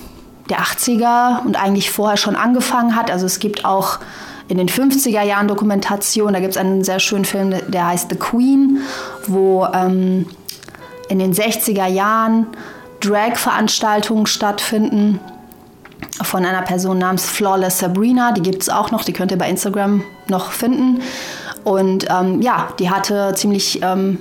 der 0.50 0.60
80er 0.60 1.44
und 1.44 1.60
eigentlich 1.62 1.90
vorher 1.90 2.16
schon 2.16 2.36
angefangen 2.36 2.96
hat. 2.96 3.10
Also 3.10 3.26
es 3.26 3.38
gibt 3.38 3.64
auch 3.64 3.98
in 4.48 4.56
den 4.56 4.68
50er 4.68 5.22
Jahren 5.22 5.48
Dokumentation, 5.48 6.32
da 6.32 6.40
gibt 6.40 6.52
es 6.52 6.56
einen 6.56 6.82
sehr 6.84 7.00
schönen 7.00 7.26
Film, 7.26 7.54
der 7.68 7.86
heißt 7.86 8.08
The 8.10 8.16
Queen, 8.16 8.80
wo 9.26 9.66
ähm, 9.66 10.26
in 11.10 11.18
den 11.18 11.34
60er 11.34 11.86
Jahren 11.86 12.46
Drag-Veranstaltungen 13.00 14.26
stattfinden 14.26 15.20
von 16.22 16.44
einer 16.44 16.62
Person 16.62 16.98
namens 16.98 17.26
Flawless 17.26 17.78
Sabrina. 17.78 18.33
Die 18.33 18.42
gibt 18.42 18.62
es 18.62 18.68
auch 18.68 18.90
noch, 18.90 19.04
die 19.04 19.12
könnt 19.12 19.31
ihr 19.31 19.38
bei 19.38 19.48
Instagram 19.48 20.02
noch 20.28 20.52
finden. 20.52 21.00
Und 21.64 22.07
ähm, 22.11 22.40
ja, 22.40 22.68
die 22.78 22.90
hatte 22.90 23.33
ziemlich 23.35 23.83
ähm, 23.83 24.18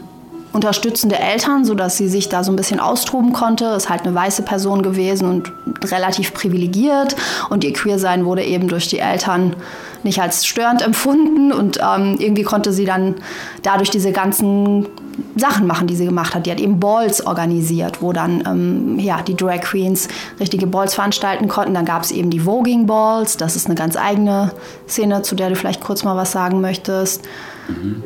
unterstützende 0.54 1.20
Eltern, 1.20 1.66
sodass 1.66 1.98
sie 1.98 2.08
sich 2.08 2.30
da 2.30 2.44
so 2.44 2.52
ein 2.52 2.56
bisschen 2.56 2.80
austoben 2.80 3.34
konnte. 3.34 3.66
Ist 3.66 3.90
halt 3.90 4.04
eine 4.04 4.16
weiße 4.16 4.44
Person 4.44 4.82
gewesen 4.82 5.30
und 5.30 5.52
relativ 5.92 6.34
privilegiert. 6.34 7.16
Und 7.50 7.64
ihr 7.64 7.74
Queersein 7.74 8.26
wurde 8.26 8.44
eben 8.44 8.68
durch 8.68 8.88
die 8.88 9.00
Eltern 9.00 9.56
nicht 10.04 10.22
als 10.22 10.46
störend 10.46 10.82
empfunden. 10.82 11.52
Und 11.52 11.80
ähm, 11.82 12.16
irgendwie 12.20 12.44
konnte 12.44 12.74
sie 12.74 12.86
dann 12.86 13.16
dadurch 13.64 13.90
diese 13.90 14.12
ganzen 14.12 14.88
Sachen 15.36 15.68
machen, 15.68 15.88
die 15.88 15.96
sie 15.96 16.06
gemacht 16.06 16.36
hat. 16.36 16.46
Die 16.46 16.52
hat 16.52 16.60
eben 16.60 16.80
Balls 16.80 17.26
organisiert, 17.26 18.02
wo 18.02 18.14
dann 18.14 18.44
ähm, 18.46 19.00
ja, 19.00 19.22
die 19.22 19.36
Drag 19.36 19.62
Queens 19.62 20.08
richtige 20.40 20.68
Balls 20.68 20.96
veranstalten 20.96 21.48
konnten. 21.48 21.74
Dann 21.74 21.86
gab 21.86 22.04
es 22.04 22.12
eben 22.12 22.30
die 22.30 22.42
Voging 22.42 22.86
Balls. 22.86 23.38
Das 23.38 23.56
ist 23.56 23.68
eine 23.68 23.76
ganz 23.76 23.96
eigene 23.96 24.52
Szene, 24.88 25.22
zu 25.22 25.36
der 25.36 25.50
du 25.50 25.56
vielleicht 25.56 25.82
kurz 25.82 26.04
mal 26.04 26.16
was 26.16 26.32
sagen 26.32 26.62
möchtest. 26.62 27.24
Mhm. 27.68 28.04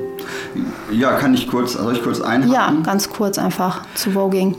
Ja, 0.91 1.13
kann 1.13 1.33
ich 1.33 1.47
kurz, 1.47 1.73
soll 1.73 1.95
ich 1.95 2.03
kurz 2.03 2.21
einhaken? 2.21 2.53
Ja, 2.53 2.73
ganz 2.83 3.09
kurz 3.09 3.37
einfach 3.37 3.81
zu 3.95 4.11
Voging. 4.11 4.55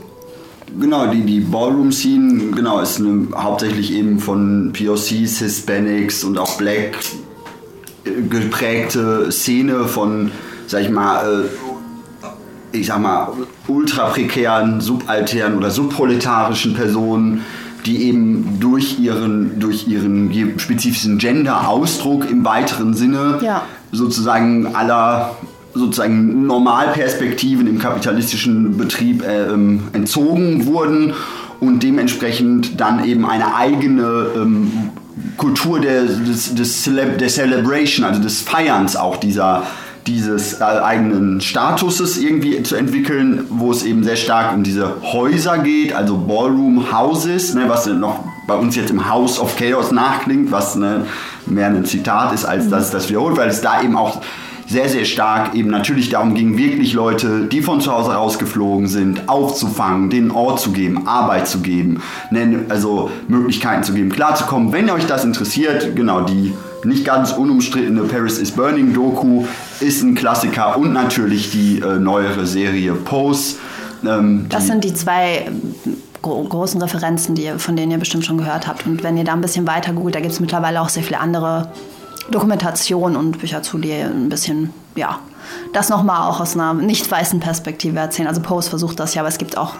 Genau, 0.79 1.07
die, 1.07 1.21
die 1.21 1.39
Ballroom-Scene 1.39 2.51
genau, 2.55 2.79
ist 2.79 2.99
eine, 2.99 3.27
hauptsächlich 3.35 3.93
eben 3.93 4.19
von 4.19 4.73
POCs, 4.73 5.39
Hispanics 5.39 6.23
und 6.23 6.39
auch 6.39 6.57
Black 6.57 6.97
äh, 8.05 8.21
geprägte 8.27 9.31
Szene 9.31 9.85
von, 9.85 10.31
sag 10.65 10.81
ich 10.81 10.89
mal, 10.89 11.43
äh, 11.43 11.62
ich 12.73 12.87
sag 12.87 12.99
mal, 12.99 13.29
ultra 13.67 14.09
prekären, 14.09 14.81
subalternen 14.81 15.57
oder 15.57 15.69
subproletarischen 15.69 16.73
Personen, 16.73 17.45
die 17.85 18.03
eben 18.03 18.57
durch 18.59 18.99
ihren, 18.99 19.59
durch 19.59 19.87
ihren 19.87 20.59
spezifischen 20.59 21.17
Gender-Ausdruck 21.17 22.29
im 22.29 22.43
weiteren 22.43 22.93
Sinne 22.93 23.39
ja. 23.41 23.63
sozusagen 23.91 24.75
aller 24.75 25.35
sozusagen 25.75 26.45
Normalperspektiven 26.45 27.65
im 27.65 27.79
kapitalistischen 27.79 28.77
Betrieb 28.77 29.23
äh, 29.23 29.45
ähm, 29.51 29.87
entzogen 29.93 30.67
wurden 30.67 31.13
und 31.59 31.81
dementsprechend 31.81 32.79
dann 32.79 33.03
eben 33.05 33.25
eine 33.25 33.55
eigene 33.55 34.27
ähm, 34.35 34.71
Kultur 35.37 35.79
der, 35.79 36.03
des, 36.03 36.53
des 36.53 36.83
der 36.83 37.27
Celebration, 37.27 38.05
also 38.05 38.21
des 38.21 38.41
Feierns 38.41 38.95
auch 38.95 39.17
dieser 39.17 39.63
dieses 40.07 40.59
äh, 40.59 40.63
eigenen 40.63 41.41
Statuses 41.41 42.17
irgendwie 42.17 42.61
zu 42.63 42.75
entwickeln, 42.75 43.45
wo 43.49 43.71
es 43.71 43.83
eben 43.83 44.03
sehr 44.03 44.15
stark 44.15 44.53
um 44.53 44.63
diese 44.63 45.01
Häuser 45.01 45.59
geht, 45.59 45.93
also 45.93 46.17
Ballroom 46.17 46.91
Houses, 46.91 47.53
ne, 47.53 47.65
was 47.67 47.87
noch 47.87 48.23
bei 48.47 48.55
uns 48.55 48.75
jetzt 48.75 48.91
im 48.91 49.09
House 49.09 49.39
of 49.39 49.55
Chaos 49.57 49.91
nachklingt, 49.91 50.51
was 50.51 50.75
ne, 50.75 51.05
mehr 51.45 51.67
ein 51.67 51.85
Zitat 51.85 52.33
ist, 52.33 52.45
als 52.45 52.69
dass 52.69 52.91
das 52.91 53.09
wiederholt, 53.09 53.37
weil 53.37 53.49
es 53.49 53.61
da 53.61 53.81
eben 53.81 53.95
auch 53.95 54.21
sehr, 54.67 54.89
sehr 54.89 55.05
stark 55.05 55.55
eben 55.55 55.69
natürlich 55.69 56.09
darum 56.09 56.35
ging, 56.35 56.57
wirklich 56.57 56.93
Leute, 56.93 57.45
die 57.45 57.61
von 57.61 57.81
zu 57.81 57.91
Hause 57.91 58.11
rausgeflogen 58.11 58.87
sind, 58.87 59.27
aufzufangen, 59.27 60.09
den 60.09 60.31
Ort 60.31 60.59
zu 60.59 60.71
geben, 60.71 61.05
Arbeit 61.07 61.47
zu 61.47 61.59
geben, 61.59 62.01
also 62.69 63.11
Möglichkeiten 63.27 63.83
zu 63.83 63.93
geben, 63.93 64.09
klarzukommen. 64.09 64.71
Wenn 64.71 64.89
euch 64.89 65.05
das 65.05 65.25
interessiert, 65.25 65.95
genau, 65.95 66.21
die 66.21 66.53
nicht 66.85 67.05
ganz 67.05 67.31
unumstrittene 67.31 68.03
Paris 68.03 68.37
is 68.39 68.51
Burning 68.51 68.93
Doku 68.93 69.45
ist 69.83 70.01
ein 70.01 70.15
Klassiker 70.15 70.77
und 70.77 70.93
natürlich 70.93 71.51
die 71.51 71.79
äh, 71.79 71.99
neuere 71.99 72.45
Serie 72.47 72.93
Pose. 72.93 73.55
Ähm, 74.05 74.47
das 74.49 74.67
sind 74.67 74.83
die 74.83 74.93
zwei 74.93 75.51
großen 76.21 76.81
Referenzen, 76.81 77.35
die 77.35 77.51
von 77.57 77.75
denen 77.75 77.91
ihr 77.91 77.97
bestimmt 77.97 78.25
schon 78.25 78.37
gehört 78.37 78.67
habt. 78.67 78.85
Und 78.85 79.03
wenn 79.03 79.17
ihr 79.17 79.25
da 79.25 79.33
ein 79.33 79.41
bisschen 79.41 79.67
weiter 79.67 79.93
googelt, 79.93 80.15
da 80.15 80.21
gibt 80.21 80.31
es 80.31 80.39
mittlerweile 80.39 80.81
auch 80.81 80.89
sehr 80.89 81.03
viele 81.03 81.19
andere 81.19 81.71
Dokumentation 82.31 83.17
und 83.17 83.39
Bücher 83.39 83.61
zu, 83.61 83.77
die 83.77 83.91
ein 83.91 84.29
bisschen, 84.29 84.73
ja, 84.95 85.19
das 85.73 85.89
nochmal 85.89 86.29
auch 86.29 86.39
aus 86.39 86.55
einer 86.55 86.73
nicht 86.73 87.11
weißen 87.11 87.41
Perspektive 87.41 87.99
erzählen. 87.99 88.29
Also 88.29 88.41
Post 88.41 88.69
versucht 88.69 88.99
das 89.01 89.13
ja, 89.13 89.21
aber 89.21 89.29
es 89.29 89.37
gibt 89.37 89.57
auch 89.57 89.75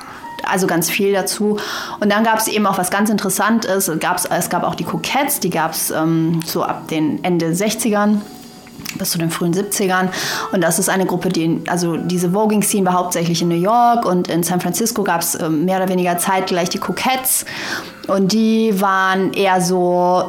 also 0.46 0.68
ganz 0.68 0.90
viel 0.90 1.14
dazu. 1.14 1.58
Und 2.02 2.12
dann 2.12 2.26
gab 2.26 2.40
es 2.40 2.50
eben 2.50 2.66
auch 2.66 2.78
was 2.78 2.92
ganz 2.92 3.10
Interessantes. 3.10 3.90
Gab's, 4.02 4.26
es 4.26 4.50
gab 4.50 4.64
auch 4.64 4.76
die 4.76 4.84
Coquettes, 4.84 5.40
die 5.40 5.50
gab 5.50 5.72
es 5.72 5.92
ähm, 5.92 6.42
so 6.46 6.64
ab 6.64 6.90
den 6.90 7.24
Ende 7.24 7.52
60ern 7.52 8.18
bis 8.96 9.12
zu 9.12 9.18
den 9.18 9.30
frühen 9.30 9.54
70ern. 9.54 10.10
Und 10.52 10.62
das 10.62 10.80
ist 10.80 10.90
eine 10.90 11.06
Gruppe, 11.06 11.30
die, 11.30 11.62
also 11.68 11.98
diese 11.98 12.32
Voging-Scene 12.32 12.86
war 12.86 12.94
hauptsächlich 12.94 13.42
in 13.42 13.50
New 13.50 13.56
York 13.56 14.06
und 14.06 14.28
in 14.28 14.44
San 14.44 14.62
Francisco 14.62 15.04
gab 15.04 15.22
es 15.22 15.36
äh, 15.36 15.50
mehr 15.50 15.78
oder 15.78 15.90
weniger 15.90 16.18
zeitgleich 16.18 16.70
die 16.70 16.80
Coquettes. 16.80 17.46
Und 18.08 18.34
die 18.34 18.80
waren 18.82 19.34
eher 19.34 19.62
so 19.62 20.28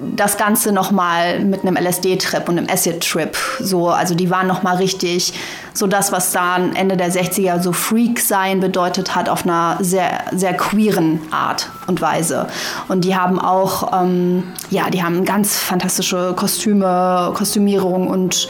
das 0.00 0.36
Ganze 0.36 0.72
nochmal 0.72 1.40
mit 1.40 1.62
einem 1.62 1.76
LSD-Trip 1.76 2.48
und 2.48 2.58
einem 2.58 2.68
Acid-Trip. 2.68 3.36
So, 3.60 3.88
also 3.88 4.14
die 4.14 4.30
waren 4.30 4.46
nochmal 4.46 4.76
richtig 4.76 5.32
so 5.74 5.86
das, 5.86 6.10
was 6.12 6.32
dann 6.32 6.74
Ende 6.74 6.96
der 6.96 7.10
60er 7.10 7.62
so 7.62 7.72
Freak-Sein 7.72 8.60
bedeutet 8.60 9.14
hat, 9.14 9.28
auf 9.28 9.44
einer 9.44 9.78
sehr, 9.80 10.24
sehr 10.32 10.54
queeren 10.54 11.20
Art 11.30 11.70
und 11.86 12.00
Weise. 12.00 12.48
Und 12.88 13.04
die 13.04 13.16
haben 13.16 13.38
auch, 13.38 13.92
ähm, 13.92 14.42
ja, 14.70 14.90
die 14.90 15.02
haben 15.02 15.24
ganz 15.24 15.56
fantastische 15.56 16.34
Kostüme, 16.34 17.32
Kostümierung 17.34 18.08
und 18.08 18.48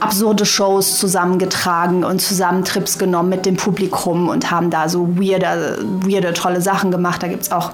absurde 0.00 0.46
Shows 0.46 0.98
zusammengetragen 0.98 2.04
und 2.04 2.20
zusammen 2.20 2.64
Trips 2.64 2.98
genommen 2.98 3.28
mit 3.28 3.46
dem 3.46 3.56
Publikum 3.56 4.28
und 4.28 4.50
haben 4.50 4.70
da 4.70 4.88
so 4.88 5.16
weirde, 5.18 5.78
weirde 6.02 6.32
tolle 6.32 6.62
Sachen 6.62 6.90
gemacht. 6.90 7.22
Da 7.22 7.28
gibt 7.28 7.42
es 7.42 7.52
auch 7.52 7.72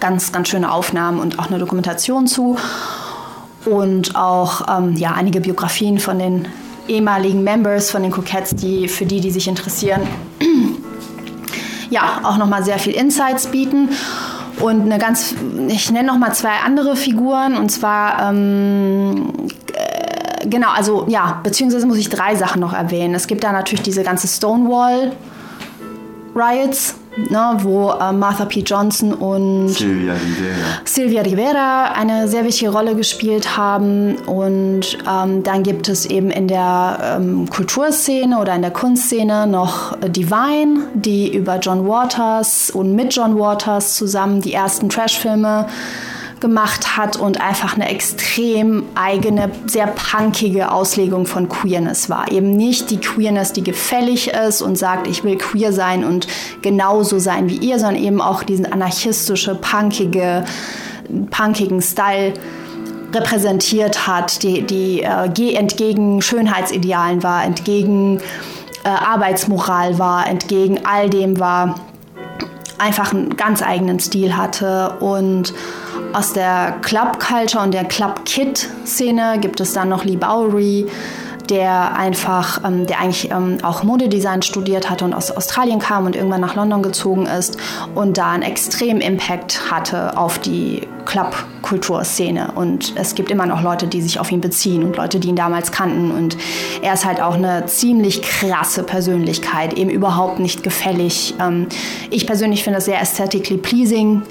ganz, 0.00 0.32
ganz 0.32 0.48
schöne 0.48 0.70
Aufnahmen 0.70 1.20
und 1.20 1.38
auch 1.38 1.48
eine 1.48 1.58
Dokumentation 1.58 2.26
zu. 2.26 2.56
Und 3.64 4.14
auch 4.14 4.78
ähm, 4.78 4.94
ja, 4.96 5.12
einige 5.12 5.40
Biografien 5.40 5.98
von 5.98 6.18
den 6.18 6.46
ehemaligen 6.88 7.42
Members 7.42 7.90
von 7.90 8.02
den 8.02 8.12
Coquettes, 8.12 8.54
die, 8.54 8.88
für 8.88 9.06
die, 9.06 9.20
die 9.20 9.30
sich 9.30 9.48
interessieren, 9.48 10.02
ja, 11.90 12.20
auch 12.22 12.36
nochmal 12.36 12.64
sehr 12.64 12.78
viel 12.78 12.94
Insights 12.94 13.48
bieten. 13.48 13.90
Und 14.60 14.82
eine 14.82 14.98
ganz, 14.98 15.34
ich 15.68 15.90
nenne 15.90 16.06
nochmal 16.08 16.32
zwei 16.34 16.60
andere 16.64 16.96
Figuren, 16.96 17.56
und 17.56 17.70
zwar, 17.70 18.30
ähm, 18.30 19.32
äh, 19.74 20.48
genau, 20.48 20.70
also 20.70 21.04
ja, 21.08 21.40
beziehungsweise 21.42 21.86
muss 21.86 21.98
ich 21.98 22.08
drei 22.08 22.36
Sachen 22.36 22.60
noch 22.60 22.72
erwähnen. 22.72 23.14
Es 23.14 23.26
gibt 23.26 23.44
da 23.44 23.52
natürlich 23.52 23.82
diese 23.82 24.02
ganze 24.02 24.28
Stonewall 24.28 25.12
Riots, 26.34 26.94
ne, 27.16 27.56
wo 27.60 27.90
äh, 27.90 28.12
Martha 28.12 28.44
P. 28.44 28.60
Johnson 28.60 29.12
und 29.14 29.70
Sylvia 29.70 30.14
Rivera. 30.14 30.80
Sylvia 30.84 31.22
Rivera 31.22 31.84
eine 31.92 32.28
sehr 32.28 32.44
wichtige 32.44 32.70
Rolle 32.70 32.94
gespielt 32.94 33.56
haben. 33.56 34.16
Und 34.26 34.98
ähm, 35.10 35.42
dann 35.42 35.62
gibt 35.62 35.88
es 35.88 36.06
eben 36.06 36.30
in 36.30 36.48
der 36.48 37.16
ähm, 37.18 37.48
Kulturszene 37.48 38.38
oder 38.38 38.54
in 38.54 38.62
der 38.62 38.70
Kunstszene 38.70 39.46
noch 39.46 39.96
Divine, 40.00 40.88
die 40.94 41.34
über 41.34 41.58
John 41.58 41.86
Waters 41.86 42.70
und 42.70 42.94
mit 42.94 43.14
John 43.14 43.38
Waters 43.38 43.94
zusammen 43.94 44.40
die 44.40 44.52
ersten 44.52 44.88
Trashfilme 44.88 45.66
gemacht 46.40 46.96
hat 46.96 47.16
und 47.16 47.40
einfach 47.40 47.74
eine 47.74 47.88
extrem 47.88 48.84
eigene, 48.94 49.50
sehr 49.66 49.86
punkige 49.86 50.70
Auslegung 50.70 51.26
von 51.26 51.48
Queerness 51.48 52.10
war. 52.10 52.30
Eben 52.30 52.56
nicht 52.56 52.90
die 52.90 52.98
Queerness, 52.98 53.52
die 53.52 53.62
gefällig 53.62 54.28
ist 54.28 54.60
und 54.60 54.76
sagt, 54.76 55.06
ich 55.06 55.24
will 55.24 55.38
queer 55.38 55.72
sein 55.72 56.04
und 56.04 56.26
genauso 56.62 57.18
sein 57.18 57.48
wie 57.48 57.56
ihr, 57.56 57.78
sondern 57.78 58.02
eben 58.02 58.20
auch 58.20 58.42
diesen 58.42 58.70
anarchistische, 58.70 59.54
punkige, 59.54 60.44
punkigen 61.30 61.80
Style 61.80 62.34
repräsentiert 63.14 64.06
hat, 64.06 64.42
die, 64.42 64.62
die 64.62 65.02
äh, 65.02 65.54
entgegen 65.54 66.20
Schönheitsidealen 66.20 67.22
war, 67.22 67.44
entgegen 67.44 68.20
äh, 68.84 68.88
Arbeitsmoral 68.88 69.98
war, 69.98 70.28
entgegen 70.28 70.80
all 70.84 71.08
dem 71.08 71.40
war, 71.40 71.76
einfach 72.78 73.12
einen 73.12 73.36
ganz 73.36 73.62
eigenen 73.62 74.00
Stil 74.00 74.36
hatte 74.36 74.96
und 75.00 75.54
aus 76.16 76.32
der 76.32 76.78
Club 76.80 77.18
Culture 77.20 77.62
und 77.62 77.74
der 77.74 77.84
Club 77.84 78.24
Kid 78.24 78.66
Szene 78.86 79.36
gibt 79.38 79.60
es 79.60 79.74
dann 79.74 79.90
noch 79.90 80.02
Lee 80.04 80.16
Bowery, 80.16 80.86
der 81.50 81.94
einfach, 81.94 82.64
ähm, 82.64 82.86
der 82.86 83.00
eigentlich 83.00 83.30
ähm, 83.30 83.58
auch 83.62 83.82
Modedesign 83.82 84.40
studiert 84.40 84.88
hatte 84.88 85.04
und 85.04 85.12
aus 85.12 85.30
Australien 85.30 85.78
kam 85.78 86.06
und 86.06 86.16
irgendwann 86.16 86.40
nach 86.40 86.56
London 86.56 86.82
gezogen 86.82 87.26
ist 87.26 87.58
und 87.94 88.16
da 88.16 88.30
einen 88.30 88.42
extremen 88.42 89.02
Impact 89.02 89.70
hatte 89.70 90.16
auf 90.16 90.38
die 90.38 90.88
Club-Kulturszene. 91.04 92.52
Und 92.54 92.94
es 92.96 93.14
gibt 93.14 93.30
immer 93.30 93.44
noch 93.44 93.62
Leute, 93.62 93.86
die 93.86 94.00
sich 94.00 94.18
auf 94.18 94.32
ihn 94.32 94.40
beziehen 94.40 94.84
und 94.84 94.96
Leute, 94.96 95.20
die 95.20 95.28
ihn 95.28 95.36
damals 95.36 95.70
kannten. 95.70 96.12
Und 96.12 96.38
er 96.80 96.94
ist 96.94 97.04
halt 97.04 97.20
auch 97.20 97.34
eine 97.34 97.66
ziemlich 97.66 98.22
krasse 98.22 98.82
Persönlichkeit, 98.84 99.74
eben 99.74 99.90
überhaupt 99.90 100.38
nicht 100.38 100.62
gefällig. 100.62 101.34
Ähm, 101.38 101.66
ich 102.10 102.26
persönlich 102.26 102.64
finde 102.64 102.78
das 102.78 102.86
sehr 102.86 102.98
aesthetically 102.98 103.58
pleasing 103.58 104.22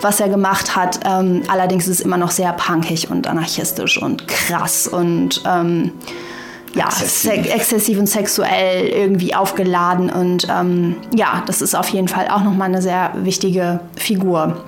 was 0.00 0.20
er 0.20 0.28
gemacht 0.28 0.76
hat. 0.76 1.00
Ähm, 1.04 1.42
allerdings 1.48 1.86
ist 1.86 2.00
es 2.00 2.00
immer 2.00 2.16
noch 2.16 2.30
sehr 2.30 2.52
punkig 2.52 3.10
und 3.10 3.26
anarchistisch 3.26 4.00
und 4.00 4.28
krass 4.28 4.86
und 4.86 5.42
ähm, 5.46 5.92
ja, 6.74 6.88
exzessiv. 6.88 7.54
exzessiv. 7.54 7.98
und 7.98 8.06
sexuell 8.06 8.86
irgendwie 8.88 9.34
aufgeladen. 9.34 10.10
Und 10.10 10.46
ähm, 10.50 10.96
ja, 11.14 11.42
das 11.46 11.62
ist 11.62 11.74
auf 11.74 11.88
jeden 11.88 12.08
Fall 12.08 12.28
auch 12.28 12.42
nochmal 12.42 12.68
eine 12.68 12.82
sehr 12.82 13.12
wichtige 13.16 13.80
Figur. 13.96 14.62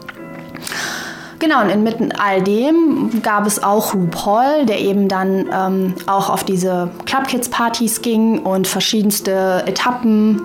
Genau, 1.38 1.62
und 1.62 1.68
inmitten 1.68 2.10
all 2.12 2.42
dem 2.42 3.22
gab 3.22 3.46
es 3.46 3.62
auch 3.62 3.94
RuPaul, 3.94 4.66
der 4.66 4.80
eben 4.80 5.08
dann 5.08 5.48
ähm, 5.52 5.94
auch 6.06 6.30
auf 6.30 6.42
diese 6.42 6.90
Club 7.04 7.28
Kids 7.28 7.48
Partys 7.48 8.02
ging 8.02 8.40
und 8.40 8.66
verschiedenste 8.66 9.62
Etappen 9.66 10.42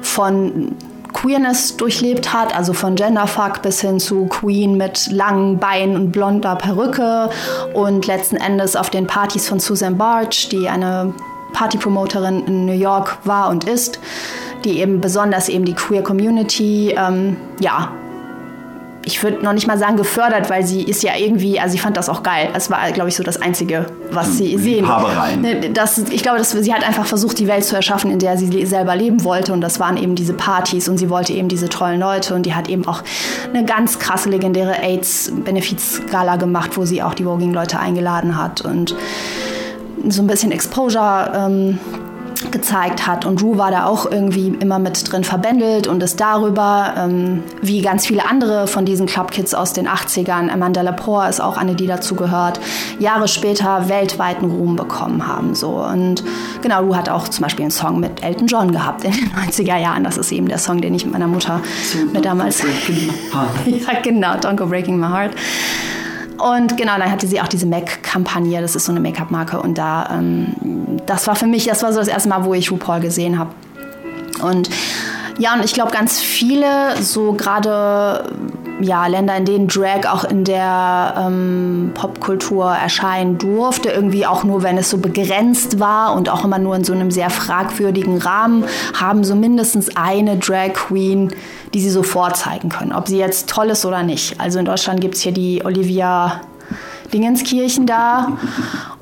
von 0.00 0.76
Queerness 1.22 1.76
durchlebt 1.76 2.32
hat, 2.32 2.52
also 2.54 2.72
von 2.72 2.96
Genderfuck 2.96 3.62
bis 3.62 3.80
hin 3.80 4.00
zu 4.00 4.26
Queen 4.26 4.76
mit 4.76 5.08
langen 5.12 5.58
Beinen 5.58 5.94
und 5.94 6.10
blonder 6.10 6.56
Perücke 6.56 7.30
und 7.74 8.08
letzten 8.08 8.36
Endes 8.36 8.74
auf 8.74 8.90
den 8.90 9.06
Partys 9.06 9.48
von 9.48 9.60
Susan 9.60 9.96
Barge, 9.96 10.48
die 10.50 10.68
eine 10.68 11.14
Partypromoterin 11.52 12.44
in 12.46 12.66
New 12.66 12.72
York 12.72 13.18
war 13.22 13.50
und 13.50 13.64
ist, 13.64 14.00
die 14.64 14.80
eben 14.80 15.00
besonders 15.00 15.48
eben 15.48 15.64
die 15.64 15.74
Queer 15.74 16.02
Community 16.02 16.92
ähm, 16.98 17.36
ja, 17.60 17.92
ich 19.04 19.22
würde 19.22 19.44
noch 19.44 19.52
nicht 19.52 19.66
mal 19.66 19.78
sagen 19.78 19.96
gefördert, 19.96 20.48
weil 20.48 20.64
sie 20.64 20.82
ist 20.82 21.02
ja 21.02 21.12
irgendwie, 21.16 21.58
also 21.58 21.72
sie 21.72 21.78
fand 21.78 21.96
das 21.96 22.08
auch 22.08 22.22
geil. 22.22 22.50
Es 22.54 22.70
war, 22.70 22.90
glaube 22.92 23.08
ich, 23.08 23.16
so 23.16 23.22
das 23.22 23.40
Einzige, 23.40 23.86
was 24.12 24.36
sie 24.36 24.56
sehen. 24.58 24.86
Ne, 25.40 25.70
das, 25.70 25.98
ich 25.98 26.22
glaube, 26.22 26.38
dass 26.38 26.52
sie 26.52 26.72
hat 26.72 26.86
einfach 26.86 27.06
versucht, 27.06 27.38
die 27.38 27.48
Welt 27.48 27.64
zu 27.64 27.74
erschaffen, 27.74 28.10
in 28.10 28.18
der 28.18 28.36
sie 28.36 28.64
selber 28.64 28.94
leben 28.94 29.24
wollte. 29.24 29.52
Und 29.52 29.60
das 29.60 29.80
waren 29.80 29.96
eben 29.96 30.14
diese 30.14 30.34
Partys 30.34 30.88
und 30.88 30.98
sie 30.98 31.10
wollte 31.10 31.32
eben 31.32 31.48
diese 31.48 31.68
tollen 31.68 31.98
Leute. 31.98 32.34
Und 32.34 32.46
die 32.46 32.54
hat 32.54 32.68
eben 32.68 32.86
auch 32.86 33.02
eine 33.52 33.64
ganz 33.64 33.98
krasse, 33.98 34.28
legendäre 34.28 34.80
AIDS-Benefizgala 34.82 36.36
gemacht, 36.36 36.76
wo 36.76 36.84
sie 36.84 37.02
auch 37.02 37.14
die 37.14 37.24
Voging-Leute 37.24 37.80
eingeladen 37.80 38.36
hat 38.36 38.60
und 38.60 38.94
so 40.08 40.22
ein 40.22 40.26
bisschen 40.26 40.52
Exposure. 40.52 41.32
Ähm, 41.34 41.78
gezeigt 42.52 43.06
hat. 43.06 43.24
Und 43.24 43.42
Ru 43.42 43.58
war 43.58 43.70
da 43.70 43.86
auch 43.86 44.10
irgendwie 44.10 44.48
immer 44.60 44.78
mit 44.78 45.10
drin 45.10 45.24
verbändelt 45.24 45.86
und 45.86 46.02
ist 46.02 46.20
darüber, 46.20 46.94
ähm, 46.96 47.42
wie 47.60 47.82
ganz 47.82 48.06
viele 48.06 48.26
andere 48.28 48.66
von 48.66 48.84
diesen 48.84 49.06
Clubkids 49.06 49.54
aus 49.54 49.72
den 49.72 49.88
80ern, 49.88 50.50
Amanda 50.50 50.82
Lepore 50.82 51.28
ist 51.28 51.40
auch 51.40 51.56
eine, 51.56 51.74
die 51.74 51.86
dazu 51.86 52.14
gehört, 52.14 52.60
Jahre 52.98 53.28
später 53.28 53.88
weltweiten 53.88 54.50
Ruhm 54.50 54.76
bekommen 54.76 55.26
haben. 55.26 55.54
So. 55.54 55.84
Und 55.84 56.22
genau, 56.62 56.82
Ru 56.82 56.94
hat 56.94 57.08
auch 57.08 57.28
zum 57.28 57.42
Beispiel 57.42 57.64
einen 57.64 57.70
Song 57.70 58.00
mit 58.00 58.22
Elton 58.22 58.46
John 58.46 58.72
gehabt 58.72 59.04
in 59.04 59.12
den 59.12 59.30
90er 59.50 59.78
Jahren. 59.78 60.04
Das 60.04 60.16
ist 60.16 60.30
eben 60.32 60.48
der 60.48 60.58
Song, 60.58 60.80
den 60.80 60.94
ich 60.94 61.04
mit 61.04 61.12
meiner 61.12 61.28
Mutter 61.28 61.60
mit 62.12 62.24
damals... 62.24 62.62
ja, 63.66 64.00
genau, 64.02 64.34
Don't 64.34 64.56
Go 64.56 64.66
Breaking 64.66 64.98
My 64.98 65.08
Heart. 65.08 65.32
Und 66.42 66.76
genau, 66.76 66.98
dann 66.98 67.08
hatte 67.08 67.28
sie 67.28 67.40
auch 67.40 67.46
diese 67.46 67.66
MAC-Kampagne, 67.66 68.60
das 68.60 68.74
ist 68.74 68.86
so 68.86 68.90
eine 68.90 68.98
Make-up-Marke. 68.98 69.62
Und 69.62 69.78
da, 69.78 70.08
ähm, 70.10 70.98
das 71.06 71.28
war 71.28 71.36
für 71.36 71.46
mich, 71.46 71.66
das 71.66 71.84
war 71.84 71.92
so 71.92 72.00
das 72.00 72.08
erste 72.08 72.28
Mal, 72.28 72.44
wo 72.44 72.52
ich 72.52 72.72
RuPaul 72.72 72.98
gesehen 72.98 73.38
habe. 73.38 73.50
Und 74.42 74.68
ja, 75.38 75.54
und 75.54 75.64
ich 75.64 75.72
glaube, 75.72 75.92
ganz 75.92 76.18
viele, 76.18 77.00
so 77.00 77.34
gerade 77.34 78.28
ja, 78.80 79.06
Länder, 79.06 79.36
in 79.36 79.44
denen 79.44 79.68
Drag 79.68 80.06
auch 80.06 80.24
in 80.24 80.44
der 80.44 81.14
ähm, 81.18 81.92
Popkultur 81.94 82.70
erscheinen 82.70 83.38
durfte, 83.38 83.90
irgendwie 83.90 84.26
auch 84.26 84.44
nur, 84.44 84.62
wenn 84.62 84.78
es 84.78 84.90
so 84.90 84.98
begrenzt 84.98 85.78
war 85.78 86.14
und 86.14 86.28
auch 86.28 86.44
immer 86.44 86.58
nur 86.58 86.76
in 86.76 86.84
so 86.84 86.92
einem 86.92 87.10
sehr 87.10 87.30
fragwürdigen 87.30 88.18
Rahmen, 88.18 88.64
haben 88.98 89.24
so 89.24 89.34
mindestens 89.34 89.96
eine 89.96 90.38
Drag 90.38 90.72
Queen, 90.74 91.34
die 91.74 91.80
sie 91.80 91.90
so 91.90 92.02
vorzeigen 92.02 92.68
können, 92.68 92.92
ob 92.92 93.08
sie 93.08 93.18
jetzt 93.18 93.48
toll 93.48 93.70
ist 93.70 93.84
oder 93.84 94.02
nicht. 94.02 94.40
Also 94.40 94.58
in 94.58 94.64
Deutschland 94.64 95.00
gibt 95.00 95.14
es 95.14 95.20
hier 95.20 95.32
die 95.32 95.64
Olivia 95.64 96.40
Dingenskirchen 97.12 97.86
da 97.86 98.38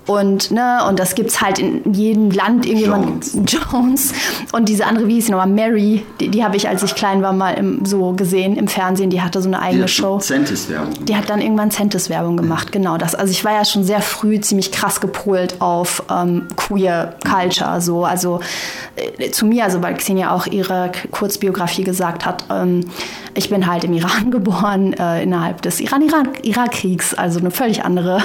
und, 0.06 0.50
ne, 0.50 0.80
und 0.88 0.98
das 0.98 1.14
gibt 1.14 1.30
es 1.30 1.40
halt 1.40 1.58
in 1.58 1.92
jedem 1.92 2.30
Land 2.30 2.66
irgendjemand. 2.66 3.24
Jones. 3.34 3.52
Jones. 3.72 4.12
Und 4.52 4.68
diese 4.68 4.86
andere, 4.86 5.06
wie 5.06 5.14
hieß 5.14 5.26
sie 5.26 5.32
nochmal? 5.32 5.48
Mary, 5.48 6.04
die, 6.18 6.28
die 6.28 6.42
habe 6.42 6.56
ich, 6.56 6.68
als 6.68 6.82
ich 6.82 6.94
klein 6.94 7.22
war, 7.22 7.32
mal 7.32 7.52
im, 7.52 7.84
so 7.84 8.12
gesehen 8.12 8.56
im 8.56 8.66
Fernsehen. 8.66 9.10
Die 9.10 9.22
hatte 9.22 9.40
so 9.40 9.48
eine 9.48 9.60
eigene 9.60 9.84
die 9.84 9.92
Show. 9.92 10.18
Centis-Werbung. 10.18 11.04
Die 11.04 11.16
hat 11.16 11.28
dann 11.30 11.40
irgendwann 11.40 11.70
Centis-Werbung 11.70 12.36
gemacht, 12.36 12.72
genau 12.72 12.96
das. 12.96 13.14
Also 13.14 13.30
ich 13.30 13.44
war 13.44 13.52
ja 13.52 13.64
schon 13.64 13.84
sehr 13.84 14.00
früh 14.00 14.40
ziemlich 14.40 14.72
krass 14.72 15.00
gepolt 15.00 15.60
auf 15.60 16.02
ähm, 16.10 16.48
Queer 16.56 17.14
Culture. 17.28 17.80
So. 17.80 18.04
Also 18.04 18.40
äh, 18.96 19.30
zu 19.30 19.46
mir, 19.46 19.64
also 19.64 19.82
weil 19.82 19.94
Xenia 19.94 20.32
auch 20.32 20.46
ihre 20.46 20.90
Kurzbiografie 21.10 21.84
gesagt 21.84 22.24
hat, 22.24 22.44
ähm, 22.50 22.86
ich 23.34 23.48
bin 23.48 23.66
halt 23.66 23.84
im 23.84 23.92
Iran 23.92 24.30
geboren, 24.30 24.92
äh, 24.94 25.22
innerhalb 25.22 25.62
des 25.62 25.80
Iran-Irak-Kriegs, 25.80 27.14
also 27.14 27.38
eine 27.38 27.50
völlig 27.50 27.84
andere 27.84 28.22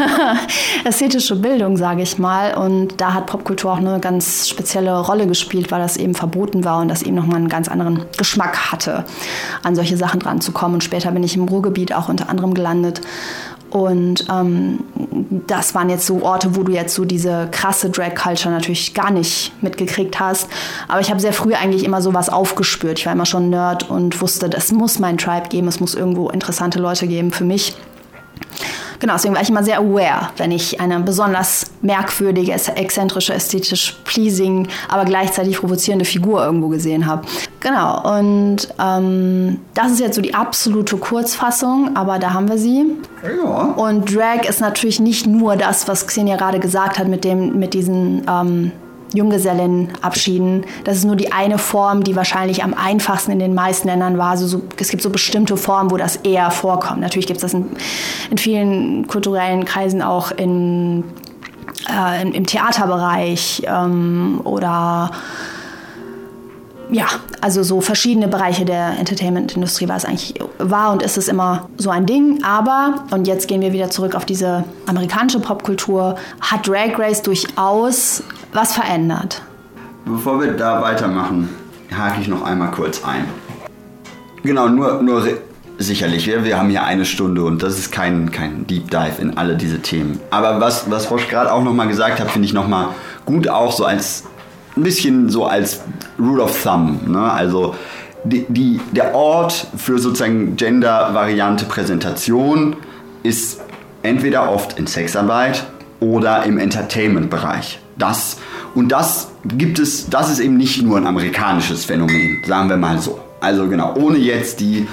ästhetische 0.84 1.36
Bildung, 1.36 1.76
sage 1.76 2.02
ich 2.02 2.18
mal. 2.18 2.54
Und 2.54 3.00
da 3.00 3.14
hat 3.14 3.26
Popkultur 3.26 3.72
auch 3.72 3.78
eine 3.78 4.00
ganz 4.00 4.48
spezielle 4.48 4.98
Rolle 4.98 5.26
gespielt, 5.26 5.70
weil 5.70 5.80
das 5.80 5.96
eben 5.96 6.14
verboten 6.14 6.64
war 6.64 6.80
und 6.80 6.88
das 6.88 7.02
eben 7.02 7.16
nochmal 7.16 7.36
einen 7.36 7.48
ganz 7.48 7.68
anderen 7.68 8.04
Geschmack 8.16 8.72
hatte, 8.72 9.04
an 9.62 9.74
solche 9.74 9.96
Sachen 9.96 10.20
dran 10.20 10.40
zu 10.40 10.52
kommen. 10.52 10.74
Und 10.74 10.84
später 10.84 11.10
bin 11.12 11.22
ich 11.22 11.36
im 11.36 11.44
Ruhrgebiet 11.48 11.94
auch 11.94 12.08
unter 12.08 12.28
anderem 12.28 12.54
gelandet. 12.54 13.00
Und 13.70 14.26
ähm, 14.30 14.80
das 15.46 15.74
waren 15.74 15.88
jetzt 15.88 16.04
so 16.04 16.22
Orte, 16.22 16.56
wo 16.56 16.62
du 16.62 16.72
jetzt 16.72 16.94
so 16.94 17.06
diese 17.06 17.48
krasse 17.50 17.88
Drag-Culture 17.88 18.52
natürlich 18.52 18.92
gar 18.92 19.10
nicht 19.10 19.50
mitgekriegt 19.62 20.20
hast. 20.20 20.46
Aber 20.88 21.00
ich 21.00 21.08
habe 21.08 21.20
sehr 21.20 21.32
früh 21.32 21.54
eigentlich 21.54 21.84
immer 21.84 22.02
sowas 22.02 22.28
aufgespürt. 22.28 22.98
Ich 22.98 23.06
war 23.06 23.14
immer 23.14 23.24
schon 23.24 23.48
Nerd 23.48 23.88
und 23.88 24.20
wusste, 24.20 24.50
es 24.54 24.72
muss 24.72 24.98
mein 24.98 25.16
Tribe 25.16 25.48
geben, 25.48 25.68
es 25.68 25.80
muss 25.80 25.94
irgendwo 25.94 26.28
interessante 26.28 26.78
Leute 26.80 27.06
geben 27.06 27.32
für 27.32 27.44
mich. 27.44 27.74
Genau, 29.02 29.14
deswegen 29.14 29.34
war 29.34 29.42
ich 29.42 29.48
immer 29.48 29.64
sehr 29.64 29.80
aware, 29.80 30.28
wenn 30.36 30.52
ich 30.52 30.80
eine 30.80 31.00
besonders 31.00 31.66
merkwürdige, 31.80 32.52
exzentrische, 32.52 33.34
ästhetisch 33.34 33.96
pleasing, 34.04 34.68
aber 34.88 35.04
gleichzeitig 35.04 35.58
provozierende 35.58 36.04
Figur 36.04 36.44
irgendwo 36.44 36.68
gesehen 36.68 37.04
habe. 37.04 37.22
Genau, 37.58 38.16
und 38.18 38.58
ähm, 38.80 39.58
das 39.74 39.90
ist 39.90 39.98
jetzt 39.98 40.14
so 40.14 40.22
die 40.22 40.34
absolute 40.34 40.96
Kurzfassung, 40.98 41.96
aber 41.96 42.20
da 42.20 42.32
haben 42.32 42.48
wir 42.48 42.58
sie. 42.58 42.94
Ja. 43.24 43.74
Und 43.74 44.14
Drag 44.14 44.48
ist 44.48 44.60
natürlich 44.60 45.00
nicht 45.00 45.26
nur 45.26 45.56
das, 45.56 45.88
was 45.88 46.06
Xenia 46.06 46.36
gerade 46.36 46.60
gesagt 46.60 47.00
hat 47.00 47.08
mit, 47.08 47.24
dem, 47.24 47.58
mit 47.58 47.74
diesen 47.74 48.22
ähm, 48.30 48.70
Junggesellenabschieden. 49.14 50.64
Das 50.84 50.96
ist 50.96 51.04
nur 51.04 51.16
die 51.16 51.32
eine 51.32 51.58
Form, 51.58 52.04
die 52.04 52.16
wahrscheinlich 52.16 52.62
am 52.62 52.74
einfachsten 52.74 53.32
in 53.32 53.38
den 53.38 53.54
meisten 53.54 53.88
Ländern 53.88 54.18
war. 54.18 54.30
Also 54.30 54.46
so, 54.46 54.62
es 54.78 54.88
gibt 54.88 55.02
so 55.02 55.10
bestimmte 55.10 55.56
Formen, 55.56 55.90
wo 55.90 55.96
das 55.96 56.16
eher 56.16 56.50
vorkommt. 56.50 57.00
Natürlich 57.00 57.26
gibt 57.26 57.38
es 57.38 57.42
das 57.42 57.54
in, 57.54 57.66
in, 58.30 58.38
vielen 58.38 59.06
kulturellen 59.06 59.64
Kreisen 59.64 60.02
auch 60.02 60.30
in, 60.32 61.04
äh, 61.88 62.22
im, 62.22 62.32
im, 62.32 62.46
Theaterbereich 62.46 63.62
ähm, 63.66 64.40
oder 64.44 65.10
ja, 66.92 67.06
also 67.40 67.62
so 67.62 67.80
verschiedene 67.80 68.28
Bereiche 68.28 68.64
der 68.64 68.98
Entertainment-Industrie 68.98 69.88
war 69.88 69.96
es 69.96 70.04
eigentlich, 70.04 70.34
war 70.58 70.92
und 70.92 71.02
ist 71.02 71.16
es 71.16 71.26
immer 71.26 71.68
so 71.78 71.90
ein 71.90 72.04
Ding. 72.04 72.44
Aber, 72.44 73.06
und 73.10 73.26
jetzt 73.26 73.48
gehen 73.48 73.62
wir 73.62 73.72
wieder 73.72 73.90
zurück 73.90 74.14
auf 74.14 74.26
diese 74.26 74.64
amerikanische 74.86 75.40
Popkultur, 75.40 76.16
hat 76.40 76.68
Drag 76.68 76.98
Race 76.98 77.22
durchaus 77.22 78.22
was 78.52 78.74
verändert. 78.74 79.42
Bevor 80.04 80.40
wir 80.40 80.52
da 80.52 80.82
weitermachen, 80.82 81.48
hake 81.96 82.20
ich 82.20 82.28
noch 82.28 82.42
einmal 82.42 82.70
kurz 82.70 83.02
ein. 83.04 83.24
Genau, 84.42 84.68
nur, 84.68 85.02
nur 85.02 85.26
sicherlich, 85.78 86.26
wir, 86.26 86.44
wir 86.44 86.58
haben 86.58 86.68
hier 86.68 86.84
eine 86.84 87.06
Stunde 87.06 87.42
und 87.44 87.62
das 87.62 87.78
ist 87.78 87.90
kein, 87.90 88.30
kein 88.30 88.66
Deep 88.66 88.90
Dive 88.90 89.20
in 89.20 89.38
alle 89.38 89.56
diese 89.56 89.80
Themen. 89.80 90.20
Aber 90.30 90.60
was, 90.60 90.90
was 90.90 91.10
Roche 91.10 91.28
gerade 91.28 91.52
auch 91.52 91.62
nochmal 91.62 91.88
gesagt 91.88 92.20
hat, 92.20 92.30
finde 92.30 92.46
ich 92.46 92.52
nochmal 92.52 92.88
gut 93.24 93.48
auch 93.48 93.72
so 93.72 93.84
als 93.84 94.24
ein 94.76 94.82
bisschen 94.82 95.28
so 95.28 95.46
als 95.46 95.80
Rule 96.18 96.42
of 96.42 96.62
Thumb. 96.62 97.08
Ne? 97.08 97.20
Also 97.20 97.74
die, 98.24 98.46
die, 98.48 98.80
der 98.92 99.14
Ort 99.14 99.66
für 99.76 99.98
sozusagen 99.98 100.56
Gender-Variante 100.56 101.64
Präsentation 101.64 102.76
ist 103.22 103.60
entweder 104.02 104.50
oft 104.50 104.78
in 104.78 104.86
Sexarbeit 104.86 105.66
oder 106.00 106.44
im 106.44 106.58
Entertainment-Bereich. 106.58 107.80
Das, 107.96 108.38
und 108.74 108.90
das 108.90 109.30
gibt 109.44 109.78
es, 109.78 110.08
das 110.08 110.30
ist 110.30 110.40
eben 110.40 110.56
nicht 110.56 110.82
nur 110.82 110.96
ein 110.96 111.06
amerikanisches 111.06 111.84
Phänomen, 111.84 112.42
sagen 112.46 112.68
wir 112.68 112.76
mal 112.76 112.98
so. 112.98 113.20
Also 113.40 113.68
genau, 113.68 113.94
ohne 113.96 114.18
jetzt 114.18 114.60
die 114.60 114.86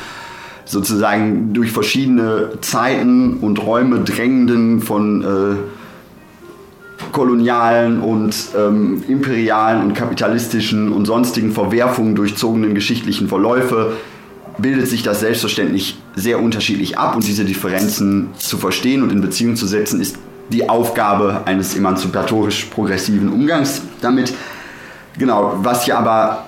sozusagen 0.66 1.54
durch 1.54 1.72
verschiedene 1.72 2.60
Zeiten 2.62 3.38
und 3.38 3.64
Räume 3.64 4.02
drängenden 4.02 4.82
von 4.82 5.24
äh, 5.24 5.79
kolonialen 7.12 8.02
und 8.02 8.36
ähm, 8.58 9.04
imperialen 9.08 9.82
und 9.82 9.94
kapitalistischen 9.94 10.92
und 10.92 11.06
sonstigen 11.06 11.52
Verwerfungen 11.52 12.16
durchzogenen 12.16 12.74
geschichtlichen 12.76 13.28
Verläufe 13.28 13.94
bildet 14.58 14.88
sich 14.88 15.04
das 15.04 15.22
selbstverständlich 15.22 15.98
sehr 16.16 16.42
unterschiedlich 16.42 16.98
ab 16.98 17.16
und 17.16 17.26
diese 17.26 17.46
Differenzen 17.46 18.30
zu 18.38 18.58
verstehen 18.58 19.04
und 19.04 19.12
in 19.12 19.22
Beziehung 19.22 19.56
zu 19.56 19.68
setzen 19.68 20.02
ist 20.02 20.18
die 20.50 20.68
Aufgabe 20.68 21.42
eines 21.46 21.76
emanzipatorisch 21.76 22.66
progressiven 22.66 23.32
Umgangs 23.32 23.82
damit. 24.02 24.34
Genau, 25.18 25.58
was 25.62 25.86
hier 25.86 25.98
aber, 25.98 26.46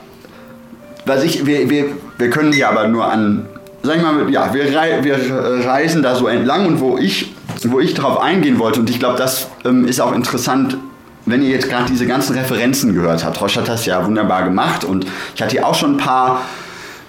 was 1.05 1.23
ich, 1.23 1.45
wir, 1.45 1.69
wir, 1.69 1.85
wir 2.17 2.29
können 2.29 2.51
hier 2.51 2.69
aber 2.69 2.87
nur 2.87 3.05
an, 3.11 3.45
sag 3.83 3.97
ich 3.97 4.03
mal, 4.03 4.29
ja, 4.29 4.53
wir, 4.53 4.75
rei 4.75 5.03
wir 5.03 5.65
reisen 5.65 6.03
da 6.03 6.15
so 6.15 6.27
entlang 6.27 6.65
und 6.67 6.79
wo 6.79 6.97
ich 6.97 7.33
wo 7.63 7.79
ich 7.79 7.93
darauf 7.93 8.19
eingehen 8.19 8.59
wollte, 8.59 8.79
und 8.79 8.89
ich 8.89 8.99
glaube, 8.99 9.17
das 9.17 9.47
ähm, 9.65 9.85
ist 9.85 9.99
auch 9.99 10.13
interessant, 10.13 10.77
wenn 11.25 11.43
ihr 11.43 11.49
jetzt 11.49 11.69
gerade 11.69 11.85
diese 11.85 12.07
ganzen 12.07 12.35
Referenzen 12.35 12.93
gehört 12.93 13.23
habt. 13.23 13.39
Roche 13.41 13.59
hat 13.59 13.67
das 13.67 13.85
ja 13.85 14.05
wunderbar 14.05 14.43
gemacht 14.43 14.83
und 14.83 15.05
ich 15.35 15.41
hatte 15.41 15.51
hier 15.51 15.67
auch 15.67 15.75
schon 15.75 15.95
ein 15.95 15.97
paar 15.97 16.41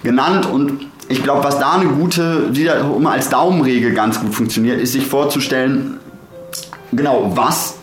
genannt 0.02 0.46
und 0.46 0.86
ich 1.08 1.22
glaube, 1.22 1.44
was 1.44 1.58
da 1.58 1.72
eine 1.72 1.86
gute, 1.86 2.50
die 2.50 2.64
da 2.64 2.80
immer 2.80 3.12
als 3.12 3.28
Daumenregel 3.28 3.92
ganz 3.92 4.20
gut 4.20 4.34
funktioniert, 4.34 4.80
ist 4.80 4.92
sich 4.92 5.06
vorzustellen, 5.06 5.98
genau, 6.92 7.32
was, 7.34 7.76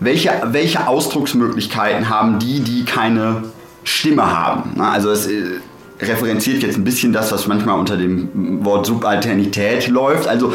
welche, 0.00 0.30
welche 0.46 0.86
Ausdrucksmöglichkeiten 0.86 2.08
haben 2.08 2.38
die, 2.38 2.60
die 2.60 2.84
keine 2.84 3.44
Stimme 3.84 4.34
haben. 4.34 4.74
Ne? 4.76 4.86
Also 4.86 5.10
es 5.10 5.26
äh, 5.26 5.60
referenziert 6.00 6.62
jetzt 6.62 6.76
ein 6.76 6.84
bisschen 6.84 7.12
das, 7.12 7.32
was 7.32 7.46
manchmal 7.46 7.78
unter 7.78 7.96
dem 7.96 8.64
Wort 8.64 8.86
Subalternität 8.86 9.88
läuft. 9.88 10.28
Also 10.28 10.52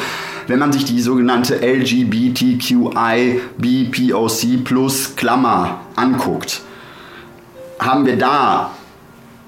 wenn 0.48 0.60
man 0.60 0.72
sich 0.72 0.86
die 0.86 1.00
sogenannte 1.02 1.56
LGBTQI 1.62 3.42
BPOC 3.58 4.64
plus 4.64 5.16
Klammer 5.16 5.82
anguckt, 5.96 6.62
haben 7.80 8.06
wir 8.06 8.18
da 8.18 8.72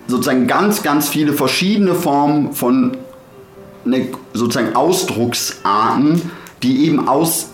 sozusagen 0.08 0.48
ganz, 0.48 0.84
ganz 0.84 1.10
viele 1.10 1.34
verschiedene 1.34 1.96
Formen 1.96 2.54
von 2.54 2.98
ne, 3.86 4.10
sozusagen 4.34 4.76
Ausdrucksarten, 4.76 6.22
die 6.64 6.86
eben 6.86 7.08
aus, 7.08 7.50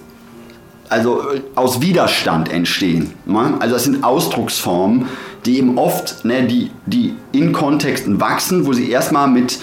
also 0.89 1.23
aus 1.55 1.81
Widerstand 1.81 2.51
entstehen. 2.51 3.13
Ne? 3.25 3.55
Also 3.59 3.75
das 3.75 3.83
sind 3.85 4.03
Ausdrucksformen, 4.03 5.07
die 5.45 5.57
eben 5.57 5.77
oft, 5.77 6.25
ne, 6.25 6.43
die, 6.43 6.71
die 6.85 7.15
in 7.31 7.51
Kontexten 7.51 8.19
wachsen, 8.19 8.65
wo 8.65 8.73
sie 8.73 8.89
erstmal 8.89 9.27
mit 9.27 9.59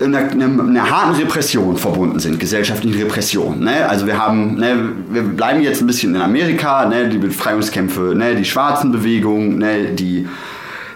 einer, 0.00 0.18
einer, 0.30 0.44
einer, 0.44 0.90
harten 0.90 1.20
Repression 1.20 1.76
verbunden 1.76 2.20
sind, 2.20 2.38
gesellschaftlichen 2.38 2.98
Repression. 3.00 3.60
Ne? 3.60 3.88
Also 3.88 4.06
wir 4.06 4.18
haben, 4.18 4.56
ne, 4.56 4.92
wir 5.10 5.22
bleiben 5.22 5.60
jetzt 5.60 5.80
ein 5.80 5.86
bisschen 5.86 6.14
in 6.14 6.20
Amerika, 6.20 6.86
ne, 6.86 7.08
die 7.08 7.18
Befreiungskämpfe, 7.18 8.14
ne, 8.14 8.34
die 8.36 8.44
Schwarzenbewegung, 8.44 9.58
ne, 9.58 9.92
die 9.92 10.26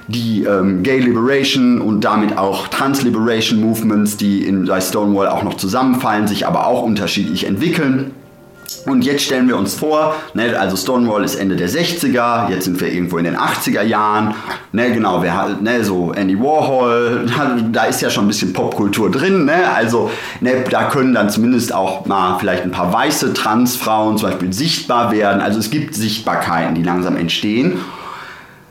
die 0.09 0.45
ähm, 0.45 0.83
Gay 0.83 0.99
Liberation 0.99 1.81
und 1.81 2.03
damit 2.03 2.37
auch 2.37 2.69
Trans 2.69 3.03
Liberation 3.03 3.61
Movements, 3.61 4.17
die 4.17 4.45
in, 4.45 4.69
Stonewall 4.81 5.29
auch 5.29 5.43
noch 5.43 5.55
zusammenfallen, 5.55 6.27
sich 6.27 6.47
aber 6.47 6.67
auch 6.67 6.83
unterschiedlich 6.83 7.47
entwickeln. 7.47 8.11
Und 8.87 9.05
jetzt 9.05 9.23
stellen 9.23 9.49
wir 9.49 9.57
uns 9.57 9.75
vor, 9.75 10.15
ne, 10.35 10.59
also 10.59 10.77
Stonewall 10.77 11.25
ist 11.25 11.37
Ende 11.37 11.57
der 11.57 11.69
60er, 11.69 12.51
jetzt 12.51 12.65
sind 12.65 12.81
wir 12.81 12.93
irgendwo 12.93 13.19
in 13.19 13.25
den 13.25 13.37
80er 13.37 13.83
Jahren, 13.83 14.35
ne, 14.73 14.93
genau, 14.93 15.23
wir, 15.23 15.59
ne, 15.61 15.85
so 15.85 16.13
Andy 16.13 16.39
Warhol, 16.39 17.27
da 17.73 17.85
ist 17.85 18.01
ja 18.03 18.11
schon 18.11 18.25
ein 18.25 18.29
bisschen 18.29 18.53
Popkultur 18.53 19.11
drin, 19.11 19.45
ne, 19.45 19.73
also 19.75 20.11
ne, 20.41 20.65
da 20.71 20.85
können 20.85 21.15
dann 21.15 21.31
zumindest 21.31 21.75
auch 21.75 22.07
mal 22.07 22.39
vielleicht 22.39 22.63
ein 22.65 22.71
paar 22.71 22.93
weiße 22.93 23.35
Transfrauen 23.35 24.19
zum 24.19 24.31
Beispiel 24.31 24.53
sichtbar 24.53 25.13
werden, 25.13 25.41
also 25.41 25.59
es 25.59 25.71
gibt 25.71 25.95
Sichtbarkeiten, 25.95 26.75
die 26.75 26.83
langsam 26.83 27.17
entstehen. 27.17 27.81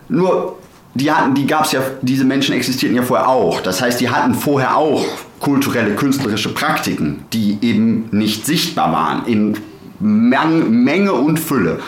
Nur 0.09 0.57
die 0.93 1.11
hatten, 1.11 1.33
die 1.33 1.47
gab 1.47 1.65
es 1.65 1.71
ja, 1.71 1.81
diese 2.01 2.25
Menschen 2.25 2.53
existierten 2.53 2.97
ja 2.97 3.03
vorher 3.03 3.29
auch. 3.29 3.61
Das 3.61 3.81
heißt, 3.81 4.01
die 4.01 4.09
hatten 4.09 4.33
vorher 4.33 4.75
auch 4.75 5.05
kulturelle, 5.39 5.95
künstlerische 5.95 6.53
Praktiken, 6.53 7.23
die 7.33 7.57
eben 7.61 8.09
nicht 8.11 8.45
sichtbar 8.45 8.91
waren 8.91 9.25
in 9.25 9.57
Menge 10.01 11.13
und 11.13 11.39
Fülle. 11.39 11.79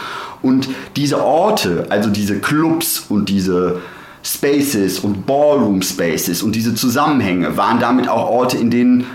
Und 0.42 0.70
diese 0.96 1.24
Orte, 1.24 1.86
also 1.90 2.10
diese 2.10 2.40
Clubs 2.40 3.06
und 3.10 3.30
diese 3.30 3.82
Spaces 4.24 5.00
und 5.00 5.26
Ballroom 5.26 5.82
Spaces 5.82 6.44
und 6.44 6.56
diese 6.56 6.76
Zusammenhänge 6.76 7.58
waren 7.58 7.80
damit 7.80 8.08
auch 8.08 8.30
Orte, 8.30 8.58
in 8.58 8.70
denen 8.70 9.06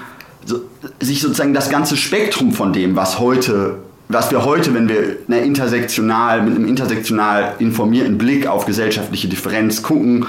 sich 1.00 1.20
sozusagen 1.20 1.54
das 1.54 1.70
ganze 1.70 1.96
Spektrum 1.96 2.52
von 2.52 2.72
dem, 2.72 2.96
was 2.96 3.18
heute 3.18 3.76
was 4.08 4.30
wir 4.30 4.44
heute, 4.44 4.72
wenn 4.74 4.88
wir 4.88 5.16
eine 5.28 5.40
intersektional, 5.40 6.42
mit 6.42 6.56
einem 6.56 6.66
intersektional 6.66 7.54
informierten 7.58 8.16
Blick 8.16 8.46
auf 8.46 8.64
gesellschaftliche 8.64 9.28
Differenz 9.28 9.82
gucken, 9.82 10.26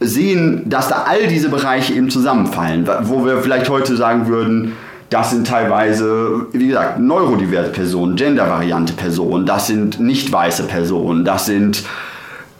sehen, 0.00 0.62
dass 0.66 0.88
da 0.88 1.04
all 1.06 1.26
diese 1.26 1.48
Bereiche 1.48 1.92
eben 1.92 2.08
zusammenfallen, 2.08 2.88
wo 3.02 3.26
wir 3.26 3.42
vielleicht 3.42 3.68
heute 3.68 3.96
sagen 3.96 4.28
würden, 4.28 4.72
das 5.10 5.30
sind 5.30 5.46
teilweise, 5.46 6.46
wie 6.52 6.68
gesagt, 6.68 7.00
neurodiverse 7.00 7.70
Personen, 7.70 8.16
gendervariante 8.16 8.92
Personen, 8.92 9.46
das 9.46 9.66
sind 9.66 10.00
nicht 10.00 10.30
weiße 10.30 10.64
Personen, 10.64 11.24
das 11.24 11.46
sind 11.46 11.84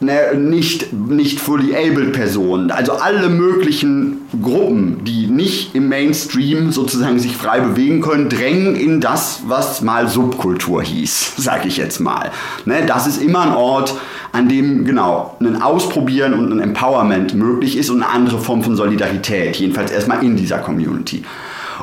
ne, 0.01 0.35
nicht, 0.35 0.93
nicht 0.93 1.41
fully 1.41 1.75
able 1.77 2.07
Personen, 2.07 2.71
also 2.71 2.93
alle 2.93 3.29
möglichen 3.29 4.23
Gruppen, 4.43 5.05
die 5.05 5.27
nicht 5.27 5.75
im 5.75 5.89
Mainstream 5.89 6.73
sozusagen 6.73 7.19
sich 7.19 7.37
frei 7.37 7.61
bewegen 7.61 8.01
können, 8.01 8.31
drängen 8.31 8.77
in 8.77 9.01
das, 9.01 9.43
was 9.47 9.83
mal 9.83 10.09
Subkultur 10.09 10.83
hieß, 10.83 11.35
sag 11.37 11.67
ich 11.67 11.77
jetzt 11.77 12.01
mal. 12.01 12.31
Ne, 12.65 12.85
das 12.87 13.07
ist 13.07 13.21
immer 13.21 13.41
ein 13.43 13.55
Ort, 13.55 13.95
an 14.33 14.49
dem 14.49 14.85
genau 14.85 15.37
ein 15.41 15.61
Ausprobieren 15.61 16.35
und 16.35 16.53
ein 16.53 16.61
Empowerment 16.61 17.35
möglich 17.35 17.77
ist 17.77 17.91
und 17.91 18.03
eine 18.03 18.13
andere 18.13 18.39
Form 18.39 18.63
von 18.63 18.77
Solidarität, 18.77 19.57
jedenfalls 19.57 19.91
erstmal 19.91 20.23
in 20.23 20.37
dieser 20.37 20.59
Community. 20.59 21.25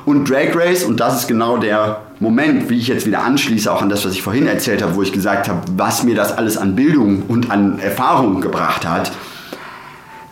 Und 0.05 0.29
Drag 0.29 0.55
Race, 0.55 0.83
und 0.83 0.99
das 0.99 1.21
ist 1.21 1.27
genau 1.27 1.57
der 1.57 2.01
Moment, 2.19 2.69
wie 2.69 2.77
ich 2.77 2.87
jetzt 2.87 3.07
wieder 3.07 3.23
anschließe, 3.23 3.71
auch 3.71 3.81
an 3.81 3.89
das, 3.89 4.05
was 4.05 4.13
ich 4.13 4.21
vorhin 4.21 4.45
erzählt 4.45 4.83
habe, 4.83 4.95
wo 4.95 5.01
ich 5.01 5.11
gesagt 5.11 5.49
habe, 5.49 5.61
was 5.75 6.03
mir 6.03 6.15
das 6.15 6.37
alles 6.37 6.57
an 6.57 6.75
Bildung 6.75 7.23
und 7.27 7.49
an 7.49 7.79
Erfahrung 7.79 8.39
gebracht 8.39 8.87
hat. 8.87 9.11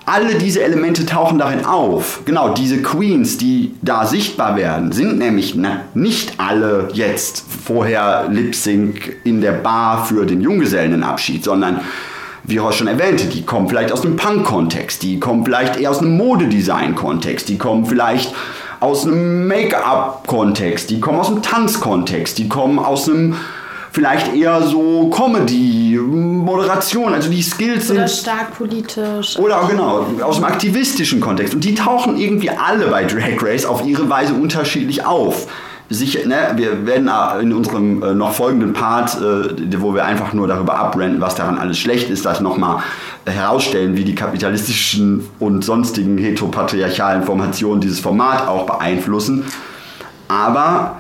Alle 0.06 0.36
diese 0.36 0.62
Elemente 0.62 1.06
tauchen 1.06 1.40
darin 1.40 1.66
auf. 1.66 2.22
Genau, 2.26 2.54
diese 2.54 2.82
Queens, 2.82 3.38
die 3.38 3.74
da 3.82 4.06
sichtbar 4.06 4.58
werden, 4.58 4.92
sind 4.92 5.18
nämlich 5.18 5.56
nicht 5.94 6.34
alle 6.40 6.90
jetzt 6.94 7.44
vorher 7.66 8.28
Lip 8.30 8.54
Sync 8.54 9.16
in 9.24 9.42
der 9.42 9.54
Bar 9.54 10.06
für 10.06 10.26
den 10.26 10.42
Junggesellenabschied, 10.42 11.44
sondern 11.44 11.80
wie 12.44 12.60
Horst 12.60 12.80
schon 12.80 12.88
erwähnte, 12.88 13.26
die 13.26 13.44
kommen 13.44 13.70
vielleicht 13.70 13.94
aus 13.94 14.02
dem 14.02 14.18
Punk-Kontext, 14.18 15.02
die 15.02 15.20
kommen 15.20 15.46
vielleicht 15.46 15.78
eher 15.78 15.90
aus 15.90 16.00
einem 16.00 16.18
Modedesign-Kontext, 16.18 17.48
die 17.48 17.58
kommen 17.58 17.86
vielleicht 17.86 18.34
aus 18.84 19.06
einem 19.08 19.48
Make-up-Kontext, 19.48 20.90
die 20.90 21.00
kommen 21.00 21.18
aus 21.18 21.30
einem 21.30 21.42
Tanzkontext, 21.42 22.38
die 22.38 22.50
kommen 22.50 22.80
aus 22.80 23.08
einem 23.08 23.38
vielleicht 23.94 24.36
eher 24.36 24.62
so 24.64 25.10
Comedy, 25.10 25.98
Moderation, 25.98 27.14
also 27.14 27.30
die 27.30 27.42
Skills 27.42 27.88
sind. 27.88 27.98
Oder 27.98 28.08
stark 28.10 28.58
politisch. 28.58 29.40
Oder 29.40 29.66
genau, 29.70 30.06
aus 30.22 30.36
dem 30.36 30.44
aktivistischen 30.44 31.22
Kontext. 31.22 31.54
Und 31.54 31.64
die 31.64 31.76
tauchen 31.76 32.18
irgendwie 32.18 32.50
alle 32.50 32.88
bei 32.88 33.06
Drag 33.06 33.42
Race 33.42 33.64
auf 33.64 33.86
ihre 33.86 34.10
Weise 34.10 34.34
unterschiedlich 34.34 35.06
auf 35.06 35.48
sicher, 35.94 36.28
ne, 36.28 36.54
wir 36.56 36.86
werden 36.86 37.08
äh, 37.08 37.42
in 37.42 37.54
unserem 37.54 38.04
äh, 38.04 38.14
noch 38.14 38.34
folgenden 38.34 38.74
Part, 38.74 39.16
äh, 39.16 39.82
wo 39.82 39.94
wir 39.94 40.06
einfach 40.06 40.34
nur 40.34 40.48
darüber 40.48 40.76
abrenten, 40.76 41.22
was 41.22 41.36
daran 41.36 41.58
alles 41.58 41.78
schlecht 41.78 42.10
ist, 42.10 42.26
das 42.26 42.42
nochmal 42.42 42.84
herausstellen, 43.26 43.96
wie 43.96 44.04
die 44.04 44.16
kapitalistischen 44.16 45.28
und 45.40 45.64
sonstigen 45.64 46.18
heteropatriarchalen 46.18 47.24
Formationen 47.24 47.82
dieses 47.82 48.00
Format 48.00 48.48
auch 48.48 48.66
beeinflussen. 48.66 49.46
Aber 50.28 50.98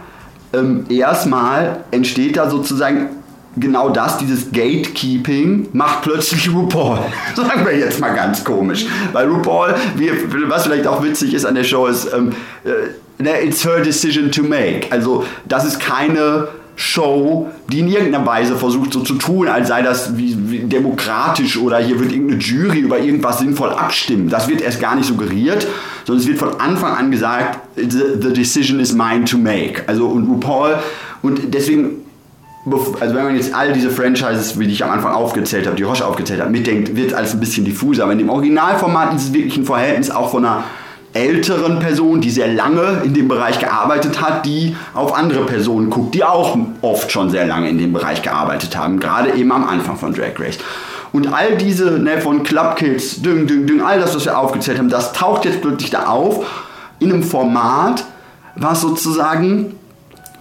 ähm, 0.54 0.86
erstmal 0.90 1.84
entsteht 1.92 2.38
da 2.38 2.50
sozusagen 2.50 3.10
genau 3.56 3.90
das, 3.90 4.18
dieses 4.18 4.52
Gatekeeping, 4.52 5.70
macht 5.74 6.04
plötzlich 6.04 6.52
RuPaul. 6.52 7.00
Sagen 7.36 7.66
wir 7.66 7.78
jetzt 7.78 8.00
mal 8.00 8.14
ganz 8.14 8.44
komisch. 8.44 8.86
Weil 9.12 9.28
RuPaul, 9.28 9.76
wie, 9.96 10.12
was 10.48 10.64
vielleicht 10.64 10.88
auch 10.88 11.04
witzig 11.04 11.34
ist 11.34 11.46
an 11.46 11.56
der 11.56 11.64
Show, 11.64 11.88
ist, 11.88 12.12
ähm, 12.14 12.34
äh, 12.64 12.70
it's 13.20 13.64
her 13.66 13.82
decision 13.82 14.32
to 14.32 14.44
make. 14.44 14.92
Also 14.92 15.26
das 15.46 15.66
ist 15.66 15.80
keine 15.80 16.48
Show, 16.76 17.50
die 17.72 17.80
in 17.80 17.88
irgendeiner 17.88 18.26
Weise 18.26 18.56
versucht 18.56 18.94
so 18.94 19.02
zu 19.02 19.14
tun, 19.16 19.48
als 19.48 19.68
sei 19.68 19.84
das 19.84 20.18
wie, 20.18 20.36
wie 20.50 20.60
demokratisch 20.60 21.58
oder 21.58 21.78
hier 21.78 22.00
wird 22.00 22.12
irgendeine 22.12 22.42
Jury 22.42 22.80
über 22.80 23.00
irgendwas 23.00 23.40
sinnvoll 23.40 23.70
abstimmen. 23.70 24.30
Das 24.30 24.48
wird 24.48 24.62
erst 24.62 24.82
gar 24.82 24.96
nicht 24.96 25.06
suggeriert, 25.06 25.68
sondern 26.06 26.24
es 26.24 26.28
wird 26.28 26.40
von 26.40 26.60
Anfang 26.60 26.96
an 26.96 27.12
gesagt, 27.12 27.60
the, 27.76 28.20
the 28.20 28.34
decision 28.34 28.80
is 28.80 28.92
mine 28.92 29.26
to 29.26 29.38
make. 29.38 29.84
Also 29.86 30.08
und 30.08 30.28
RuPaul 30.28 30.80
und 31.22 31.54
deswegen 31.54 32.04
also 32.66 33.16
wenn 33.16 33.26
man 33.26 33.36
jetzt 33.36 33.54
all 33.54 33.74
diese 33.74 33.90
Franchises, 33.90 34.58
wie 34.58 34.66
ich 34.66 34.84
am 34.84 34.90
Anfang 34.90 35.12
aufgezählt 35.14 35.68
habe, 35.68 35.76
die 35.76 35.84
Roche 35.84 36.06
aufgezählt 36.06 36.42
hat, 36.42 36.50
mitdenkt, 36.50 36.96
wird 36.96 37.14
alles 37.14 37.34
ein 37.34 37.42
bisschen 37.42 37.66
diffuser. 37.66 38.04
Aber 38.04 38.14
in 38.14 38.20
dem 38.20 38.30
Originalformat 38.30 39.14
ist 39.16 39.24
es 39.24 39.34
wirklich 39.34 39.58
ein 39.58 39.66
Verhältnis 39.66 40.10
auch 40.10 40.32
von 40.32 40.46
einer 40.46 40.64
älteren 41.14 41.80
Person, 41.80 42.22
die 42.22 42.32
sehr 42.32 42.48
lange 42.48 43.02
in 43.04 43.14
dem 43.14 43.28
Bereich 43.28 43.60
gearbeitet 43.60 44.22
hat, 44.22 44.46
die 44.46 44.76
auf 44.94 45.16
andere 45.16 45.46
Personen 45.46 45.90
guckt, 45.90 46.16
die 46.16 46.24
auch 46.24 46.58
oft 46.82 47.12
schon 47.12 47.30
sehr 47.30 47.46
lange 47.46 47.70
in 47.70 47.78
dem 47.78 47.94
Bereich 47.94 48.22
gearbeitet 48.22 48.76
haben, 48.76 49.00
gerade 49.00 49.34
eben 49.34 49.52
am 49.52 49.68
Anfang 49.68 49.98
von 49.98 50.14
Drag 50.14 50.40
Race. 50.40 50.58
Und 51.12 51.32
all 51.32 51.58
diese 51.58 52.00
ne, 52.00 52.20
von 52.20 52.42
Club 52.42 52.76
Kids, 52.76 53.22
Ding, 53.22 53.46
Ding, 53.46 53.68
Ding, 53.68 53.82
all 53.82 54.00
das, 54.00 54.16
was 54.16 54.26
wir 54.26 54.38
aufgezählt 54.38 54.80
haben, 54.80 54.90
das 54.90 55.14
taucht 55.14 55.46
jetzt 55.46 55.62
plötzlich 55.62 55.92
da 55.92 56.08
auf 56.08 56.46
in 57.00 57.14
einem 57.14 57.22
Format, 57.22 58.04
was 58.56 58.82
sozusagen 58.82 59.76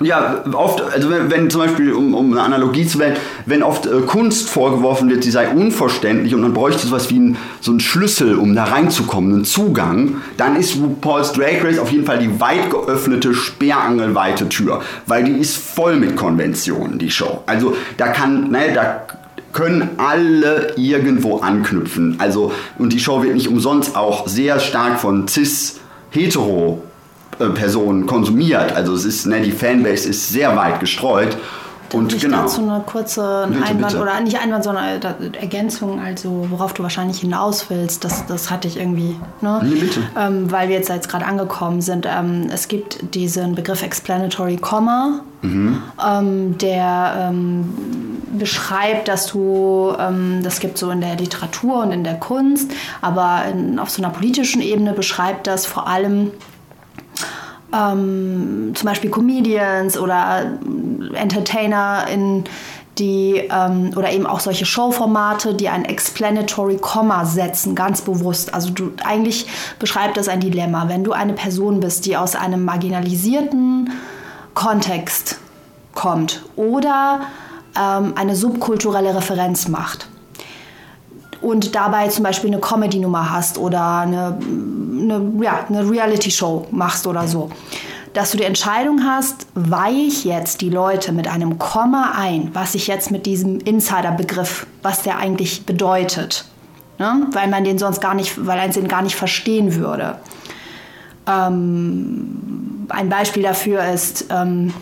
ja, 0.00 0.42
oft, 0.52 0.82
also 0.92 1.10
wenn, 1.10 1.30
wenn, 1.30 1.50
zum 1.50 1.60
Beispiel, 1.60 1.92
um, 1.92 2.14
um, 2.14 2.32
eine 2.32 2.42
Analogie 2.42 2.86
zu 2.86 2.98
wählen, 2.98 3.16
wenn 3.46 3.62
oft 3.62 3.86
äh, 3.86 4.00
Kunst 4.06 4.48
vorgeworfen 4.48 5.08
wird, 5.10 5.22
sie 5.24 5.30
sei 5.30 5.48
unverständlich 5.48 6.34
und 6.34 6.40
man 6.40 6.52
bräuchte 6.52 6.86
sowas 6.86 7.10
wie 7.10 7.18
ein, 7.18 7.36
so 7.60 7.70
einen 7.70 7.80
Schlüssel, 7.80 8.36
um 8.36 8.54
da 8.54 8.64
reinzukommen, 8.64 9.32
einen 9.32 9.44
Zugang, 9.44 10.16
dann 10.36 10.56
ist 10.56 10.76
RuPaul's 10.76 11.32
Drag 11.32 11.62
Race 11.62 11.78
auf 11.78 11.92
jeden 11.92 12.04
Fall 12.04 12.18
die 12.18 12.40
weit 12.40 12.70
geöffnete, 12.70 13.34
sperrangelweite 13.34 14.48
Tür, 14.48 14.82
weil 15.06 15.24
die 15.24 15.32
ist 15.32 15.56
voll 15.56 15.96
mit 15.96 16.16
Konventionen, 16.16 16.98
die 16.98 17.10
Show. 17.10 17.42
Also 17.46 17.76
da 17.96 18.08
kann, 18.08 18.50
ne, 18.50 18.72
da 18.74 19.02
können 19.52 19.90
alle 19.98 20.72
irgendwo 20.76 21.38
anknüpfen. 21.38 22.16
Also, 22.18 22.52
und 22.78 22.92
die 22.92 22.98
Show 22.98 23.22
wird 23.22 23.34
nicht 23.34 23.48
umsonst 23.48 23.96
auch 23.96 24.26
sehr 24.26 24.58
stark 24.58 24.98
von 24.98 25.28
cis-hetero 25.28 26.82
Personen 27.38 28.06
konsumiert. 28.06 28.72
Also 28.74 28.94
es 28.94 29.04
ist, 29.04 29.26
ne, 29.26 29.40
die 29.40 29.52
Fanbase 29.52 30.08
ist 30.08 30.28
sehr 30.28 30.56
weit 30.56 30.80
gestreut. 30.80 31.36
Und 31.92 32.10
ich 32.14 32.22
genau. 32.22 32.42
dazu 32.42 32.62
eine 32.62 32.82
kurze 32.86 33.46
Bitte, 33.48 33.64
Einwand 33.66 33.92
bitte. 33.92 34.02
oder 34.02 34.18
nicht 34.20 34.40
Einwand, 34.40 34.64
sondern 34.64 34.84
äh, 34.84 35.38
Ergänzung, 35.38 36.00
also 36.00 36.46
worauf 36.48 36.72
du 36.72 36.82
wahrscheinlich 36.82 37.20
hinaus 37.20 37.68
willst, 37.68 38.02
das, 38.04 38.24
das 38.24 38.50
hatte 38.50 38.66
ich 38.66 38.78
irgendwie, 38.78 39.14
ne? 39.42 39.60
Nee, 39.62 39.74
bitte. 39.74 40.00
Ähm, 40.18 40.50
weil 40.50 40.68
wir 40.70 40.76
jetzt, 40.76 40.88
jetzt 40.88 41.10
gerade 41.10 41.26
angekommen 41.26 41.82
sind. 41.82 42.06
Ähm, 42.06 42.48
es 42.50 42.68
gibt 42.68 43.14
diesen 43.14 43.54
Begriff 43.54 43.82
Explanatory 43.82 44.56
Comma, 44.56 45.20
Mhm. 45.42 45.82
ähm, 46.02 46.56
der 46.58 47.30
ähm, 47.30 47.64
beschreibt, 48.38 49.08
dass 49.08 49.26
du, 49.26 49.92
ähm, 49.98 50.40
das 50.44 50.60
gibt 50.60 50.78
so 50.78 50.88
in 50.90 51.00
der 51.00 51.16
Literatur 51.16 51.82
und 51.82 51.90
in 51.90 52.04
der 52.04 52.14
Kunst, 52.14 52.70
aber 53.00 53.42
in, 53.52 53.78
auf 53.80 53.90
so 53.90 54.02
einer 54.02 54.12
politischen 54.12 54.62
Ebene 54.62 54.92
beschreibt 54.92 55.48
das 55.48 55.66
vor 55.66 55.88
allem 55.88 56.30
ähm, 57.72 58.72
zum 58.74 58.86
Beispiel 58.86 59.10
Comedians 59.10 59.98
oder 59.98 60.58
äh, 61.12 61.16
Entertainer 61.16 62.06
in 62.12 62.44
die 62.98 63.48
ähm, 63.50 63.92
oder 63.96 64.12
eben 64.12 64.26
auch 64.26 64.40
solche 64.40 64.66
Showformate, 64.66 65.54
die 65.54 65.68
ein 65.68 65.84
explanatory 65.84 66.76
Komma 66.76 67.24
setzen, 67.24 67.74
ganz 67.74 68.02
bewusst. 68.02 68.52
Also 68.52 68.70
du 68.70 68.92
eigentlich 69.04 69.46
beschreibt 69.78 70.16
das 70.16 70.28
ein 70.28 70.40
Dilemma, 70.40 70.88
wenn 70.88 71.02
du 71.02 71.12
eine 71.12 71.32
Person 71.32 71.80
bist, 71.80 72.04
die 72.04 72.16
aus 72.16 72.36
einem 72.36 72.64
marginalisierten 72.64 73.90
Kontext 74.52 75.38
kommt 75.94 76.42
oder 76.56 77.20
ähm, 77.78 78.12
eine 78.16 78.36
subkulturelle 78.36 79.14
Referenz 79.14 79.68
macht 79.68 80.08
und 81.42 81.74
dabei 81.74 82.08
zum 82.08 82.24
Beispiel 82.24 82.50
eine 82.50 82.60
Comedy-Nummer 82.60 83.30
hast 83.30 83.58
oder 83.58 83.98
eine, 83.98 84.38
eine, 84.38 85.32
ja, 85.42 85.64
eine 85.68 85.88
Reality-Show 85.88 86.68
machst 86.70 87.06
oder 87.06 87.26
so, 87.26 87.50
dass 88.14 88.30
du 88.30 88.38
die 88.38 88.44
Entscheidung 88.44 89.04
hast, 89.04 89.46
weihe 89.54 90.06
ich 90.06 90.24
jetzt 90.24 90.60
die 90.60 90.70
Leute 90.70 91.12
mit 91.12 91.28
einem 91.28 91.58
Komma 91.58 92.12
ein, 92.16 92.50
was 92.52 92.74
ich 92.74 92.86
jetzt 92.86 93.10
mit 93.10 93.26
diesem 93.26 93.58
Insider-Begriff, 93.58 94.66
was 94.82 95.02
der 95.02 95.18
eigentlich 95.18 95.66
bedeutet, 95.66 96.44
ne? 96.98 97.26
weil 97.32 97.48
man 97.48 97.64
den 97.64 97.78
sonst 97.78 98.00
gar 98.00 98.14
nicht, 98.14 98.46
weil 98.46 98.58
man 98.58 98.70
den 98.70 98.88
gar 98.88 99.02
nicht 99.02 99.16
verstehen 99.16 99.74
würde. 99.74 100.16
Ähm, 101.26 102.86
ein 102.88 103.08
Beispiel 103.08 103.42
dafür 103.42 103.84
ist, 103.92 104.26
ähm, 104.30 104.72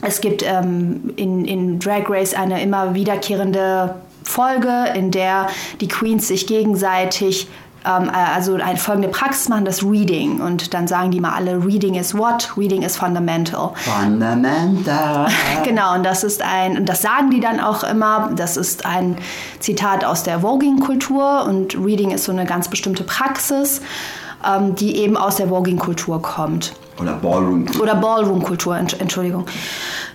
es 0.00 0.20
gibt 0.20 0.44
ähm, 0.44 1.12
in, 1.16 1.44
in 1.44 1.78
Drag 1.80 2.08
Race 2.08 2.34
eine 2.34 2.62
immer 2.62 2.94
wiederkehrende 2.94 3.96
Folge, 4.28 4.92
in 4.94 5.10
der 5.10 5.48
die 5.80 5.88
Queens 5.88 6.28
sich 6.28 6.46
gegenseitig 6.46 7.48
ähm, 7.84 8.08
äh, 8.08 8.34
also 8.34 8.54
eine 8.54 8.76
folgende 8.76 9.08
Praxis 9.08 9.48
machen, 9.48 9.64
das 9.64 9.82
Reading. 9.82 10.40
Und 10.40 10.74
dann 10.74 10.86
sagen 10.86 11.10
die 11.10 11.20
mal 11.20 11.32
alle, 11.32 11.64
Reading 11.64 11.94
is 11.94 12.16
what? 12.16 12.52
Reading 12.56 12.82
is 12.82 12.96
fundamental. 12.96 13.72
Fundamental. 13.74 15.28
Genau, 15.64 15.94
und 15.94 16.04
das 16.04 16.24
ist 16.24 16.42
ein, 16.42 16.78
und 16.78 16.88
das 16.88 17.02
sagen 17.02 17.30
die 17.30 17.40
dann 17.40 17.60
auch 17.60 17.82
immer, 17.82 18.30
das 18.34 18.56
ist 18.56 18.86
ein 18.86 19.16
Zitat 19.60 20.04
aus 20.04 20.22
der 20.22 20.40
Voging-Kultur 20.40 21.44
und 21.46 21.74
Reading 21.74 22.10
ist 22.10 22.24
so 22.24 22.32
eine 22.32 22.44
ganz 22.44 22.68
bestimmte 22.68 23.04
Praxis, 23.04 23.80
ähm, 24.46 24.74
die 24.74 24.96
eben 24.96 25.16
aus 25.16 25.36
der 25.36 25.48
Voging-Kultur 25.48 26.22
kommt. 26.22 26.74
Oder 27.00 27.12
Ballroom. 27.14 27.66
Oder 27.80 27.94
Ballroom-Kultur, 27.94 28.74
Entsch- 28.74 29.00
Entschuldigung. 29.00 29.46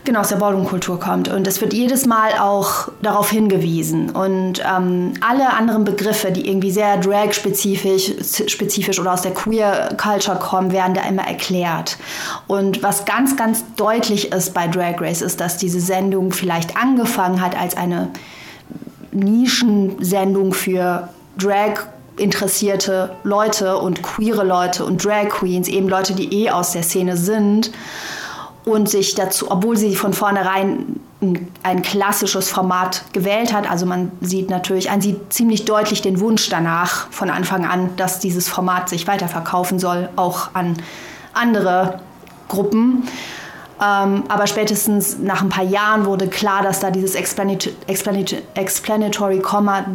Genau, 0.03 0.19
aus 0.19 0.29
der 0.29 0.35
Ballroom-Kultur 0.35 0.99
kommt. 0.99 1.29
Und 1.29 1.47
es 1.47 1.61
wird 1.61 1.71
jedes 1.73 2.05
Mal 2.05 2.31
auch 2.39 2.89
darauf 3.01 3.29
hingewiesen. 3.29 4.09
Und 4.09 4.61
ähm, 4.69 5.13
alle 5.21 5.53
anderen 5.53 5.85
Begriffe, 5.85 6.31
die 6.31 6.47
irgendwie 6.49 6.71
sehr 6.71 6.97
drag-spezifisch 6.97 8.11
spezifisch 8.47 8.99
oder 8.99 9.13
aus 9.13 9.21
der 9.21 9.33
Queer-Culture 9.33 10.39
kommen, 10.39 10.73
werden 10.73 10.93
da 10.93 11.03
immer 11.07 11.25
erklärt. 11.25 11.97
Und 12.47 12.83
was 12.83 13.05
ganz, 13.05 13.37
ganz 13.37 13.63
deutlich 13.77 14.33
ist 14.33 14.53
bei 14.53 14.67
Drag 14.67 14.99
Race, 14.99 15.21
ist, 15.21 15.39
dass 15.39 15.57
diese 15.57 15.79
Sendung 15.79 16.33
vielleicht 16.33 16.75
angefangen 16.75 17.39
hat 17.39 17.57
als 17.57 17.77
eine 17.77 18.09
Nischensendung 19.11 20.53
für 20.53 21.07
Drag 21.37 21.85
interessierte 22.17 23.15
Leute 23.23 23.77
und 23.77 24.03
queere 24.03 24.43
Leute 24.43 24.85
und 24.85 25.03
Drag 25.03 25.29
Queens, 25.29 25.67
eben 25.67 25.89
Leute, 25.89 26.13
die 26.13 26.43
eh 26.43 26.51
aus 26.51 26.71
der 26.71 26.83
Szene 26.83 27.17
sind 27.17 27.71
und 28.65 28.89
sich 28.89 29.15
dazu, 29.15 29.51
obwohl 29.51 29.77
sie 29.77 29.95
von 29.95 30.13
vornherein 30.13 30.99
ein, 31.21 31.51
ein 31.63 31.81
klassisches 31.81 32.49
Format 32.49 33.03
gewählt 33.13 33.53
hat, 33.53 33.69
also 33.69 33.85
man 33.85 34.11
sieht 34.21 34.49
natürlich, 34.49 34.89
man 34.89 35.01
sieht 35.01 35.33
ziemlich 35.33 35.65
deutlich 35.65 36.01
den 36.01 36.19
Wunsch 36.19 36.49
danach 36.49 37.07
von 37.11 37.29
Anfang 37.29 37.65
an, 37.65 37.95
dass 37.95 38.19
dieses 38.19 38.47
Format 38.49 38.89
sich 38.89 39.07
weiterverkaufen 39.07 39.79
soll, 39.79 40.09
auch 40.15 40.49
an 40.53 40.77
andere 41.33 41.99
Gruppen. 42.47 43.03
Ähm, 43.81 44.23
aber 44.27 44.47
spätestens 44.47 45.17
nach 45.17 45.41
ein 45.41 45.49
paar 45.49 45.63
Jahren 45.63 46.05
wurde 46.05 46.27
klar, 46.27 46.61
dass 46.61 46.79
da 46.79 46.91
dieses 46.91 47.15
Explanat 47.15 47.69
Explanat 47.87 48.35
Explanatory 48.53 49.39
Comma 49.39 49.85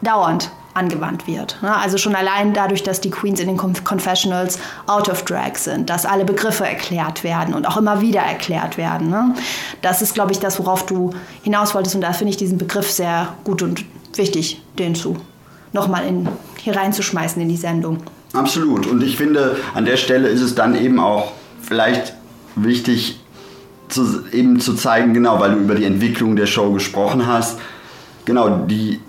dauernd 0.00 0.50
angewandt 0.76 1.26
wird. 1.26 1.58
Ne? 1.62 1.74
Also 1.74 1.98
schon 1.98 2.14
allein 2.14 2.52
dadurch, 2.52 2.82
dass 2.82 3.00
die 3.00 3.10
Queens 3.10 3.40
in 3.40 3.48
den 3.48 3.56
Conf- 3.56 3.84
Confessionals 3.84 4.58
out 4.86 5.08
of 5.08 5.24
drag 5.24 5.56
sind, 5.56 5.90
dass 5.90 6.06
alle 6.06 6.24
Begriffe 6.24 6.66
erklärt 6.66 7.24
werden 7.24 7.54
und 7.54 7.66
auch 7.66 7.76
immer 7.76 8.00
wieder 8.00 8.20
erklärt 8.20 8.76
werden. 8.76 9.10
Ne? 9.10 9.34
Das 9.82 10.02
ist, 10.02 10.14
glaube 10.14 10.32
ich, 10.32 10.38
das, 10.38 10.58
worauf 10.58 10.86
du 10.86 11.10
hinaus 11.42 11.74
wolltest 11.74 11.94
und 11.94 12.02
da 12.02 12.12
finde 12.12 12.30
ich 12.30 12.36
diesen 12.36 12.58
Begriff 12.58 12.90
sehr 12.90 13.34
gut 13.44 13.62
und 13.62 13.84
wichtig, 14.14 14.62
den 14.78 14.94
zu 14.94 15.16
nochmal 15.72 16.06
in, 16.06 16.28
hier 16.58 16.76
reinzuschmeißen 16.76 17.40
in 17.42 17.48
die 17.48 17.56
Sendung. 17.56 17.98
Absolut. 18.32 18.86
Und 18.86 19.02
ich 19.02 19.16
finde, 19.16 19.56
an 19.74 19.84
der 19.84 19.96
Stelle 19.96 20.28
ist 20.28 20.40
es 20.40 20.54
dann 20.54 20.74
eben 20.74 21.00
auch 21.00 21.32
vielleicht 21.60 22.14
wichtig, 22.54 23.20
zu, 23.88 24.24
eben 24.32 24.58
zu 24.58 24.74
zeigen, 24.74 25.14
genau, 25.14 25.38
weil 25.38 25.52
du 25.52 25.58
über 25.58 25.74
die 25.74 25.84
Entwicklung 25.84 26.34
der 26.34 26.46
Show 26.46 26.72
gesprochen 26.72 27.26
hast. 27.26 27.58
Genau, 28.24 28.48
die, 28.66 29.00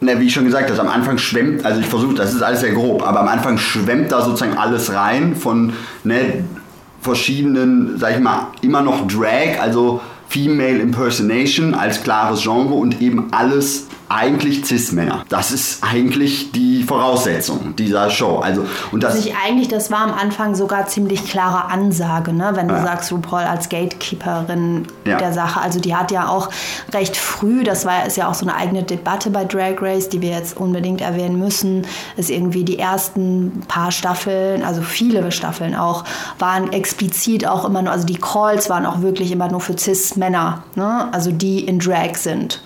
na, 0.00 0.18
wie 0.18 0.26
ich 0.26 0.32
schon 0.32 0.44
gesagt 0.44 0.70
habe, 0.70 0.80
am 0.80 0.88
Anfang 0.88 1.18
schwemmt, 1.18 1.64
also 1.64 1.80
ich 1.80 1.86
versuche, 1.86 2.14
das 2.14 2.34
ist 2.34 2.42
alles 2.42 2.60
sehr 2.60 2.72
grob, 2.72 3.06
aber 3.06 3.20
am 3.20 3.28
Anfang 3.28 3.58
schwemmt 3.58 4.10
da 4.10 4.22
sozusagen 4.22 4.56
alles 4.56 4.92
rein 4.92 5.36
von 5.36 5.74
ne, 6.04 6.44
verschiedenen, 7.02 7.98
sag 7.98 8.14
ich 8.14 8.20
mal, 8.20 8.48
immer 8.62 8.82
noch 8.82 9.06
Drag, 9.06 9.60
also 9.60 10.00
Female 10.28 10.78
Impersonation 10.78 11.74
als 11.74 12.02
klares 12.02 12.42
Genre 12.42 12.74
und 12.74 13.00
eben 13.02 13.32
alles 13.32 13.88
eigentlich 14.10 14.64
Cis-Männer. 14.66 15.24
Das 15.28 15.52
ist 15.52 15.84
eigentlich 15.84 16.50
die 16.52 16.82
Voraussetzung 16.82 17.76
dieser 17.76 18.10
Show. 18.10 18.38
Also, 18.38 18.66
und 18.90 19.02
das, 19.04 19.14
Sich 19.22 19.32
eigentlich, 19.36 19.68
das 19.68 19.90
war 19.92 20.00
am 20.00 20.12
Anfang 20.12 20.56
sogar 20.56 20.86
ziemlich 20.88 21.24
klare 21.26 21.70
Ansage, 21.70 22.32
ne? 22.32 22.50
wenn 22.54 22.66
du 22.68 22.74
Ja. 22.74 22.82
sagst, 22.82 23.12
RuPaul 23.12 23.42
als 23.42 23.68
Gatekeeperin 23.68 24.86
Ja. 25.06 25.18
der 25.18 25.32
Sache. 25.32 25.60
Also 25.60 25.78
die 25.78 25.94
hat 25.94 26.10
ja 26.10 26.28
auch 26.28 26.48
recht 26.92 27.16
früh, 27.16 27.62
das 27.62 27.84
war 27.86 28.04
ist 28.06 28.16
ja 28.16 28.28
auch 28.28 28.34
so 28.34 28.44
eine 28.46 28.56
eigene 28.56 28.82
Debatte 28.82 29.30
bei 29.30 29.44
Drag 29.44 29.80
Race, 29.80 30.08
die 30.08 30.20
wir 30.20 30.30
jetzt 30.30 30.56
unbedingt 30.56 31.00
erwähnen 31.00 31.38
müssen, 31.38 31.86
ist 32.16 32.30
irgendwie 32.30 32.64
die 32.64 32.78
ersten 32.80 33.62
paar 33.68 33.92
Staffeln, 33.92 34.64
also 34.64 34.82
viele 34.82 35.30
Staffeln 35.30 35.76
auch, 35.76 36.04
waren 36.40 36.72
explizit 36.72 37.46
auch 37.46 37.64
immer 37.64 37.82
nur, 37.82 37.92
also 37.92 38.06
die 38.06 38.16
Calls 38.18 38.68
waren 38.68 38.86
auch 38.86 39.02
wirklich 39.02 39.30
immer 39.30 39.48
nur 39.48 39.60
für 39.60 39.78
Cis-Männer, 39.78 40.64
ne? 40.74 41.08
also 41.12 41.30
die 41.30 41.60
in 41.64 41.78
Drag 41.78 42.16
sind. 42.16 42.60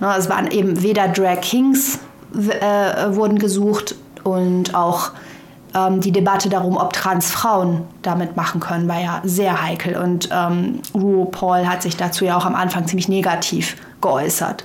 Ne, 0.00 0.14
es 0.16 0.28
waren 0.28 0.50
eben 0.50 0.82
weder 0.82 1.08
Drag 1.08 1.40
Kings 1.42 1.98
äh, 2.34 3.14
wurden 3.14 3.38
gesucht 3.38 3.94
und 4.24 4.74
auch 4.74 5.10
ähm, 5.74 6.00
die 6.00 6.12
Debatte 6.12 6.48
darum, 6.48 6.76
ob 6.76 6.92
Transfrauen 6.92 7.82
damit 8.02 8.36
machen 8.36 8.60
können, 8.60 8.88
war 8.88 9.00
ja 9.00 9.20
sehr 9.24 9.62
heikel. 9.62 9.96
Und 9.96 10.28
ähm, 10.32 10.80
RuPaul 10.94 11.66
hat 11.66 11.82
sich 11.82 11.96
dazu 11.96 12.24
ja 12.24 12.36
auch 12.36 12.46
am 12.46 12.54
Anfang 12.54 12.86
ziemlich 12.86 13.08
negativ 13.08 13.76
geäußert. 14.00 14.64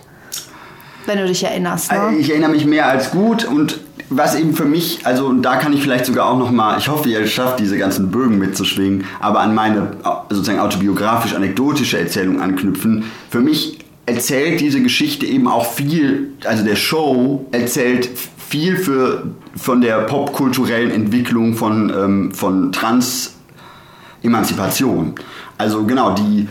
Wenn 1.06 1.20
du 1.20 1.28
dich 1.28 1.44
erinnerst. 1.44 1.92
Ne? 1.92 2.00
Also 2.00 2.18
ich 2.18 2.30
erinnere 2.30 2.52
mich 2.52 2.66
mehr 2.66 2.88
als 2.88 3.12
gut 3.12 3.46
und 3.46 3.80
was 4.10 4.36
eben 4.36 4.54
für 4.54 4.66
mich, 4.66 5.00
also 5.04 5.34
da 5.34 5.56
kann 5.56 5.74
ich 5.74 5.82
vielleicht 5.82 6.06
sogar 6.06 6.30
auch 6.30 6.38
noch 6.38 6.52
mal, 6.52 6.78
ich 6.78 6.88
hoffe, 6.88 7.10
ihr 7.10 7.26
schafft 7.26 7.60
diese 7.60 7.78
ganzen 7.78 8.12
Bögen 8.12 8.38
mitzuschwingen, 8.38 9.06
aber 9.20 9.40
an 9.40 9.56
meine 9.56 9.92
äh, 10.04 10.10
sozusagen 10.30 10.60
autobiografisch-anekdotische 10.60 12.00
Erzählung 12.00 12.40
anknüpfen. 12.40 13.12
Für 13.30 13.42
mich 13.42 13.85
erzählt 14.06 14.62
diese 14.62 14.82
Geschichte 14.82 15.26
eben 15.26 15.48
auch 15.48 15.74
viel, 15.74 16.34
also 16.44 16.64
der 16.64 16.76
Show 16.76 17.48
erzählt 17.52 18.08
viel 18.48 18.78
für, 18.78 19.24
von 19.56 19.82
der 19.82 20.02
popkulturellen 20.02 20.92
Entwicklung 20.92 21.56
von, 21.56 21.90
ähm, 21.90 22.32
von 22.34 22.72
Trans-Emanzipation. 22.72 25.16
Also 25.58 25.86
genau, 25.86 26.14
die, 26.14 26.48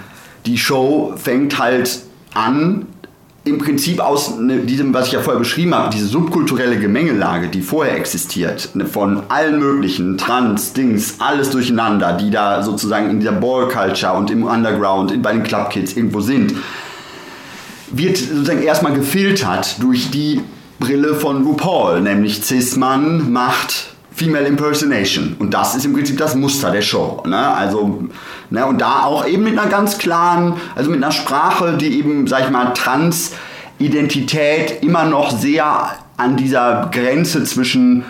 die 0.46 0.58
Show 0.58 1.14
fängt 1.16 1.56
halt 1.58 2.00
an, 2.34 2.86
im 3.44 3.58
Prinzip 3.58 4.00
aus 4.00 4.38
ne, 4.38 4.60
diesem, 4.60 4.94
was 4.94 5.08
ich 5.08 5.12
ja 5.12 5.20
vorher 5.20 5.38
beschrieben 5.38 5.74
habe, 5.74 5.94
diese 5.94 6.06
subkulturelle 6.06 6.78
Gemengelage, 6.78 7.48
die 7.48 7.60
vorher 7.60 7.94
existiert, 7.94 8.70
ne, 8.74 8.86
von 8.86 9.24
allen 9.28 9.58
möglichen 9.58 10.16
Trans, 10.16 10.72
Dings, 10.72 11.16
alles 11.18 11.50
durcheinander, 11.50 12.14
die 12.14 12.30
da 12.30 12.62
sozusagen 12.62 13.10
in 13.10 13.20
dieser 13.20 13.32
Ball-Culture 13.32 14.14
und 14.14 14.30
im 14.30 14.44
Underground, 14.44 15.12
in, 15.12 15.20
bei 15.20 15.32
den 15.32 15.42
Club 15.42 15.68
Kids 15.70 15.94
irgendwo 15.94 16.20
sind, 16.20 16.54
wird 17.98 18.16
sozusagen 18.16 18.62
erstmal 18.62 18.92
gefiltert 18.92 19.82
durch 19.82 20.10
die 20.10 20.40
Brille 20.78 21.14
von 21.14 21.44
RuPaul, 21.44 22.00
nämlich 22.00 22.42
Cis-Mann 22.42 23.32
macht 23.32 23.94
Female 24.14 24.46
Impersonation. 24.46 25.34
Und 25.38 25.54
das 25.54 25.74
ist 25.74 25.84
im 25.84 25.92
Prinzip 25.92 26.16
das 26.18 26.36
Muster 26.36 26.70
der 26.70 26.82
Show. 26.82 27.22
Ne? 27.26 27.36
Also, 27.36 28.04
ne? 28.50 28.64
Und 28.64 28.80
da 28.80 29.02
auch 29.04 29.26
eben 29.26 29.42
mit 29.42 29.58
einer 29.58 29.68
ganz 29.68 29.98
klaren, 29.98 30.54
also 30.76 30.90
mit 30.90 31.02
einer 31.02 31.12
Sprache, 31.12 31.76
die 31.76 31.98
eben, 31.98 32.28
sag 32.28 32.44
ich 32.44 32.50
mal, 32.50 32.72
Transidentität 32.74 34.82
immer 34.82 35.04
noch 35.04 35.36
sehr 35.36 35.96
an 36.16 36.36
dieser 36.36 36.90
Grenze 36.92 37.42
zwischen 37.42 38.04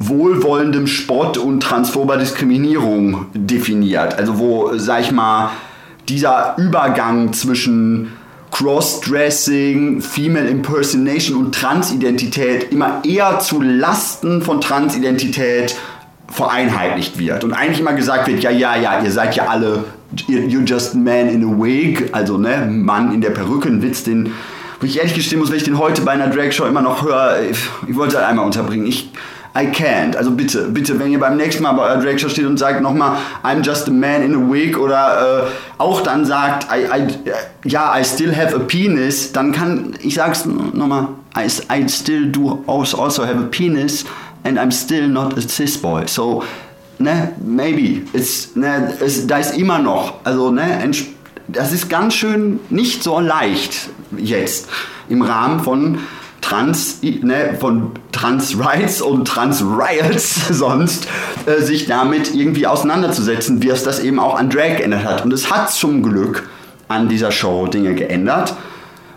wohlwollendem 0.00 0.88
Spott 0.88 1.38
und 1.38 1.60
transphober 1.60 2.16
Diskriminierung 2.16 3.26
definiert. 3.32 4.18
Also 4.18 4.38
wo, 4.38 4.76
sag 4.76 5.02
ich 5.02 5.12
mal, 5.12 5.50
dieser 6.08 6.56
Übergang 6.58 7.32
zwischen 7.32 8.12
Crossdressing, 8.54 10.00
Female 10.00 10.48
Impersonation 10.48 11.36
und 11.36 11.54
Transidentität 11.56 12.70
immer 12.70 13.02
eher 13.04 13.40
zu 13.40 13.60
Lasten 13.60 14.42
von 14.42 14.60
Transidentität 14.60 15.74
vereinheitlicht 16.28 17.18
wird. 17.18 17.42
Und 17.42 17.52
eigentlich 17.52 17.80
immer 17.80 17.94
gesagt 17.94 18.28
wird, 18.28 18.44
ja, 18.44 18.50
ja, 18.50 18.76
ja, 18.76 19.02
ihr 19.02 19.10
seid 19.10 19.34
ja 19.34 19.48
alle, 19.48 19.82
you're 20.28 20.64
just 20.64 20.94
man 20.94 21.28
in 21.28 21.42
a 21.42 21.48
wig, 21.48 22.10
also 22.12 22.38
ne, 22.38 22.64
Mann 22.70 23.12
in 23.12 23.20
der 23.20 23.30
Perücke, 23.30 23.68
ein 23.68 23.82
Witz, 23.82 24.04
den, 24.04 24.30
wo 24.78 24.86
ich 24.86 24.98
ehrlich 24.98 25.14
gestehen 25.14 25.40
muss, 25.40 25.50
wenn 25.50 25.56
ich 25.56 25.64
den 25.64 25.78
heute 25.78 26.02
bei 26.02 26.12
einer 26.12 26.28
Dragshow 26.28 26.66
immer 26.66 26.82
noch 26.82 27.04
höre, 27.04 27.40
ich, 27.50 27.58
ich 27.88 27.96
wollte 27.96 28.18
halt 28.18 28.28
einmal 28.28 28.46
unterbringen. 28.46 28.86
Ich, 28.86 29.10
I 29.56 29.66
can't. 29.66 30.16
Also 30.16 30.32
bitte, 30.32 30.68
bitte, 30.68 30.98
wenn 30.98 31.12
ihr 31.12 31.20
beim 31.20 31.36
nächsten 31.36 31.62
Mal 31.62 31.72
bei 31.72 31.82
eurer 31.84 32.02
Drag 32.02 32.18
Show 32.18 32.28
steht 32.28 32.46
und 32.46 32.58
sagt 32.58 32.80
nochmal, 32.80 33.18
I'm 33.44 33.62
just 33.62 33.88
a 33.88 33.92
man 33.92 34.22
in 34.22 34.34
a 34.34 34.52
wig 34.52 34.76
oder 34.76 35.46
äh, 35.46 35.50
auch 35.78 36.00
dann 36.00 36.24
sagt, 36.24 36.66
I, 36.72 36.86
I, 36.86 37.06
ja, 37.64 37.96
I 37.96 38.04
still 38.04 38.34
have 38.36 38.54
a 38.54 38.58
penis, 38.58 39.30
dann 39.30 39.52
kann, 39.52 39.94
ich 40.02 40.14
sag's 40.14 40.44
nochmal, 40.44 41.08
I, 41.36 41.46
I 41.72 41.88
still 41.88 42.32
do 42.32 42.64
also, 42.66 43.00
also 43.00 43.24
have 43.24 43.38
a 43.38 43.46
penis 43.48 44.04
and 44.42 44.58
I'm 44.58 44.72
still 44.72 45.06
not 45.06 45.38
a 45.38 45.40
cis 45.40 45.78
boy. 45.78 46.02
So, 46.06 46.42
ne, 46.98 47.32
maybe. 47.40 48.02
It's, 48.12 48.56
ne, 48.56 48.92
es, 49.00 49.24
da 49.26 49.38
ist 49.38 49.56
immer 49.56 49.78
noch, 49.78 50.14
also, 50.24 50.50
ne, 50.50 50.90
das 51.46 51.72
ist 51.72 51.88
ganz 51.88 52.14
schön 52.14 52.58
nicht 52.70 53.04
so 53.04 53.20
leicht 53.20 53.88
jetzt 54.16 54.68
im 55.08 55.22
Rahmen 55.22 55.60
von 55.60 55.98
Trans, 56.44 56.98
ne, 57.02 57.56
von 57.58 57.92
Trans 58.12 58.58
Rights 58.58 59.00
und 59.00 59.26
Trans 59.26 59.62
Riots 59.62 60.46
sonst, 60.50 61.08
äh, 61.46 61.62
sich 61.62 61.86
damit 61.86 62.34
irgendwie 62.34 62.66
auseinanderzusetzen, 62.66 63.62
wie 63.62 63.70
es 63.70 63.82
das 63.82 64.00
eben 64.00 64.20
auch 64.20 64.38
an 64.38 64.50
Drag 64.50 64.76
geändert 64.76 65.04
hat. 65.04 65.24
Und 65.24 65.32
es 65.32 65.50
hat 65.50 65.70
zum 65.70 66.02
Glück 66.02 66.46
an 66.86 67.08
dieser 67.08 67.32
Show 67.32 67.66
Dinge 67.66 67.94
geändert. 67.94 68.54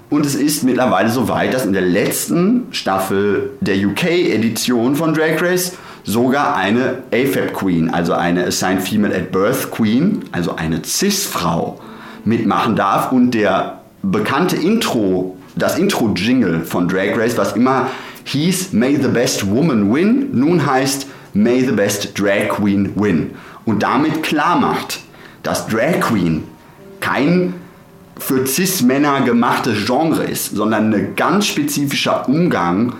Und 0.09 0.25
es 0.25 0.35
ist 0.35 0.63
mittlerweile 0.63 1.09
so 1.09 1.27
weit, 1.27 1.53
dass 1.53 1.65
in 1.65 1.73
der 1.73 1.81
letzten 1.81 2.67
Staffel 2.71 3.49
der 3.59 3.75
UK-Edition 3.75 4.95
von 4.95 5.13
Drag 5.13 5.41
Race 5.41 5.73
sogar 6.05 6.55
eine 6.55 6.99
AFAB 7.11 7.53
Queen, 7.53 7.93
also 7.93 8.13
eine 8.13 8.45
Assigned 8.45 8.81
Female 8.81 9.13
at 9.13 9.33
Birth 9.33 9.69
Queen, 9.71 10.23
also 10.31 10.55
eine 10.55 10.81
Cis-Frau, 10.85 11.81
mitmachen 12.23 12.77
darf. 12.77 13.11
Und 13.11 13.31
der 13.31 13.81
bekannte 14.01 14.55
Intro 14.55 15.36
das 15.57 15.77
Intro-Jingle 15.77 16.61
von 16.63 16.87
Drag 16.87 17.17
Race, 17.17 17.37
was 17.37 17.53
immer 17.53 17.89
hieß 18.25 18.73
May 18.73 18.95
the 18.95 19.07
Best 19.07 19.49
Woman 19.49 19.93
Win, 19.93 20.29
nun 20.33 20.65
heißt 20.65 21.07
May 21.33 21.63
the 21.63 21.71
Best 21.71 22.19
Drag 22.19 22.49
Queen 22.49 22.91
Win. 22.95 23.31
Und 23.65 23.83
damit 23.83 24.23
klar 24.23 24.59
macht, 24.59 24.99
dass 25.43 25.67
Drag 25.67 25.99
Queen 25.99 26.43
kein 26.99 27.53
für 28.19 28.45
Cis-Männer 28.45 29.21
gemachtes 29.21 29.85
Genre 29.85 30.23
ist, 30.23 30.55
sondern 30.55 30.93
ein 30.93 31.15
ganz 31.15 31.47
spezifischer 31.47 32.27
Umgang 32.27 32.93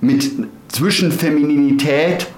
mit 0.00 0.30
zwischen 0.68 1.10
Femininität, 1.10 2.28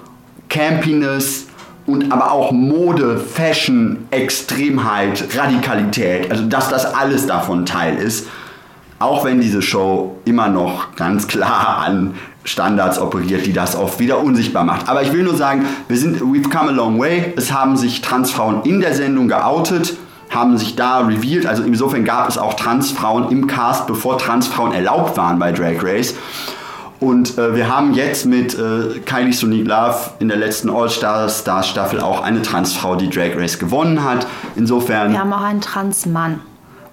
Campiness 0.48 1.46
und 1.86 2.10
aber 2.10 2.32
auch 2.32 2.52
Mode, 2.52 3.18
Fashion, 3.18 3.98
Extremheit, 4.10 5.24
Radikalität, 5.36 6.30
also 6.30 6.44
dass 6.46 6.70
das 6.70 6.86
alles 6.94 7.26
davon 7.26 7.66
Teil 7.66 7.96
ist 7.96 8.26
auch 9.00 9.24
wenn 9.24 9.40
diese 9.40 9.62
Show 9.62 10.18
immer 10.26 10.48
noch 10.48 10.94
ganz 10.94 11.26
klar 11.26 11.78
an 11.78 12.14
Standards 12.44 12.98
operiert, 12.98 13.46
die 13.46 13.52
das 13.52 13.74
oft 13.74 13.98
wieder 13.98 14.22
unsichtbar 14.22 14.62
macht. 14.62 14.88
Aber 14.88 15.02
ich 15.02 15.12
will 15.12 15.24
nur 15.24 15.36
sagen, 15.36 15.64
wir 15.88 15.96
sind, 15.96 16.20
we've 16.20 16.50
come 16.50 16.68
a 16.68 16.72
long 16.72 17.00
way. 17.00 17.32
Es 17.36 17.50
haben 17.50 17.76
sich 17.76 18.02
Transfrauen 18.02 18.62
in 18.64 18.80
der 18.80 18.94
Sendung 18.94 19.28
geoutet, 19.28 19.96
haben 20.28 20.56
sich 20.58 20.76
da 20.76 20.98
revealed. 20.98 21.46
Also 21.46 21.62
insofern 21.62 22.04
gab 22.04 22.28
es 22.28 22.36
auch 22.36 22.54
Transfrauen 22.54 23.30
im 23.30 23.46
Cast, 23.46 23.86
bevor 23.86 24.18
Transfrauen 24.18 24.72
erlaubt 24.72 25.16
waren 25.16 25.38
bei 25.38 25.50
Drag 25.50 25.82
Race. 25.82 26.14
Und 27.00 27.38
äh, 27.38 27.56
wir 27.56 27.74
haben 27.74 27.94
jetzt 27.94 28.26
mit 28.26 28.52
äh, 28.58 29.00
Kylie 29.06 29.32
Sonique 29.32 29.66
Love 29.66 29.96
in 30.18 30.28
der 30.28 30.36
letzten 30.36 30.68
All-Stars 30.68 31.42
Staffel 31.62 32.00
auch 32.00 32.22
eine 32.22 32.42
Transfrau, 32.42 32.96
die 32.96 33.08
Drag 33.08 33.34
Race 33.36 33.58
gewonnen 33.58 34.04
hat. 34.04 34.26
Insofern. 34.56 35.12
Wir 35.12 35.20
haben 35.20 35.32
auch 35.32 35.40
einen 35.40 35.62
Transmann. 35.62 36.40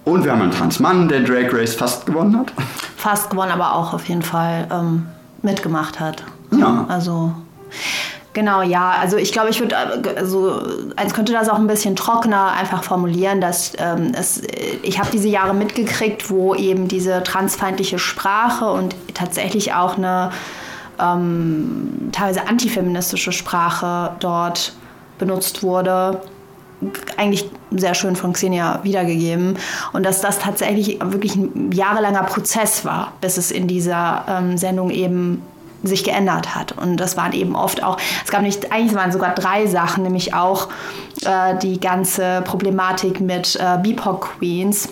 Und 0.07 0.23
wir 0.23 0.31
haben 0.31 0.41
einen 0.41 0.51
Transmann, 0.51 1.09
der 1.09 1.19
Drag 1.19 1.51
Race 1.51 1.75
fast 1.75 2.05
gewonnen 2.05 2.39
hat. 2.39 2.53
Fast 2.95 3.29
gewonnen, 3.29 3.51
aber 3.51 3.75
auch 3.75 3.93
auf 3.93 4.07
jeden 4.07 4.21
Fall 4.21 4.65
ähm, 4.71 5.05
mitgemacht 5.41 5.99
hat. 5.99 6.23
Ja. 6.51 6.85
Also. 6.87 7.33
Genau, 8.31 8.61
ja. 8.61 8.91
Also 9.01 9.17
ich 9.17 9.33
glaube, 9.33 9.49
ich 9.49 9.59
würde, 9.59 9.75
also 10.15 10.61
als 10.95 11.13
könnte 11.13 11.33
das 11.33 11.49
auch 11.49 11.57
ein 11.57 11.67
bisschen 11.67 11.97
trockener 11.97 12.53
einfach 12.53 12.83
formulieren, 12.83 13.41
dass 13.41 13.73
ähm, 13.79 14.13
es, 14.17 14.43
ich 14.81 14.97
habe 14.97 15.09
diese 15.11 15.27
Jahre 15.27 15.53
mitgekriegt, 15.53 16.29
wo 16.29 16.55
eben 16.55 16.87
diese 16.87 17.21
transfeindliche 17.23 17.99
Sprache 17.99 18.71
und 18.71 18.95
tatsächlich 19.13 19.73
auch 19.73 19.97
eine 19.97 20.31
ähm, 21.01 22.11
teilweise 22.13 22.47
antifeministische 22.47 23.33
Sprache 23.33 24.11
dort 24.21 24.71
benutzt 25.17 25.63
wurde 25.63 26.21
eigentlich 27.17 27.49
sehr 27.71 27.95
schön 27.95 28.15
von 28.15 28.33
Xenia 28.33 28.81
wiedergegeben. 28.83 29.57
Und 29.93 30.03
dass 30.05 30.21
das 30.21 30.39
tatsächlich 30.39 30.99
wirklich 31.03 31.35
ein 31.35 31.71
jahrelanger 31.71 32.23
Prozess 32.23 32.85
war, 32.85 33.13
bis 33.21 33.37
es 33.37 33.51
in 33.51 33.67
dieser 33.67 34.25
ähm, 34.27 34.57
Sendung 34.57 34.89
eben 34.89 35.41
sich 35.83 36.03
geändert 36.03 36.55
hat. 36.55 36.73
Und 36.73 36.97
das 36.97 37.17
waren 37.17 37.33
eben 37.33 37.55
oft 37.55 37.83
auch, 37.83 37.97
es 38.25 38.31
gab 38.31 38.41
nicht, 38.41 38.71
eigentlich 38.71 38.95
waren 38.95 39.11
sogar 39.11 39.33
drei 39.35 39.67
Sachen, 39.67 40.03
nämlich 40.03 40.33
auch 40.33 40.69
äh, 41.23 41.57
die 41.59 41.79
ganze 41.79 42.41
Problematik 42.43 43.19
mit 43.19 43.55
äh, 43.55 43.77
BIPOC 43.81 44.37
Queens, 44.39 44.89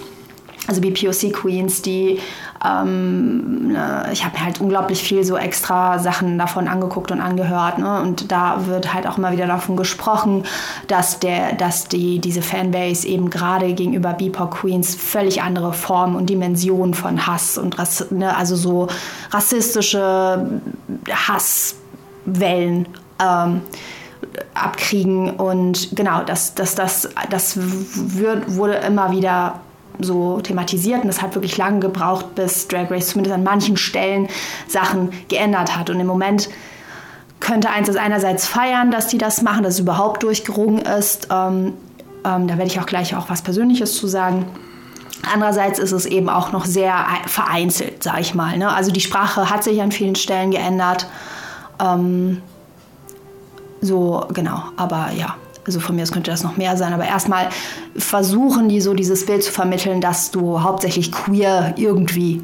also 0.67 0.81
BPOC 0.81 1.31
Queens, 1.31 1.81
die 1.81 2.19
ähm, 2.65 3.67
ne, 3.73 4.09
ich 4.11 4.25
habe 4.25 4.43
halt 4.43 4.59
unglaublich 4.59 5.03
viel 5.03 5.23
so 5.23 5.37
extra 5.37 5.99
Sachen 5.99 6.37
davon 6.37 6.67
angeguckt 6.67 7.11
und 7.11 7.21
angehört. 7.21 7.77
Ne? 7.77 8.01
Und 8.01 8.31
da 8.31 8.65
wird 8.65 8.93
halt 8.93 9.07
auch 9.07 9.17
immer 9.17 9.31
wieder 9.31 9.47
davon 9.47 9.75
gesprochen, 9.75 10.43
dass, 10.87 11.19
der, 11.19 11.53
dass 11.53 11.87
die, 11.87 12.19
diese 12.19 12.41
Fanbase 12.41 13.07
eben 13.07 13.29
gerade 13.29 13.73
gegenüber 13.73 14.13
BIPOC 14.13 14.51
Queens 14.51 14.95
völlig 14.95 15.41
andere 15.41 15.73
Formen 15.73 16.15
und 16.15 16.29
Dimensionen 16.29 16.93
von 16.93 17.27
Hass 17.27 17.57
und 17.57 17.77
Rass, 17.77 18.09
ne? 18.11 18.35
also 18.35 18.55
so 18.55 18.87
rassistische 19.31 20.61
Hasswellen 21.09 22.87
ähm, 23.21 23.61
abkriegen. 24.53 25.31
Und 25.31 25.95
genau, 25.95 26.23
das, 26.23 26.55
das, 26.55 26.75
das, 26.75 27.09
das 27.29 27.57
wird, 27.57 28.55
wurde 28.55 28.75
immer 28.75 29.11
wieder 29.11 29.59
so 29.99 30.39
thematisiert 30.41 31.03
und 31.03 31.09
es 31.09 31.21
hat 31.21 31.35
wirklich 31.35 31.57
lange 31.57 31.79
gebraucht, 31.79 32.35
bis 32.35 32.67
Drag 32.67 32.89
Race 32.91 33.07
zumindest 33.07 33.35
an 33.35 33.43
manchen 33.43 33.77
Stellen 33.77 34.27
Sachen 34.67 35.11
geändert 35.27 35.77
hat. 35.77 35.89
Und 35.89 35.99
im 35.99 36.07
Moment 36.07 36.49
könnte 37.39 37.69
eins 37.69 37.87
das 37.87 37.95
einerseits 37.95 38.47
feiern, 38.47 38.91
dass 38.91 39.07
die 39.07 39.17
das 39.17 39.41
machen, 39.41 39.63
dass 39.63 39.75
es 39.75 39.79
überhaupt 39.79 40.23
durchgerungen 40.23 40.81
ist. 40.81 41.27
Ähm, 41.31 41.73
ähm, 42.25 42.47
da 42.47 42.57
werde 42.57 42.65
ich 42.65 42.79
auch 42.79 42.85
gleich 42.85 43.15
auch 43.15 43.29
was 43.29 43.41
Persönliches 43.41 43.95
zu 43.95 44.07
sagen. 44.07 44.45
Andererseits 45.31 45.79
ist 45.79 45.91
es 45.91 46.05
eben 46.05 46.29
auch 46.29 46.51
noch 46.51 46.65
sehr 46.65 47.05
vereinzelt, 47.25 48.03
sage 48.03 48.21
ich 48.21 48.35
mal. 48.35 48.57
Ne? 48.57 48.69
Also 48.69 48.91
die 48.91 49.01
Sprache 49.01 49.49
hat 49.49 49.63
sich 49.63 49.81
an 49.81 49.91
vielen 49.91 50.15
Stellen 50.15 50.51
geändert. 50.51 51.07
Ähm, 51.79 52.41
so, 53.81 54.25
genau, 54.33 54.63
aber 54.77 55.09
ja, 55.15 55.35
also 55.65 55.79
von 55.79 55.95
mir 55.95 56.03
aus 56.03 56.11
könnte 56.11 56.31
das 56.31 56.43
noch 56.43 56.57
mehr 56.57 56.77
sein, 56.77 56.93
aber 56.93 57.05
erstmal 57.05 57.49
versuchen 57.95 58.69
die 58.69 58.81
so 58.81 58.93
dieses 58.93 59.25
Bild 59.25 59.43
zu 59.43 59.51
vermitteln, 59.51 59.99
dass 59.99 60.31
du 60.31 60.61
hauptsächlich 60.61 61.11
queer 61.11 61.73
irgendwie 61.77 62.41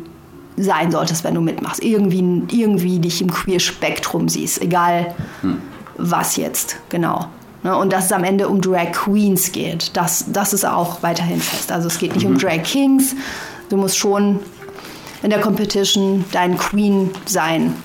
sein 0.57 0.91
solltest, 0.91 1.23
wenn 1.23 1.35
du 1.35 1.41
mitmachst. 1.41 1.83
Irgendwie, 1.83 2.43
irgendwie 2.51 2.99
dich 2.99 3.21
im 3.21 3.31
Queer-Spektrum 3.31 4.27
siehst, 4.27 4.61
egal 4.61 5.13
hm. 5.41 5.61
was 5.97 6.35
jetzt, 6.35 6.77
genau. 6.89 7.27
Ne, 7.63 7.75
und 7.75 7.93
dass 7.93 8.05
es 8.05 8.11
am 8.11 8.23
Ende 8.23 8.49
um 8.49 8.59
Drag 8.59 8.91
Queens 8.91 9.51
geht, 9.51 9.95
das, 9.95 10.25
das 10.31 10.51
ist 10.51 10.65
auch 10.65 11.03
weiterhin 11.03 11.39
fest. 11.39 11.71
Also 11.71 11.87
es 11.87 11.99
geht 11.99 12.15
nicht 12.15 12.25
mhm. 12.25 12.33
um 12.33 12.37
Drag 12.39 12.63
Kings, 12.63 13.15
du 13.69 13.77
musst 13.77 13.99
schon 13.99 14.39
in 15.21 15.29
der 15.29 15.39
Competition 15.39 16.25
dein 16.31 16.57
Queen 16.57 17.11
sein 17.25 17.75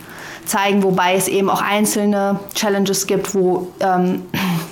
zeigen, 0.47 0.83
wobei 0.83 1.15
es 1.15 1.29
eben 1.29 1.51
auch 1.51 1.61
einzelne 1.61 2.41
Challenges 2.55 3.07
gibt, 3.07 3.35
wo 3.35 3.69
ähm, 3.81 4.23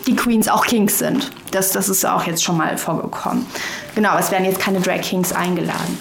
die 0.06 0.16
Queens 0.16 0.48
auch 0.48 0.66
Kings 0.66 0.98
sind. 0.98 1.30
Das, 1.50 1.72
das 1.72 1.88
ist 1.88 2.04
auch 2.04 2.24
jetzt 2.24 2.42
schon 2.42 2.56
mal 2.56 2.76
vorgekommen. 2.76 3.46
Genau, 3.94 4.16
es 4.18 4.30
werden 4.30 4.44
jetzt 4.44 4.58
keine 4.58 4.80
Drag 4.80 5.00
Kings 5.00 5.32
eingeladen. 5.32 5.98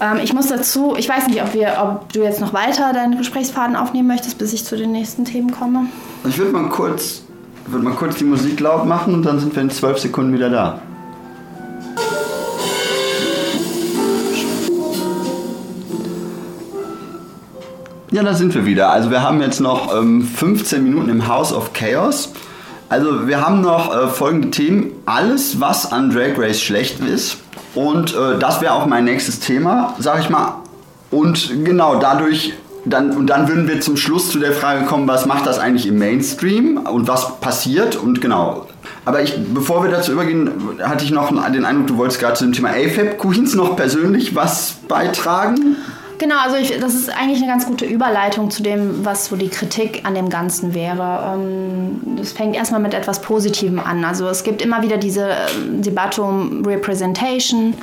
Ähm, 0.00 0.18
ich 0.22 0.32
muss 0.32 0.48
dazu, 0.48 0.94
ich 0.96 1.08
weiß 1.08 1.28
nicht, 1.28 1.42
ob, 1.42 1.54
wir, 1.54 1.74
ob 1.80 2.12
du 2.12 2.22
jetzt 2.22 2.40
noch 2.40 2.52
weiter 2.52 2.92
deinen 2.92 3.16
Gesprächsfaden 3.16 3.76
aufnehmen 3.76 4.08
möchtest, 4.08 4.38
bis 4.38 4.52
ich 4.52 4.64
zu 4.64 4.76
den 4.76 4.92
nächsten 4.92 5.24
Themen 5.24 5.50
komme. 5.50 5.86
Ich 6.28 6.36
würde 6.38 6.52
mal 6.52 6.68
kurz, 6.68 7.22
würde 7.66 7.84
mal 7.84 7.94
kurz 7.94 8.16
die 8.16 8.24
Musik 8.24 8.60
laut 8.60 8.86
machen 8.86 9.14
und 9.14 9.22
dann 9.22 9.38
sind 9.38 9.54
wir 9.54 9.62
in 9.62 9.70
zwölf 9.70 9.98
Sekunden 9.98 10.32
wieder 10.32 10.50
da. 10.50 10.82
Ja, 18.12 18.22
da 18.22 18.34
sind 18.34 18.54
wir 18.54 18.64
wieder. 18.64 18.90
Also 18.90 19.10
wir 19.10 19.22
haben 19.22 19.40
jetzt 19.40 19.60
noch 19.60 19.92
ähm, 19.96 20.22
15 20.22 20.82
Minuten 20.82 21.08
im 21.08 21.26
House 21.26 21.52
of 21.52 21.72
Chaos. 21.72 22.32
Also 22.88 23.26
wir 23.26 23.44
haben 23.44 23.62
noch 23.62 23.92
äh, 23.92 24.06
folgende 24.06 24.50
Themen. 24.50 24.92
Alles, 25.06 25.60
was 25.60 25.90
an 25.90 26.10
Drag 26.10 26.38
Race 26.38 26.60
schlecht 26.60 27.00
ist. 27.00 27.38
Und 27.74 28.14
äh, 28.14 28.38
das 28.38 28.60
wäre 28.60 28.74
auch 28.74 28.86
mein 28.86 29.04
nächstes 29.04 29.40
Thema, 29.40 29.94
sag 29.98 30.20
ich 30.20 30.30
mal. 30.30 30.60
Und 31.10 31.64
genau 31.64 31.96
dadurch, 31.96 32.52
dann, 32.84 33.10
und 33.10 33.26
dann 33.26 33.48
würden 33.48 33.66
wir 33.66 33.80
zum 33.80 33.96
Schluss 33.96 34.30
zu 34.30 34.38
der 34.38 34.52
Frage 34.52 34.86
kommen, 34.86 35.08
was 35.08 35.26
macht 35.26 35.44
das 35.44 35.58
eigentlich 35.58 35.88
im 35.88 35.98
Mainstream 35.98 36.76
und 36.76 37.08
was 37.08 37.40
passiert 37.40 37.96
und 37.96 38.20
genau. 38.20 38.68
Aber 39.04 39.20
ich, 39.22 39.36
bevor 39.52 39.82
wir 39.82 39.90
dazu 39.90 40.12
übergehen, 40.12 40.50
hatte 40.80 41.04
ich 41.04 41.10
noch 41.10 41.30
den 41.50 41.64
Eindruck, 41.64 41.88
du 41.88 41.96
wolltest 41.96 42.20
gerade 42.20 42.34
zu 42.34 42.44
dem 42.44 42.52
Thema 42.52 42.68
AFAB 42.70 43.18
Queens 43.18 43.54
noch 43.54 43.74
persönlich 43.74 44.36
was 44.36 44.76
beitragen? 44.88 45.76
Genau, 46.18 46.36
also 46.38 46.56
ich, 46.56 46.78
das 46.78 46.94
ist 46.94 47.10
eigentlich 47.10 47.38
eine 47.38 47.46
ganz 47.46 47.66
gute 47.66 47.84
Überleitung 47.84 48.50
zu 48.50 48.62
dem, 48.62 49.04
was 49.04 49.26
so 49.26 49.36
die 49.36 49.48
Kritik 49.48 50.00
an 50.04 50.14
dem 50.14 50.30
Ganzen 50.30 50.72
wäre. 50.72 51.34
Ähm, 51.34 52.00
das 52.16 52.32
fängt 52.32 52.56
erstmal 52.56 52.80
mit 52.80 52.94
etwas 52.94 53.20
Positivem 53.20 53.78
an. 53.78 54.04
Also 54.04 54.26
es 54.28 54.42
gibt 54.42 54.62
immer 54.62 54.82
wieder 54.82 54.96
diese 54.96 55.28
ähm, 55.28 55.82
Debatte 55.82 56.22
um 56.22 56.64
Representation 56.64 57.74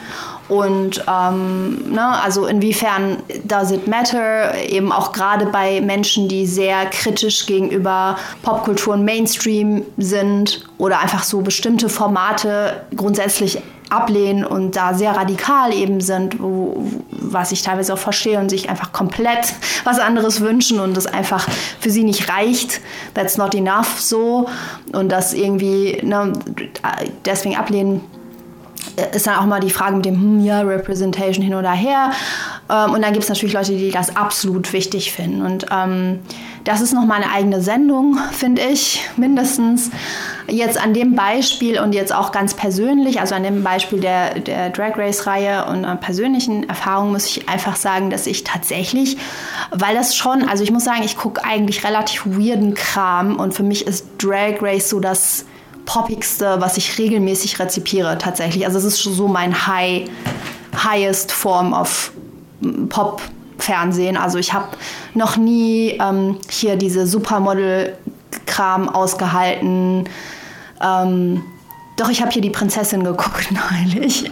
und 0.49 1.03
ähm, 1.07 1.93
ne, 1.93 2.21
also 2.21 2.47
inwiefern 2.47 3.17
does 3.43 3.71
it 3.71 3.88
matter, 3.88 4.53
eben 4.67 4.91
auch 4.91 5.11
gerade 5.11 5.45
bei 5.45 5.79
Menschen, 5.81 6.27
die 6.27 6.45
sehr 6.45 6.86
kritisch 6.88 7.45
gegenüber 7.45 8.17
Popkultur 8.41 8.95
und 8.95 9.05
Mainstream 9.05 9.84
sind 9.97 10.67
oder 10.77 10.99
einfach 10.99 11.23
so 11.23 11.41
bestimmte 11.41 11.88
Formate 11.88 12.81
grundsätzlich 12.95 13.61
ablehnen 13.94 14.46
und 14.46 14.76
da 14.76 14.94
sehr 14.94 15.12
radikal 15.12 15.74
eben 15.74 16.02
sind, 16.02 16.41
wo, 16.41 16.84
was 17.10 17.52
ich 17.52 17.62
teilweise 17.62 17.94
auch 17.94 18.00
verstehe 18.00 18.39
und 18.39 18.50
sich 18.50 18.70
einfach 18.70 18.91
komplett 18.91 19.54
was 19.84 20.00
anderes 20.00 20.41
wünschen 20.41 20.80
und 20.80 20.98
es 20.98 21.06
einfach 21.06 21.48
für 21.80 21.89
sie 21.89 22.04
nicht 22.04 22.30
reicht. 22.30 22.82
That's 23.14 23.38
not 23.38 23.56
enough 23.56 24.00
so 24.00 24.48
und 24.91 25.12
das 25.12 25.34
irgendwie 25.34 26.00
ne, 26.04 26.34
deswegen 27.26 27.56
ablehnen 27.56 28.02
ist 29.14 29.28
dann 29.28 29.38
auch 29.38 29.46
mal 29.46 29.60
die 29.60 29.70
Frage 29.70 29.96
mit 29.96 30.06
dem, 30.06 30.16
hm, 30.16 30.46
ja, 30.46 30.62
Representation 30.62 31.44
hin 31.44 31.56
oder 31.56 31.72
her. 31.72 32.12
Ähm, 32.70 32.94
und 32.94 33.02
dann 33.02 33.14
gibt 33.14 33.24
es 33.24 33.30
natürlich 33.30 33.54
Leute, 33.54 33.72
die 33.72 33.91
das 33.91 34.16
absolut 34.16 34.72
wichtig 34.74 35.12
finden. 35.12 35.41
Und 35.41 35.66
ähm, 35.72 36.20
das 36.64 36.80
ist 36.80 36.94
noch 36.94 37.06
mal 37.06 37.16
eine 37.16 37.32
eigene 37.32 37.62
Sendung, 37.62 38.18
finde 38.32 38.62
ich, 38.62 39.02
mindestens. 39.18 39.91
Jetzt 40.48 40.82
an 40.82 40.94
dem 40.94 41.16
Beispiel 41.16 41.80
und 41.80 41.94
jetzt 41.94 42.14
auch 42.14 42.32
ganz 42.32 42.54
persönlich, 42.54 43.20
also 43.20 43.36
an 43.36 43.44
dem 43.44 43.64
Beispiel 43.64 44.00
der, 44.00 44.39
der 44.39 44.70
Drag 44.70 44.98
Race-Reihe 44.98 45.66
und 45.66 45.86
an 45.86 46.00
persönlichen 46.00 46.68
Erfahrungen 46.70 47.12
muss 47.12 47.26
ich 47.26 47.50
einfach 47.50 47.76
sagen, 47.76 48.10
dass 48.10 48.28
ich 48.28 48.44
tatsächlich, 48.44 49.18
weil 49.72 49.96
das 49.96 50.16
schon, 50.16 50.48
also 50.48 50.64
ich 50.64 50.72
muss 50.72 50.86
sagen, 50.86 51.04
ich 51.04 51.18
gucke 51.18 51.44
eigentlich 51.44 51.84
relativ 51.84 52.26
weirden 52.26 52.74
Kram 52.76 53.38
und 53.38 53.54
für 53.54 53.64
mich 53.64 53.86
ist 53.88 54.06
Drag 54.18 54.62
Race 54.62 54.89
so 54.89 55.00
das 55.00 55.46
poppigste, 55.86 56.59
was 56.59 56.77
ich 56.77 56.97
regelmäßig 56.97 57.59
rezipiere 57.59 58.17
tatsächlich. 58.17 58.65
Also 58.65 58.77
es 58.77 58.86
ist 58.86 59.03
so 59.03 59.27
mein 59.27 59.67
High, 59.67 60.09
highest 60.75 61.31
Form 61.31 61.73
of 61.73 62.11
Pop. 62.89 63.21
Fernsehen. 63.63 64.17
Also 64.17 64.38
ich 64.38 64.53
habe 64.53 64.67
noch 65.13 65.38
nie 65.38 65.97
ähm, 65.99 66.38
hier 66.49 66.75
diese 66.75 67.07
Supermodel-Kram 67.07 68.89
ausgehalten. 68.89 70.09
Ähm, 70.81 71.43
doch, 71.95 72.09
ich 72.09 72.21
habe 72.21 72.31
hier 72.31 72.41
die 72.41 72.49
Prinzessin 72.49 73.03
geguckt 73.03 73.49
neulich. 73.71 74.29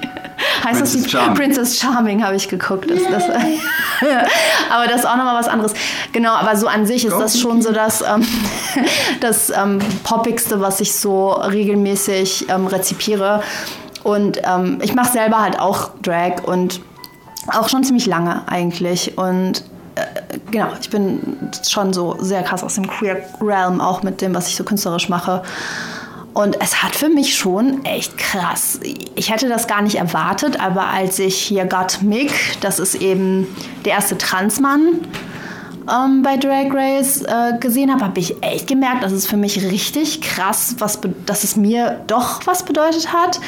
Heißt 0.63 0.79
Princess 0.79 0.93
das 0.93 1.03
die 1.03 1.09
Charming. 1.09 1.33
Princess 1.35 1.79
Charming 1.79 2.23
habe 2.23 2.35
ich 2.35 2.47
geguckt. 2.47 2.89
Das, 2.89 2.99
das, 3.09 3.23
aber 4.71 4.87
das 4.87 5.01
ist 5.01 5.05
auch 5.07 5.17
nochmal 5.17 5.37
was 5.39 5.47
anderes. 5.47 5.73
Genau, 6.11 6.33
aber 6.33 6.55
so 6.55 6.67
an 6.67 6.85
sich 6.85 7.05
ist 7.05 7.17
das 7.17 7.39
schon 7.39 7.61
so 7.61 7.71
das, 7.71 8.01
ähm, 8.01 8.25
das 9.21 9.49
ähm, 9.49 9.79
Poppigste, 10.03 10.61
was 10.61 10.79
ich 10.81 10.93
so 10.93 11.31
regelmäßig 11.31 12.47
ähm, 12.49 12.67
rezipiere. 12.67 13.41
Und 14.03 14.39
ähm, 14.43 14.79
ich 14.81 14.95
mache 14.95 15.11
selber 15.11 15.41
halt 15.41 15.59
auch 15.59 15.91
Drag 16.01 16.43
und 16.43 16.81
auch 17.47 17.69
schon 17.69 17.83
ziemlich 17.83 18.05
lange 18.05 18.47
eigentlich. 18.47 19.17
Und 19.17 19.63
äh, 19.95 20.39
genau, 20.49 20.69
ich 20.79 20.89
bin 20.89 21.51
schon 21.67 21.93
so 21.93 22.17
sehr 22.19 22.43
krass 22.43 22.63
aus 22.63 22.75
dem 22.75 22.87
Queer 22.87 23.17
Realm, 23.41 23.81
auch 23.81 24.03
mit 24.03 24.21
dem, 24.21 24.33
was 24.33 24.47
ich 24.47 24.55
so 24.55 24.63
künstlerisch 24.63 25.09
mache. 25.09 25.43
Und 26.33 26.61
es 26.61 26.81
hat 26.81 26.95
für 26.95 27.09
mich 27.09 27.35
schon 27.35 27.83
echt 27.83 28.17
krass. 28.17 28.79
Ich 29.15 29.31
hätte 29.31 29.49
das 29.49 29.67
gar 29.67 29.81
nicht 29.81 29.95
erwartet, 29.95 30.59
aber 30.59 30.87
als 30.87 31.19
ich 31.19 31.35
hier 31.35 31.65
Got 31.65 32.01
Mick, 32.03 32.31
das 32.61 32.79
ist 32.79 32.95
eben 32.95 33.47
der 33.83 33.93
erste 33.93 34.17
Transmann 34.17 35.01
ähm, 35.91 36.21
bei 36.23 36.37
Drag 36.37 36.73
Race 36.73 37.21
äh, 37.21 37.57
gesehen 37.59 37.91
habe, 37.91 38.05
habe 38.05 38.19
ich 38.19 38.41
echt 38.41 38.67
gemerkt, 38.67 39.03
dass 39.03 39.11
es 39.11 39.27
für 39.27 39.37
mich 39.37 39.61
richtig 39.63 40.21
krass, 40.21 40.75
was 40.79 40.99
dass 41.25 41.43
es 41.43 41.55
mir 41.55 42.01
doch 42.07 42.45
was 42.45 42.63
bedeutet 42.63 43.11
hat. 43.11 43.39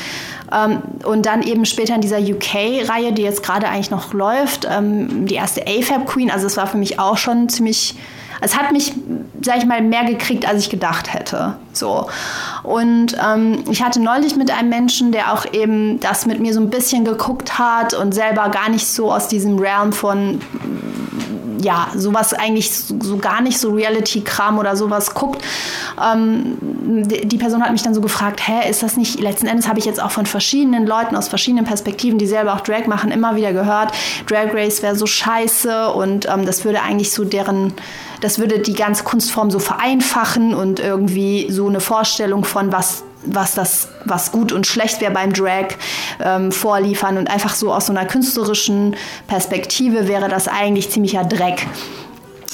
Ähm, 0.51 0.81
und 1.05 1.25
dann 1.25 1.41
eben 1.41 1.65
später 1.65 1.95
in 1.95 2.01
dieser 2.01 2.19
UK-Reihe, 2.19 3.13
die 3.13 3.21
jetzt 3.21 3.43
gerade 3.43 3.69
eigentlich 3.69 3.91
noch 3.91 4.13
läuft, 4.13 4.67
ähm, 4.69 5.25
die 5.25 5.35
erste 5.35 5.65
AFAB 5.65 6.05
Queen, 6.05 6.29
also 6.29 6.47
es 6.47 6.57
war 6.57 6.67
für 6.67 6.77
mich 6.77 6.99
auch 6.99 7.17
schon 7.17 7.49
ziemlich 7.49 7.95
es 8.43 8.57
hat 8.57 8.71
mich, 8.73 8.93
sag 9.41 9.57
ich 9.57 9.65
mal, 9.65 9.81
mehr 9.81 10.03
gekriegt, 10.03 10.45
als 10.45 10.63
ich 10.63 10.69
gedacht 10.69 11.13
hätte. 11.13 11.55
So. 11.71 12.07
Und 12.63 13.15
ähm, 13.25 13.63
ich 13.71 13.81
hatte 13.81 14.01
neulich 14.01 14.35
mit 14.35 14.51
einem 14.51 14.69
Menschen, 14.69 15.13
der 15.13 15.33
auch 15.33 15.45
eben 15.53 15.99
das 16.01 16.25
mit 16.25 16.41
mir 16.41 16.53
so 16.53 16.59
ein 16.59 16.69
bisschen 16.69 17.05
geguckt 17.05 17.57
hat 17.57 17.93
und 17.93 18.13
selber 18.13 18.49
gar 18.49 18.69
nicht 18.69 18.85
so 18.85 19.11
aus 19.13 19.29
diesem 19.29 19.57
Realm 19.57 19.93
von 19.93 20.41
ja, 21.63 21.87
sowas 21.95 22.33
eigentlich 22.33 22.71
so 22.71 23.17
gar 23.17 23.41
nicht 23.41 23.59
so 23.59 23.71
Reality-Kram 23.71 24.59
oder 24.59 24.75
sowas 24.75 25.13
guckt. 25.13 25.43
Ähm, 26.01 26.57
die 26.61 27.37
Person 27.37 27.63
hat 27.63 27.71
mich 27.71 27.81
dann 27.81 27.93
so 27.93 28.01
gefragt, 28.01 28.47
hä, 28.47 28.69
ist 28.69 28.83
das 28.83 28.97
nicht, 28.97 29.19
letzten 29.19 29.47
Endes 29.47 29.67
habe 29.67 29.79
ich 29.79 29.85
jetzt 29.85 30.01
auch 30.01 30.11
von 30.11 30.25
verschiedenen 30.25 30.85
Leuten 30.85 31.15
aus 31.15 31.27
verschiedenen 31.27 31.65
Perspektiven, 31.65 32.17
die 32.17 32.27
selber 32.27 32.53
auch 32.53 32.61
Drag 32.61 32.87
machen, 32.87 33.11
immer 33.11 33.35
wieder 33.35 33.53
gehört, 33.53 33.93
Drag 34.27 34.53
Race 34.53 34.81
wäre 34.83 34.95
so 34.95 35.05
scheiße 35.05 35.89
und 35.89 36.27
ähm, 36.27 36.45
das 36.45 36.65
würde 36.65 36.81
eigentlich 36.81 37.11
so 37.11 37.23
deren 37.23 37.73
das 38.21 38.39
würde 38.39 38.59
die 38.59 38.73
ganze 38.73 39.03
Kunstform 39.03 39.51
so 39.51 39.59
vereinfachen 39.59 40.53
und 40.53 40.79
irgendwie 40.79 41.51
so 41.51 41.67
eine 41.67 41.81
Vorstellung 41.81 42.45
von 42.45 42.71
was 42.71 43.03
was 43.25 43.53
das, 43.53 43.89
was 44.05 44.31
gut 44.31 44.51
und 44.51 44.67
schlecht 44.67 45.01
wäre 45.01 45.11
beim 45.11 45.33
Drag 45.33 45.69
ähm, 46.23 46.51
vorliefern 46.51 47.17
und 47.17 47.29
einfach 47.29 47.55
so 47.55 47.73
aus 47.73 47.87
so 47.87 47.93
einer 47.93 48.05
künstlerischen 48.05 48.95
Perspektive 49.27 50.07
wäre 50.07 50.29
das 50.29 50.47
eigentlich 50.47 50.89
ziemlicher 50.89 51.23
Dreck 51.23 51.67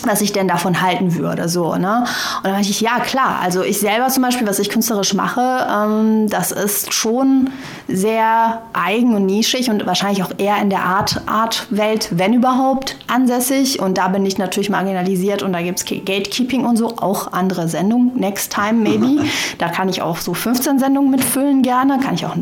was 0.05 0.21
ich 0.21 0.31
denn 0.31 0.47
davon 0.47 0.81
halten 0.81 1.15
würde. 1.15 1.49
So, 1.49 1.75
ne? 1.75 2.05
Und 2.37 2.45
dann 2.45 2.53
dachte 2.53 2.69
ich, 2.69 2.81
ja 2.81 2.99
klar, 2.99 3.39
also 3.41 3.63
ich 3.63 3.79
selber 3.79 4.07
zum 4.07 4.23
Beispiel, 4.23 4.47
was 4.47 4.59
ich 4.59 4.69
künstlerisch 4.69 5.13
mache, 5.13 5.67
ähm, 5.71 6.29
das 6.29 6.51
ist 6.51 6.93
schon 6.93 7.49
sehr 7.87 8.61
eigen 8.73 9.15
und 9.15 9.25
nischig 9.25 9.69
und 9.69 9.85
wahrscheinlich 9.85 10.23
auch 10.23 10.31
eher 10.37 10.57
in 10.61 10.69
der 10.69 10.83
Art, 10.83 11.21
Art-Welt, 11.25 12.09
wenn 12.11 12.33
überhaupt, 12.33 12.97
ansässig. 13.07 13.79
Und 13.79 13.97
da 13.97 14.07
bin 14.09 14.25
ich 14.25 14.37
natürlich 14.37 14.69
marginalisiert 14.69 15.43
und 15.43 15.53
da 15.53 15.61
gibt 15.61 15.79
es 15.79 15.85
Gatekeeping 15.85 16.65
und 16.65 16.77
so, 16.77 16.97
auch 16.97 17.33
andere 17.33 17.67
Sendungen, 17.67 18.11
Next 18.15 18.53
Time 18.53 18.73
maybe. 18.73 19.23
Da 19.57 19.67
kann 19.67 19.89
ich 19.89 20.01
auch 20.01 20.17
so 20.17 20.33
15 20.33 20.79
Sendungen 20.79 21.11
mitfüllen 21.11 21.63
gerne, 21.63 21.99
kann 21.99 22.13
ich 22.13 22.25
auch 22.25 22.35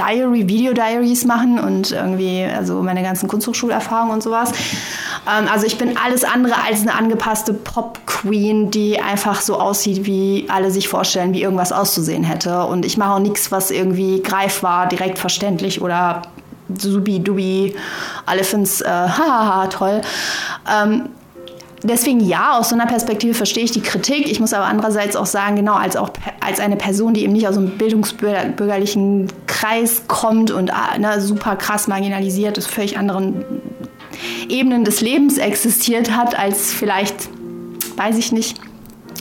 Diary, 0.00 0.48
Video-Diaries 0.48 1.24
machen 1.24 1.58
und 1.58 1.90
irgendwie, 1.90 2.44
also 2.44 2.82
meine 2.82 3.02
ganzen 3.02 3.28
Kunsthochschulerfahrungen 3.28 4.14
und 4.14 4.22
sowas. 4.22 4.52
Ähm, 5.28 5.48
also 5.52 5.66
ich 5.66 5.78
bin 5.78 5.96
alles 5.96 6.24
andere 6.24 6.54
als 6.70 6.82
eine 6.82 6.94
angepasste 6.94 7.52
Pop-Queen, 7.52 8.70
die 8.70 9.00
einfach 9.00 9.40
so 9.40 9.58
aussieht, 9.58 10.06
wie 10.06 10.46
alle 10.48 10.70
sich 10.70 10.88
vorstellen, 10.88 11.32
wie 11.32 11.42
irgendwas 11.42 11.72
auszusehen 11.72 12.22
hätte. 12.22 12.64
Und 12.64 12.84
ich 12.84 12.96
mache 12.96 13.14
auch 13.14 13.18
nichts, 13.18 13.50
was 13.50 13.70
irgendwie 13.70 14.22
greifbar, 14.22 14.86
direkt 14.86 15.18
verständlich 15.18 15.82
oder 15.82 16.22
subi-dubi, 16.78 17.74
alle 18.26 18.44
finden 18.44 18.64
es 18.64 18.80
äh, 18.80 18.86
hahaha 18.88 19.66
toll. 19.66 20.00
Ähm, 20.72 21.08
deswegen 21.82 22.20
ja, 22.20 22.56
aus 22.56 22.68
so 22.68 22.76
einer 22.76 22.86
Perspektive 22.86 23.34
verstehe 23.34 23.64
ich 23.64 23.72
die 23.72 23.80
Kritik. 23.80 24.30
Ich 24.30 24.38
muss 24.38 24.52
aber 24.52 24.66
andererseits 24.66 25.16
auch 25.16 25.26
sagen, 25.26 25.56
genau, 25.56 25.74
als 25.74 25.96
auch 25.96 26.10
als 26.40 26.60
eine 26.60 26.76
Person, 26.76 27.14
die 27.14 27.24
eben 27.24 27.32
nicht 27.32 27.48
aus 27.48 27.56
einem 27.56 27.70
bildungsbürgerlichen 27.70 29.26
Kreis 29.48 30.02
kommt 30.06 30.52
und 30.52 30.70
äh, 30.70 30.98
ne, 31.00 31.20
super 31.20 31.56
krass 31.56 31.88
marginalisiert 31.88 32.58
ist, 32.58 32.68
völlig 32.68 32.96
anderen 32.96 33.44
Ebenen 34.48 34.84
des 34.84 35.00
Lebens 35.00 35.38
existiert 35.38 36.10
hat, 36.10 36.38
als 36.38 36.72
vielleicht, 36.72 37.28
weiß 37.96 38.18
ich 38.18 38.32
nicht, 38.32 38.60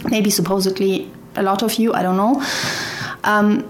maybe 0.09 0.31
supposedly 0.31 1.07
a 1.35 1.41
lot 1.41 1.63
of 1.63 1.73
you, 1.73 1.91
I 1.91 1.97
don't 1.97 2.13
know. 2.13 2.41
Ähm, 3.27 3.63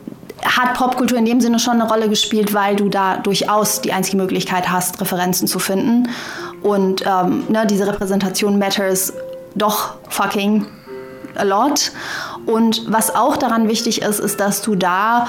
hat 0.43 0.73
Popkultur 0.75 1.17
in 1.17 1.25
dem 1.25 1.41
Sinne 1.41 1.59
schon 1.59 1.73
eine 1.73 1.89
Rolle 1.89 2.09
gespielt, 2.09 2.53
weil 2.53 2.75
du 2.75 2.89
da 2.89 3.17
durchaus 3.17 3.81
die 3.81 3.91
einzige 3.91 4.17
Möglichkeit 4.17 4.71
hast, 4.71 4.99
Referenzen 5.01 5.47
zu 5.47 5.59
finden. 5.59 6.09
Und 6.61 7.03
ähm, 7.05 7.43
ne, 7.49 7.65
diese 7.67 7.87
Repräsentation 7.87 8.57
matters 8.57 9.13
doch 9.55 9.95
fucking 10.09 10.65
a 11.35 11.43
lot. 11.43 11.91
Und 12.45 12.83
was 12.87 13.15
auch 13.15 13.37
daran 13.37 13.67
wichtig 13.67 14.01
ist, 14.01 14.19
ist, 14.19 14.39
dass 14.39 14.61
du 14.61 14.75
da 14.75 15.27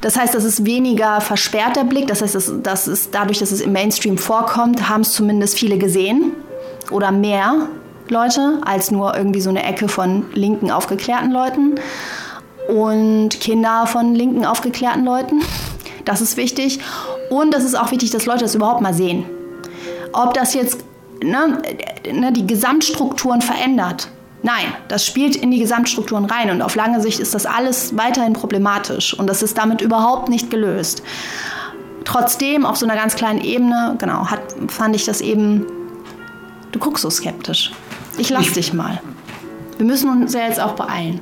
das 0.00 0.16
heißt, 0.16 0.34
das 0.34 0.44
ist 0.44 0.64
weniger 0.64 1.20
versperrter 1.20 1.84
Blick. 1.84 2.06
Das 2.06 2.22
heißt, 2.22 2.34
das, 2.62 2.88
ist 2.88 3.14
dadurch, 3.14 3.38
dass 3.38 3.50
es 3.50 3.60
im 3.60 3.72
Mainstream 3.72 4.18
vorkommt, 4.18 4.88
haben 4.88 5.00
es 5.00 5.12
zumindest 5.12 5.58
viele 5.58 5.78
gesehen 5.78 6.32
oder 6.90 7.10
mehr 7.12 7.68
Leute 8.08 8.60
als 8.64 8.90
nur 8.90 9.16
irgendwie 9.16 9.40
so 9.40 9.50
eine 9.50 9.64
Ecke 9.64 9.88
von 9.88 10.26
linken 10.34 10.70
aufgeklärten 10.70 11.32
Leuten 11.32 11.74
und 12.68 13.40
Kinder 13.40 13.86
von 13.86 14.14
linken 14.14 14.44
aufgeklärten 14.44 15.04
Leuten. 15.04 15.42
Das 16.04 16.20
ist 16.20 16.36
wichtig. 16.36 16.80
Und 17.30 17.54
es 17.54 17.64
ist 17.64 17.74
auch 17.74 17.90
wichtig, 17.90 18.10
dass 18.10 18.26
Leute 18.26 18.40
das 18.40 18.54
überhaupt 18.54 18.80
mal 18.80 18.94
sehen. 18.94 19.24
Ob 20.12 20.34
das 20.34 20.54
jetzt 20.54 20.84
ne, 21.22 21.60
ne, 22.12 22.32
die 22.32 22.46
Gesamtstrukturen 22.46 23.42
verändert. 23.42 24.08
Nein, 24.42 24.66
das 24.88 25.04
spielt 25.04 25.34
in 25.36 25.50
die 25.50 25.58
Gesamtstrukturen 25.58 26.26
rein 26.26 26.50
und 26.50 26.62
auf 26.62 26.74
lange 26.74 27.00
Sicht 27.00 27.18
ist 27.18 27.34
das 27.34 27.46
alles 27.46 27.96
weiterhin 27.96 28.32
problematisch 28.32 29.14
und 29.14 29.26
das 29.26 29.42
ist 29.42 29.58
damit 29.58 29.80
überhaupt 29.80 30.28
nicht 30.28 30.50
gelöst. 30.50 31.02
Trotzdem, 32.04 32.64
auf 32.64 32.76
so 32.76 32.86
einer 32.86 32.94
ganz 32.94 33.16
kleinen 33.16 33.40
Ebene, 33.40 33.96
genau, 33.98 34.26
hat, 34.26 34.40
fand 34.68 34.94
ich 34.94 35.04
das 35.04 35.20
eben, 35.20 35.66
du 36.70 36.78
guckst 36.78 37.02
so 37.02 37.10
skeptisch. 37.10 37.72
Ich 38.18 38.30
lass 38.30 38.52
dich 38.52 38.72
mal. 38.72 39.00
Wir 39.78 39.86
müssen 39.86 40.08
uns 40.10 40.32
ja 40.32 40.46
jetzt 40.46 40.60
auch 40.60 40.72
beeilen. 40.72 41.20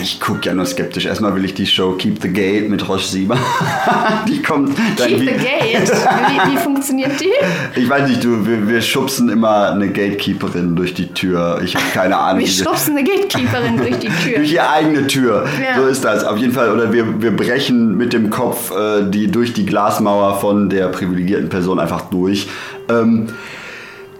Ich 0.00 0.20
gucke 0.20 0.46
ja 0.46 0.54
nur 0.54 0.64
skeptisch. 0.64 1.06
Erstmal 1.06 1.34
will 1.34 1.44
ich 1.44 1.54
die 1.54 1.66
Show 1.66 1.92
Keep 1.92 2.22
the 2.22 2.28
Gate 2.28 2.68
mit 2.68 2.88
Roche 2.88 3.06
Sieber. 3.06 3.36
die 4.28 4.40
kommt 4.42 4.76
dann 4.96 5.08
Keep 5.08 5.18
the 5.18 5.26
Gate? 5.26 5.90
Wie, 5.90 6.52
wie, 6.52 6.56
funktioniert 6.56 7.12
die? 7.20 7.32
Ich 7.80 7.88
weiß 7.88 8.08
nicht, 8.08 8.24
du, 8.24 8.46
wir, 8.46 8.68
wir, 8.68 8.80
schubsen 8.80 9.28
immer 9.28 9.70
eine 9.70 9.88
Gatekeeperin 9.88 10.76
durch 10.76 10.94
die 10.94 11.08
Tür. 11.08 11.60
Ich 11.64 11.74
habe 11.74 11.84
keine 11.92 12.16
Ahnung. 12.16 12.40
Wir 12.40 12.48
schubsen 12.48 12.96
eine 12.96 13.08
Gatekeeperin 13.08 13.76
durch 13.76 13.98
die 13.98 14.08
Tür. 14.08 14.36
durch 14.36 14.52
ihre 14.52 14.70
eigene 14.70 15.06
Tür. 15.06 15.46
Ja. 15.62 15.80
So 15.80 15.86
ist 15.86 16.04
das. 16.04 16.24
Auf 16.24 16.38
jeden 16.38 16.52
Fall. 16.52 16.72
Oder 16.72 16.92
wir, 16.92 17.20
wir 17.20 17.36
brechen 17.36 17.96
mit 17.96 18.12
dem 18.12 18.30
Kopf 18.30 18.70
äh, 18.70 19.08
die, 19.08 19.30
durch 19.30 19.52
die 19.52 19.66
Glasmauer 19.66 20.40
von 20.40 20.68
der 20.68 20.88
privilegierten 20.88 21.48
Person 21.48 21.78
einfach 21.78 22.02
durch. 22.02 22.48
Ähm, 22.88 23.26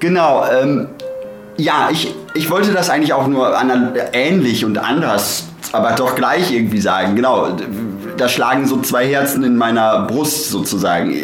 genau. 0.00 0.44
Ähm, 0.52 0.88
ja, 1.56 1.88
ich, 1.90 2.14
ich 2.34 2.50
wollte 2.50 2.72
das 2.72 2.90
eigentlich 2.90 3.12
auch 3.12 3.26
nur 3.26 3.54
ähnlich 4.12 4.64
und 4.64 4.78
anders 4.78 5.44
aber 5.72 5.92
doch 5.92 6.14
gleich 6.14 6.52
irgendwie 6.52 6.80
sagen. 6.80 7.16
Genau, 7.16 7.56
da 8.16 8.28
schlagen 8.28 8.66
so 8.66 8.80
zwei 8.80 9.06
Herzen 9.06 9.42
in 9.42 9.56
meiner 9.56 10.02
Brust 10.02 10.50
sozusagen. 10.50 11.14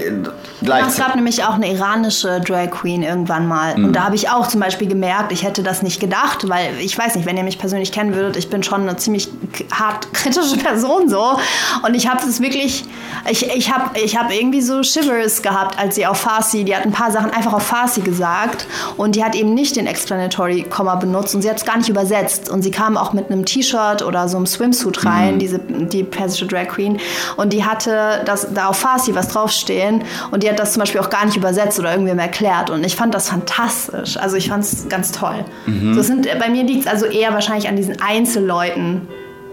Es 0.60 0.96
gab 0.96 1.14
nämlich 1.14 1.44
auch 1.44 1.54
eine 1.54 1.72
iranische 1.72 2.40
Drag 2.40 2.70
Queen 2.70 3.02
irgendwann 3.02 3.46
mal. 3.46 3.76
Mhm. 3.76 3.86
Und 3.86 3.92
da 3.92 4.04
habe 4.04 4.16
ich 4.16 4.28
auch 4.28 4.48
zum 4.48 4.60
Beispiel 4.60 4.88
gemerkt, 4.88 5.32
ich 5.32 5.44
hätte 5.44 5.62
das 5.62 5.82
nicht 5.82 6.00
gedacht, 6.00 6.48
weil 6.48 6.70
ich 6.80 6.98
weiß 6.98 7.14
nicht, 7.14 7.26
wenn 7.26 7.36
ihr 7.36 7.44
mich 7.44 7.58
persönlich 7.58 7.92
kennen 7.92 8.14
würdet, 8.14 8.36
ich 8.36 8.50
bin 8.50 8.62
schon 8.62 8.82
eine 8.82 8.96
ziemlich 8.96 9.28
hart 9.70 10.12
kritische 10.12 10.56
Person 10.56 11.08
so. 11.08 11.38
Und 11.84 11.94
ich 11.94 12.08
habe 12.08 12.26
es 12.26 12.40
wirklich, 12.40 12.84
ich, 13.30 13.48
ich 13.54 13.72
habe 13.72 13.98
ich 13.98 14.16
hab 14.16 14.32
irgendwie 14.32 14.60
so 14.60 14.82
Shivers 14.82 15.42
gehabt, 15.42 15.78
als 15.78 15.94
sie 15.94 16.06
auf 16.06 16.18
Farsi, 16.18 16.64
die 16.64 16.74
hat 16.74 16.84
ein 16.84 16.92
paar 16.92 17.12
Sachen 17.12 17.30
einfach 17.30 17.52
auf 17.52 17.62
Farsi 17.62 18.00
gesagt 18.00 18.66
und 18.96 19.14
die 19.14 19.24
hat 19.24 19.34
eben 19.34 19.54
nicht 19.54 19.76
den 19.76 19.86
Explanatory 19.86 20.64
Komma 20.64 20.96
benutzt 20.96 21.34
und 21.34 21.42
sie 21.42 21.50
hat 21.50 21.58
es 21.58 21.64
gar 21.64 21.78
nicht 21.78 21.88
übersetzt. 21.88 22.48
Und 22.48 22.62
sie 22.62 22.70
kam 22.70 22.96
auch 22.96 23.12
mit 23.12 23.30
einem 23.30 23.44
T-Shirt 23.44 24.02
oder 24.02 24.28
so 24.28 24.36
einem 24.36 24.46
Swimsuit 24.46 25.04
rein, 25.04 25.34
mhm. 25.34 25.38
diese, 25.38 25.58
die 25.60 26.02
persische 26.02 26.46
Drag 26.46 26.68
Queen. 26.68 26.98
Und 27.36 27.52
die 27.52 27.64
hatte 27.64 28.22
das, 28.24 28.48
da 28.52 28.68
auf 28.68 28.78
Farsi 28.78 29.14
was 29.14 29.28
draufstehen 29.28 30.02
und 30.30 30.42
die 30.42 30.47
hat 30.48 30.58
das 30.58 30.72
zum 30.72 30.80
Beispiel 30.80 31.00
auch 31.00 31.10
gar 31.10 31.24
nicht 31.24 31.36
übersetzt 31.36 31.78
oder 31.78 31.92
irgendwem 31.92 32.18
erklärt. 32.18 32.70
Und 32.70 32.84
ich 32.84 32.96
fand 32.96 33.14
das 33.14 33.28
fantastisch. 33.28 34.16
Also 34.16 34.36
ich 34.36 34.48
fand 34.48 34.64
es 34.64 34.88
ganz 34.88 35.12
toll. 35.12 35.44
Mhm. 35.66 35.94
So 35.94 36.02
sind, 36.02 36.26
bei 36.38 36.48
mir 36.48 36.64
liegt 36.64 36.86
es 36.86 36.86
also 36.86 37.06
eher 37.06 37.32
wahrscheinlich 37.32 37.68
an 37.68 37.76
diesen 37.76 38.00
Einzelleuten, 38.00 39.08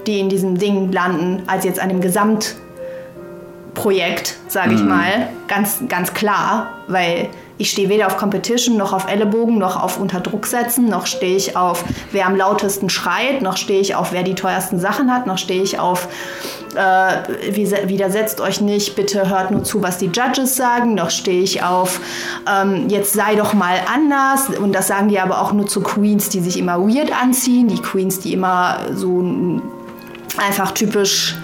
die 0.08 0.20
in 0.20 0.30
diesem 0.30 0.58
Ding 0.58 0.92
landen, 0.92 1.44
als 1.48 1.66
jetzt 1.66 1.80
an 1.80 1.90
dem 1.90 2.02
Gesamtprojekt, 2.02 4.36
sage 4.48 4.76
ich 4.76 4.82
mhm. 4.82 4.90
mal. 4.90 5.30
Ganz, 5.48 5.80
ganz 5.88 6.14
klar, 6.14 6.70
weil 6.88 7.30
ich 7.58 7.72
stehe 7.72 7.90
weder 7.90 8.08
auf 8.08 8.18
Competition 8.18 8.78
noch 8.78 8.94
auf 8.94 9.10
Ellenbogen 9.10 9.58
noch 9.58 9.82
auf 9.82 10.00
unter 10.00 10.20
Druck 10.20 10.46
setzen, 10.46 10.90
noch 10.90 11.06
stehe 11.06 11.36
ich 11.36 11.56
auf 11.56 11.84
wer 12.12 12.26
am 12.26 12.36
lautesten 12.36 12.90
schreit, 12.90 13.42
noch 13.42 13.58
stehe 13.58 13.80
ich 13.80 13.96
auf 13.96 14.12
wer 14.12 14.24
die 14.24 14.36
teuersten 14.36 14.80
Sachen 14.80 15.14
hat, 15.14 15.26
noch 15.28 15.38
stehe 15.38 15.64
ich 15.64 15.80
auf 15.80 16.08
äh, 16.76 17.88
widersetzt 17.88 18.42
euch 18.42 18.60
nicht, 18.60 18.96
bitte 18.96 19.30
hört 19.30 19.52
nur 19.52 19.64
zu, 19.64 19.82
was 19.82 19.98
die 19.98 20.08
Judges 20.08 20.56
sagen, 20.56 20.96
noch 20.96 21.10
stehe 21.10 21.42
ich 21.42 21.64
auf 21.64 22.02
ähm, 22.50 22.90
jetzt 22.90 23.14
sei 23.14 23.36
doch 23.36 23.54
mal 23.54 23.78
anders. 23.94 24.50
Und 24.50 24.74
das 24.74 24.88
sagen 24.88 25.08
die 25.08 25.20
aber 25.20 25.42
auch 25.42 25.54
nur 25.54 25.68
zu 25.68 25.82
Queens, 25.82 26.30
die 26.30 26.42
sich 26.42 26.58
immer 26.60 26.80
weird 26.80 27.12
anziehen, 27.12 27.68
die 27.68 27.82
Queens, 27.82 28.20
die 28.20 28.34
immer 28.34 28.80
so 28.94 29.24
einfach 30.38 30.72
typisch 30.72 31.36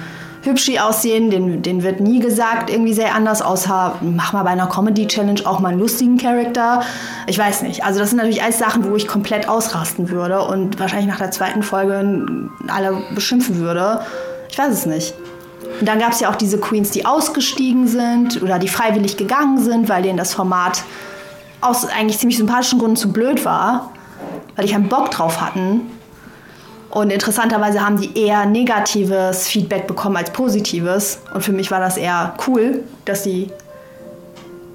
hübschi 0.44 0.80
aussehen, 0.80 1.30
den, 1.30 1.62
den 1.62 1.84
wird 1.84 2.00
nie 2.00 2.20
gesagt 2.20 2.70
irgendwie 2.70 2.94
sehr 2.94 3.14
anders, 3.16 3.42
außer 3.42 3.96
mach 4.02 4.34
mal 4.34 4.44
bei 4.44 4.50
einer 4.50 4.68
Comedy-Challenge 4.68 5.42
auch 5.46 5.60
mal 5.60 5.70
einen 5.70 5.80
lustigen 5.80 6.18
Charakter. 6.18 6.82
Ich 7.28 7.38
weiß 7.38 7.62
nicht. 7.64 7.84
Also 7.84 8.00
das 8.00 8.10
sind 8.10 8.18
natürlich 8.18 8.44
alles 8.44 8.58
Sachen, 8.58 8.90
wo 8.90 8.96
ich 8.96 9.08
komplett 9.08 9.48
ausrasten 9.48 10.10
würde 10.10 10.42
und 10.42 10.80
wahrscheinlich 10.80 11.08
nach 11.08 11.20
der 11.20 11.32
zweiten 11.32 11.64
Folge 11.64 12.50
alle 12.68 13.04
beschimpfen 13.14 13.60
würde. 13.60 14.02
Ich 14.50 14.58
weiß 14.58 14.74
es 14.74 14.86
nicht. 14.86 15.14
Und 15.80 15.88
dann 15.88 16.00
gab 16.00 16.12
es 16.12 16.20
ja 16.20 16.30
auch 16.30 16.36
diese 16.36 16.60
Queens, 16.60 16.92
die 16.92 17.06
ausgestiegen 17.06 17.88
sind 17.88 18.42
oder 18.42 18.60
die 18.60 18.68
freiwillig 18.68 19.18
gegangen 19.18 19.60
sind, 19.60 19.90
weil 19.90 20.04
denen 20.04 20.18
das 20.18 20.34
Format 20.34 20.84
aus 21.62 21.86
eigentlich 21.86 22.18
ziemlich 22.18 22.38
sympathischen 22.38 22.80
Gründen 22.80 22.98
zu 22.98 23.14
blöd 23.14 23.46
war, 23.46 23.92
weil 24.56 24.66
die 24.66 24.74
keinen 24.74 24.90
Bock 24.90 25.12
drauf 25.12 25.40
hatten. 25.40 25.82
Und 26.92 27.10
interessanterweise 27.10 27.86
haben 27.86 28.00
die 28.00 28.18
eher 28.18 28.46
negatives 28.46 29.48
Feedback 29.48 29.88
bekommen 29.88 30.18
als 30.18 30.32
positives. 30.32 31.20
Und 31.34 31.42
für 31.42 31.54
mich 31.54 31.72
war 31.72 31.80
das 31.80 31.98
eher 31.98 32.36
cool, 32.48 32.84
dass 33.06 33.24
die. 33.24 33.50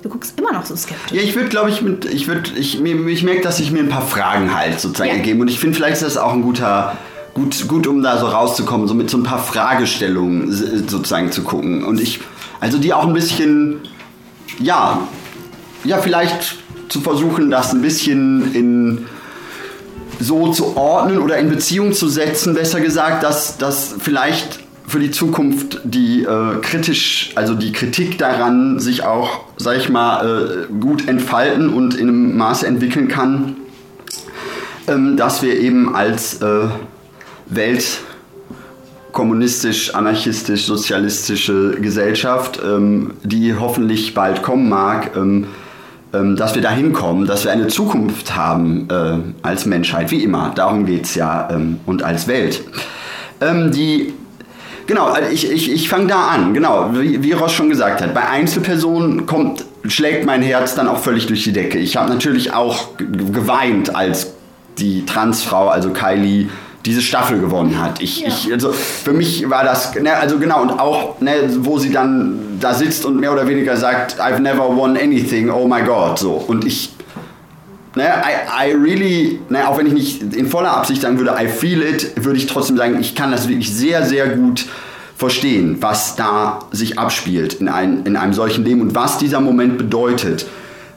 Du 0.03 0.09
guckst 0.09 0.39
immer 0.39 0.53
noch 0.53 0.65
so 0.65 0.77
skeptisch. 0.77 1.13
Ja, 1.13 1.23
ich 1.23 1.35
würde, 1.35 1.49
glaube 1.49 1.69
ich, 1.69 1.83
mit, 1.83 2.05
ich 2.05 2.29
würde, 2.29 2.51
ich, 2.57 2.83
ich 2.83 3.23
merke, 3.23 3.43
dass 3.43 3.59
ich 3.61 3.73
mir 3.73 3.81
ein 3.81 3.89
paar 3.89 4.07
Fragen 4.07 4.55
halt 4.57 4.81
sozusagen 4.81 5.11
ja. 5.11 5.17
ergeben. 5.17 5.41
Und 5.41 5.49
ich 5.49 5.59
finde, 5.59 5.77
vielleicht 5.77 5.95
ist 5.95 6.03
das 6.03 6.17
auch 6.17 6.33
ein 6.33 6.43
guter, 6.43 6.97
gut, 7.35 7.67
gut, 7.67 7.87
um 7.87 8.03
da 8.03 8.19
so 8.19 8.27
rauszukommen, 8.27 8.87
so 8.87 8.95
mit 8.95 9.11
so 9.11 9.19
ein 9.19 9.25
paar 9.25 9.41
Fragestellungen 9.41 10.53
sozusagen 10.89 11.33
zu 11.33 11.43
gucken. 11.43 11.85
Und 11.85 12.01
ich, 12.01 12.21
also 12.61 12.79
die 12.79 12.95
auch 12.95 13.07
ein 13.07 13.15
bisschen, 13.15 13.81
ja, 14.61 15.01
ja, 15.85 15.99
vielleicht 15.99 16.57
zu 16.89 17.01
versuchen, 17.01 17.51
das 17.51 17.73
ein 17.73 17.83
bisschen 17.83 18.55
in 18.55 19.07
so 20.19 20.53
zu 20.53 20.77
ordnen 20.77 21.19
oder 21.19 21.39
in 21.39 21.49
Beziehung 21.49 21.93
zu 21.93 22.09
setzen, 22.09 22.55
besser 22.55 22.81
gesagt, 22.81 23.23
dass, 23.23 23.59
dass 23.59 23.95
vielleicht 23.99 24.61
für 24.87 25.01
die 25.01 25.11
Zukunft 25.11 25.81
die 25.85 26.23
äh, 26.23 26.61
kritisch, 26.63 27.33
also 27.35 27.55
die 27.55 27.73
Kritik 27.73 28.19
daran 28.19 28.79
sich 28.79 29.05
auch, 29.05 29.45
sag 29.57 29.79
ich 29.79 29.89
mal, 29.89 30.67
äh, 30.71 30.73
gut 30.73 31.09
entfalten 31.09 31.73
und 31.73 31.95
in 31.95 32.09
einem 32.09 32.37
Maße 32.37 32.67
entwickeln 32.67 33.09
kann, 33.09 33.57
ähm, 34.87 35.17
dass 35.17 35.43
wir 35.43 35.59
eben 35.59 35.95
als 35.95 36.41
äh, 36.41 36.69
Welt 37.47 38.01
kommunistisch, 39.13 39.95
anarchistisch, 39.95 40.67
sozialistische 40.67 41.79
Gesellschaft, 41.81 42.61
ähm, 42.65 43.13
die 43.25 43.55
hoffentlich 43.55 44.15
bald 44.15 44.43
kommen 44.43 44.69
mag, 44.69 45.17
ähm, 45.17 45.47
dass 46.13 46.55
wir 46.55 46.63
da 46.63 46.71
hinkommen, 46.71 47.27
dass 47.27 47.45
wir 47.45 47.53
eine 47.53 47.69
Zukunft 47.69 48.37
haben 48.37 48.89
äh, 48.91 49.19
als 49.47 49.67
Menschheit, 49.67 50.11
wie 50.11 50.23
immer. 50.23 50.53
Darum 50.55 50.87
geht 50.87 51.05
es 51.05 51.15
ja 51.15 51.49
ähm, 51.51 51.81
und 51.85 52.03
als 52.03 52.27
Welt. 52.27 52.63
Ähm, 53.41 53.71
die 53.71 54.15
Genau, 54.87 55.07
also 55.07 55.29
ich, 55.33 55.51
ich, 55.51 55.73
ich 55.73 55.89
fange 55.89 56.07
da 56.07 56.29
an, 56.29 56.55
genau, 56.55 56.91
wie, 56.93 57.23
wie 57.23 57.33
Ross 57.33 57.53
schon 57.53 57.69
gesagt 57.69 58.01
hat. 58.01 58.15
Bei 58.15 58.29
Einzelpersonen 58.29 59.27
kommt, 59.27 59.65
schlägt 59.85 60.25
mein 60.25 60.43
Herz 60.43 60.77
dann 60.77 60.87
auch 60.87 60.99
völlig 60.99 61.27
durch 61.27 61.43
die 61.43 61.53
Decke. 61.53 61.79
Ich 61.79 61.97
habe 61.97 62.09
natürlich 62.09 62.53
auch 62.53 62.91
geweint, 62.99 63.97
als 63.97 64.33
die 64.79 65.05
Transfrau, 65.05 65.69
also 65.69 65.91
Kylie, 65.91 66.49
diese 66.87 67.03
Staffel 67.03 67.41
gewonnen 67.41 67.83
hat. 67.83 68.01
Ich, 68.01 68.21
ja. 68.21 68.29
ich, 68.29 68.53
also 68.53 68.73
für 68.73 69.13
mich 69.13 69.51
war 69.51 69.65
das, 69.65 69.95
ne, 69.95 70.17
also 70.17 70.39
genau, 70.39 70.63
und 70.63 70.71
auch, 70.71 71.21
ne, 71.21 71.33
wo 71.59 71.79
sie 71.79 71.91
dann 71.91 72.59
da 72.61 72.75
sitzt 72.75 73.05
und 73.05 73.19
mehr 73.19 73.33
oder 73.33 73.49
weniger 73.49 73.77
sagt, 73.77 74.21
I've 74.21 74.39
never 74.39 74.65
won 74.75 74.97
anything, 74.97 75.51
oh 75.51 75.67
my 75.67 75.83
God, 75.83 76.19
so. 76.19 76.33
Und 76.33 76.65
ich, 76.65 76.95
ne, 77.97 78.05
I, 78.05 78.71
I 78.71 78.73
really, 78.73 79.41
ne, 79.49 79.69
auch 79.69 79.77
wenn 79.79 79.87
ich 79.87 79.93
nicht 79.93 80.35
in 80.35 80.47
voller 80.47 80.77
Absicht 80.77 81.03
sagen 81.03 81.19
würde, 81.19 81.35
I 81.39 81.49
feel 81.49 81.83
it, 81.83 82.13
würde 82.25 82.39
ich 82.39 82.47
trotzdem 82.47 82.77
sagen, 82.77 82.99
ich 83.01 83.17
kann 83.17 83.33
das 83.33 83.49
wirklich 83.49 83.75
sehr, 83.75 84.07
sehr 84.07 84.29
gut 84.29 84.67
verstehen, 85.17 85.79
was 85.81 86.15
da 86.15 86.61
sich 86.71 86.99
abspielt 86.99 87.55
in, 87.55 87.69
ein, 87.69 88.05
in 88.05 88.17
einem 88.17 88.33
solchen 88.33 88.65
Leben 88.65 88.81
und 88.81 88.95
was 88.95 89.19
dieser 89.19 89.41
Moment 89.41 89.77
bedeutet. 89.77 90.47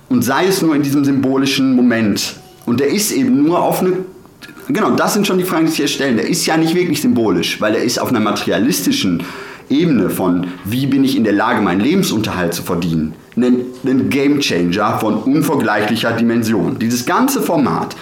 Und 0.08 0.24
sei 0.24 0.46
es 0.46 0.62
nur 0.62 0.76
in 0.76 0.84
diesem 0.84 1.04
symbolischen 1.04 1.76
Moment. 1.76 2.36
Und 2.66 2.80
der 2.80 2.90
ist 2.90 3.12
eben 3.12 3.44
nur 3.44 3.62
auf 3.62 3.80
eine 3.80 3.94
genau, 4.74 4.92
das 4.92 5.14
sind 5.14 5.28
schon 5.28 5.38
die 5.38 5.44
Fragen, 5.44 5.66
die 5.66 5.72
sich 5.72 5.78
hier 5.78 5.88
stellen. 5.88 6.18
Der 6.18 6.28
ist 6.28 6.46
ja 6.46 6.58
nicht 6.58 6.76
wirklich 6.76 7.02
symbolisch, 7.02 7.60
weil 7.62 7.76
er 7.76 7.84
ist 7.84 8.00
auf 8.00 8.10
einer 8.10 8.20
materialistischen 8.20 9.24
Ebene 9.70 10.10
von, 10.10 10.48
wie 10.66 10.88
bin 10.88 11.04
ich 11.04 11.16
in 11.16 11.24
der 11.24 11.34
Lage, 11.34 11.62
meinen 11.62 11.82
Lebensunterhalt 11.82 12.54
zu 12.54 12.64
verdienen, 12.64 13.14
ein, 13.38 13.66
ein 13.86 14.10
Gamechanger 14.10 15.00
von 15.00 15.18
unvergleichlicher 15.18 16.14
Dimension. 16.14 16.80
Dieses 16.80 17.06
ganze 17.06 17.42
Format 17.42 17.96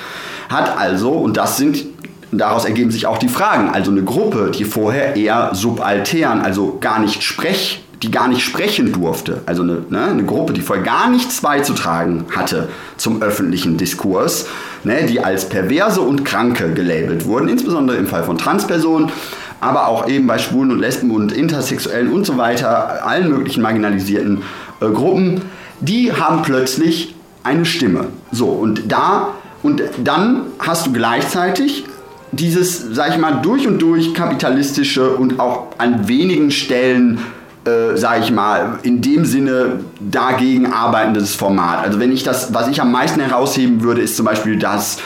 hat 0.50 0.78
also, 0.78 1.12
und 1.12 1.38
das 1.38 1.58
sind 1.58 1.86
daraus 2.32 2.66
ergeben 2.66 2.92
sich 2.92 3.08
auch 3.08 3.18
die 3.18 3.30
Fragen. 3.30 3.70
Also 3.70 3.92
eine 3.92 4.04
Gruppe, 4.04 4.52
die 4.56 4.66
vorher 4.66 5.16
eher 5.16 5.52
subaltern, 5.54 6.42
also 6.42 6.78
gar 6.80 7.00
nicht 7.00 7.24
sprech, 7.24 7.84
die 8.04 8.12
gar 8.12 8.28
nicht 8.28 8.42
sprechen 8.42 8.92
durfte. 8.92 9.42
Also 9.46 9.64
eine, 9.64 9.84
ne, 9.90 10.04
eine 10.06 10.24
Gruppe, 10.24 10.54
die 10.54 10.62
vorher 10.62 10.84
gar 10.84 11.10
nichts 11.10 11.42
beizutragen 11.42 12.26
hatte 12.36 12.70
zum 12.98 13.22
öffentlichen 13.22 13.78
Diskurs, 13.78 14.48
ne, 14.84 15.06
die 15.06 15.24
als 15.24 15.50
Perverse 15.50 16.02
und 16.02 16.26
Kranke 16.26 16.74
gelabelt 16.74 17.26
wurden, 17.26 17.50
insbesondere 17.50 17.98
im 17.98 18.08
Fall 18.08 18.24
von 18.24 18.38
Transpersonen, 18.38 19.12
aber 19.60 19.88
auch 19.88 20.08
eben 20.08 20.28
bei 20.28 20.38
Schwulen 20.38 20.72
und 20.72 20.80
Lesben 20.80 21.12
und 21.12 21.32
Intersexuellen 21.32 22.12
und 22.12 22.26
so 22.26 22.38
weiter, 22.38 23.06
allen 23.06 23.30
möglichen 23.30 23.62
marginalisierten 23.62 24.44
äh, 24.82 24.90
Gruppen, 24.90 25.42
die 25.80 26.14
haben 26.14 26.42
plötzlich 26.44 27.16
eine 27.44 27.66
Stimme. 27.66 28.08
So, 28.32 28.48
und 28.48 28.92
da 28.92 29.30
und 29.64 29.82
dann 30.04 30.44
hast 30.60 30.88
du 30.88 30.94
gleichzeitig 30.94 31.86
dieses, 32.32 32.86
sag 32.92 33.10
ich 33.12 33.18
mal, 33.18 33.42
durch 33.42 33.68
und 33.68 33.82
durch 33.82 34.14
kapitalistische 34.14 35.10
und 35.10 35.40
auch 35.40 35.68
an 35.78 36.08
wenigen 36.08 36.52
Stellen, 36.52 37.20
äh, 37.68 37.98
sag 37.98 38.22
ich 38.22 38.32
mal, 38.32 38.80
in 38.84 39.02
dem 39.02 39.26
Sinne 39.26 39.82
dagegen 40.00 40.72
arbeitendes 40.72 41.36
Format. 41.36 41.84
Also 41.84 42.00
wenn 42.00 42.12
ich 42.12 42.24
das, 42.24 42.54
was 42.54 42.68
ich 42.70 42.82
am 42.82 42.92
meisten 42.92 43.20
herausheben 43.20 43.84
würde, 43.84 44.02
ist 44.02 44.16
zum 44.16 44.26
Beispiel, 44.26 44.58
dass 44.58 45.00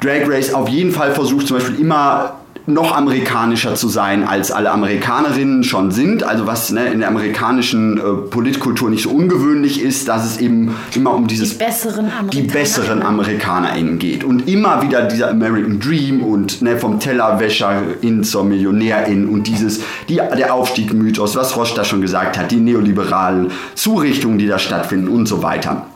Drag 0.00 0.28
Race 0.28 0.52
auf 0.52 0.68
jeden 0.68 0.92
Fall 0.92 1.12
versucht, 1.12 1.46
zum 1.46 1.56
Beispiel 1.56 1.80
immer 1.80 2.37
noch 2.68 2.94
amerikanischer 2.94 3.74
zu 3.74 3.88
sein, 3.88 4.24
als 4.24 4.52
alle 4.52 4.70
Amerikanerinnen 4.70 5.64
schon 5.64 5.90
sind. 5.90 6.22
Also 6.22 6.46
was 6.46 6.70
ne, 6.70 6.86
in 6.88 7.00
der 7.00 7.08
amerikanischen 7.08 7.98
äh, 7.98 8.00
Politkultur 8.30 8.90
nicht 8.90 9.02
so 9.02 9.10
ungewöhnlich 9.10 9.82
ist, 9.82 10.08
dass 10.08 10.24
es 10.24 10.38
eben 10.38 10.74
immer 10.94 11.14
um 11.14 11.26
dieses 11.26 11.56
die 11.56 11.64
besseren, 11.64 12.10
die 12.32 12.42
besseren 12.42 13.02
AmerikanerInnen 13.02 13.98
geht. 13.98 14.22
Und 14.22 14.48
immer 14.48 14.82
wieder 14.82 15.02
dieser 15.02 15.30
American 15.30 15.80
Dream 15.80 16.22
und 16.22 16.62
ne, 16.62 16.76
vom 16.76 17.00
Tellerwäscherin 17.00 18.22
zur 18.22 18.44
Millionärin 18.44 19.28
und 19.28 19.46
dieses, 19.46 19.80
die, 20.08 20.16
der 20.16 20.54
Aufstieg-Mythos, 20.54 21.36
was 21.36 21.56
Roche 21.56 21.74
da 21.74 21.84
schon 21.84 22.02
gesagt 22.02 22.38
hat, 22.38 22.50
die 22.50 22.56
neoliberalen 22.56 23.50
Zurichtungen, 23.74 24.38
die 24.38 24.46
da 24.46 24.58
stattfinden 24.58 25.08
und 25.08 25.26
so 25.26 25.42
weiter. 25.42 25.86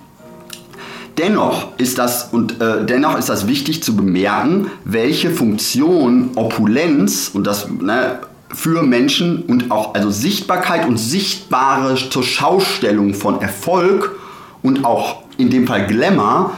Dennoch 1.18 1.78
ist 1.78 1.98
das 1.98 2.28
und 2.32 2.60
äh, 2.60 2.84
dennoch 2.86 3.18
ist 3.18 3.28
das 3.28 3.46
wichtig 3.46 3.82
zu 3.82 3.96
bemerken, 3.96 4.70
welche 4.84 5.30
Funktion 5.30 6.30
Opulenz 6.36 7.30
und 7.32 7.46
das 7.46 7.68
ne, 7.68 8.20
für 8.52 8.82
Menschen 8.82 9.42
und 9.42 9.70
auch 9.70 9.94
also 9.94 10.10
Sichtbarkeit 10.10 10.86
und 10.86 10.96
sichtbare 10.96 11.94
zur 11.94 12.22
Schaustellung 12.22 13.14
von 13.14 13.40
Erfolg 13.40 14.16
und 14.62 14.84
auch 14.84 15.22
in 15.38 15.50
dem 15.50 15.66
Fall 15.66 15.86
Glamour 15.86 16.52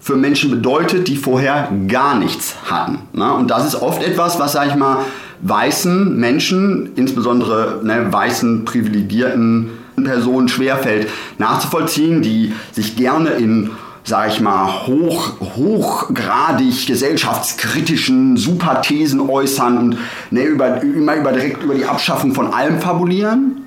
für 0.00 0.16
Menschen 0.16 0.50
bedeutet, 0.50 1.08
die 1.08 1.16
vorher 1.16 1.70
gar 1.88 2.18
nichts 2.18 2.56
hatten. 2.70 3.00
Ne? 3.12 3.32
Und 3.32 3.50
das 3.50 3.66
ist 3.66 3.74
oft 3.74 4.02
etwas, 4.02 4.38
was, 4.38 4.52
sag 4.52 4.68
ich 4.68 4.74
mal, 4.74 5.04
weißen 5.42 6.16
Menschen, 6.16 6.92
insbesondere 6.96 7.80
ne, 7.82 8.06
weißen 8.10 8.64
privilegierten 8.64 9.70
Personen 10.04 10.48
schwerfällt 10.48 11.08
nachzuvollziehen, 11.38 12.22
die 12.22 12.52
sich 12.72 12.96
gerne 12.96 13.30
in 13.30 13.70
sag 14.08 14.32
ich 14.32 14.40
mal, 14.40 14.86
hoch, 14.86 15.34
hochgradig 15.56 16.86
gesellschaftskritischen 16.86 18.38
Superthesen 18.38 19.20
äußern 19.20 19.78
und 19.78 19.98
ne, 20.30 20.44
über, 20.44 20.82
immer 20.82 21.16
über, 21.16 21.32
direkt 21.32 21.62
über 21.62 21.74
die 21.74 21.84
Abschaffung 21.84 22.34
von 22.34 22.52
allem 22.52 22.80
fabulieren. 22.80 23.64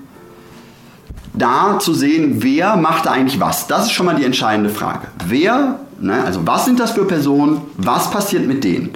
Da 1.34 1.78
zu 1.80 1.94
sehen, 1.94 2.38
wer 2.39 2.76
macht 2.76 3.06
da 3.06 3.12
eigentlich 3.12 3.39
was, 3.39 3.68
das 3.68 3.86
ist 3.86 3.92
schon 3.92 4.08
mal 4.08 4.16
die 4.16 4.26
entscheidende 4.26 4.72
Frage. 4.72 5.08
Wer, 5.28 5.80
ne, 6.00 6.24
also 6.26 6.42
was 6.46 6.66
sind 6.66 6.80
das 6.80 6.92
für 6.92 7.06
Personen, 7.06 7.62
was 7.78 8.10
passiert 8.10 8.48
mit 8.48 8.64
denen? 8.64 8.89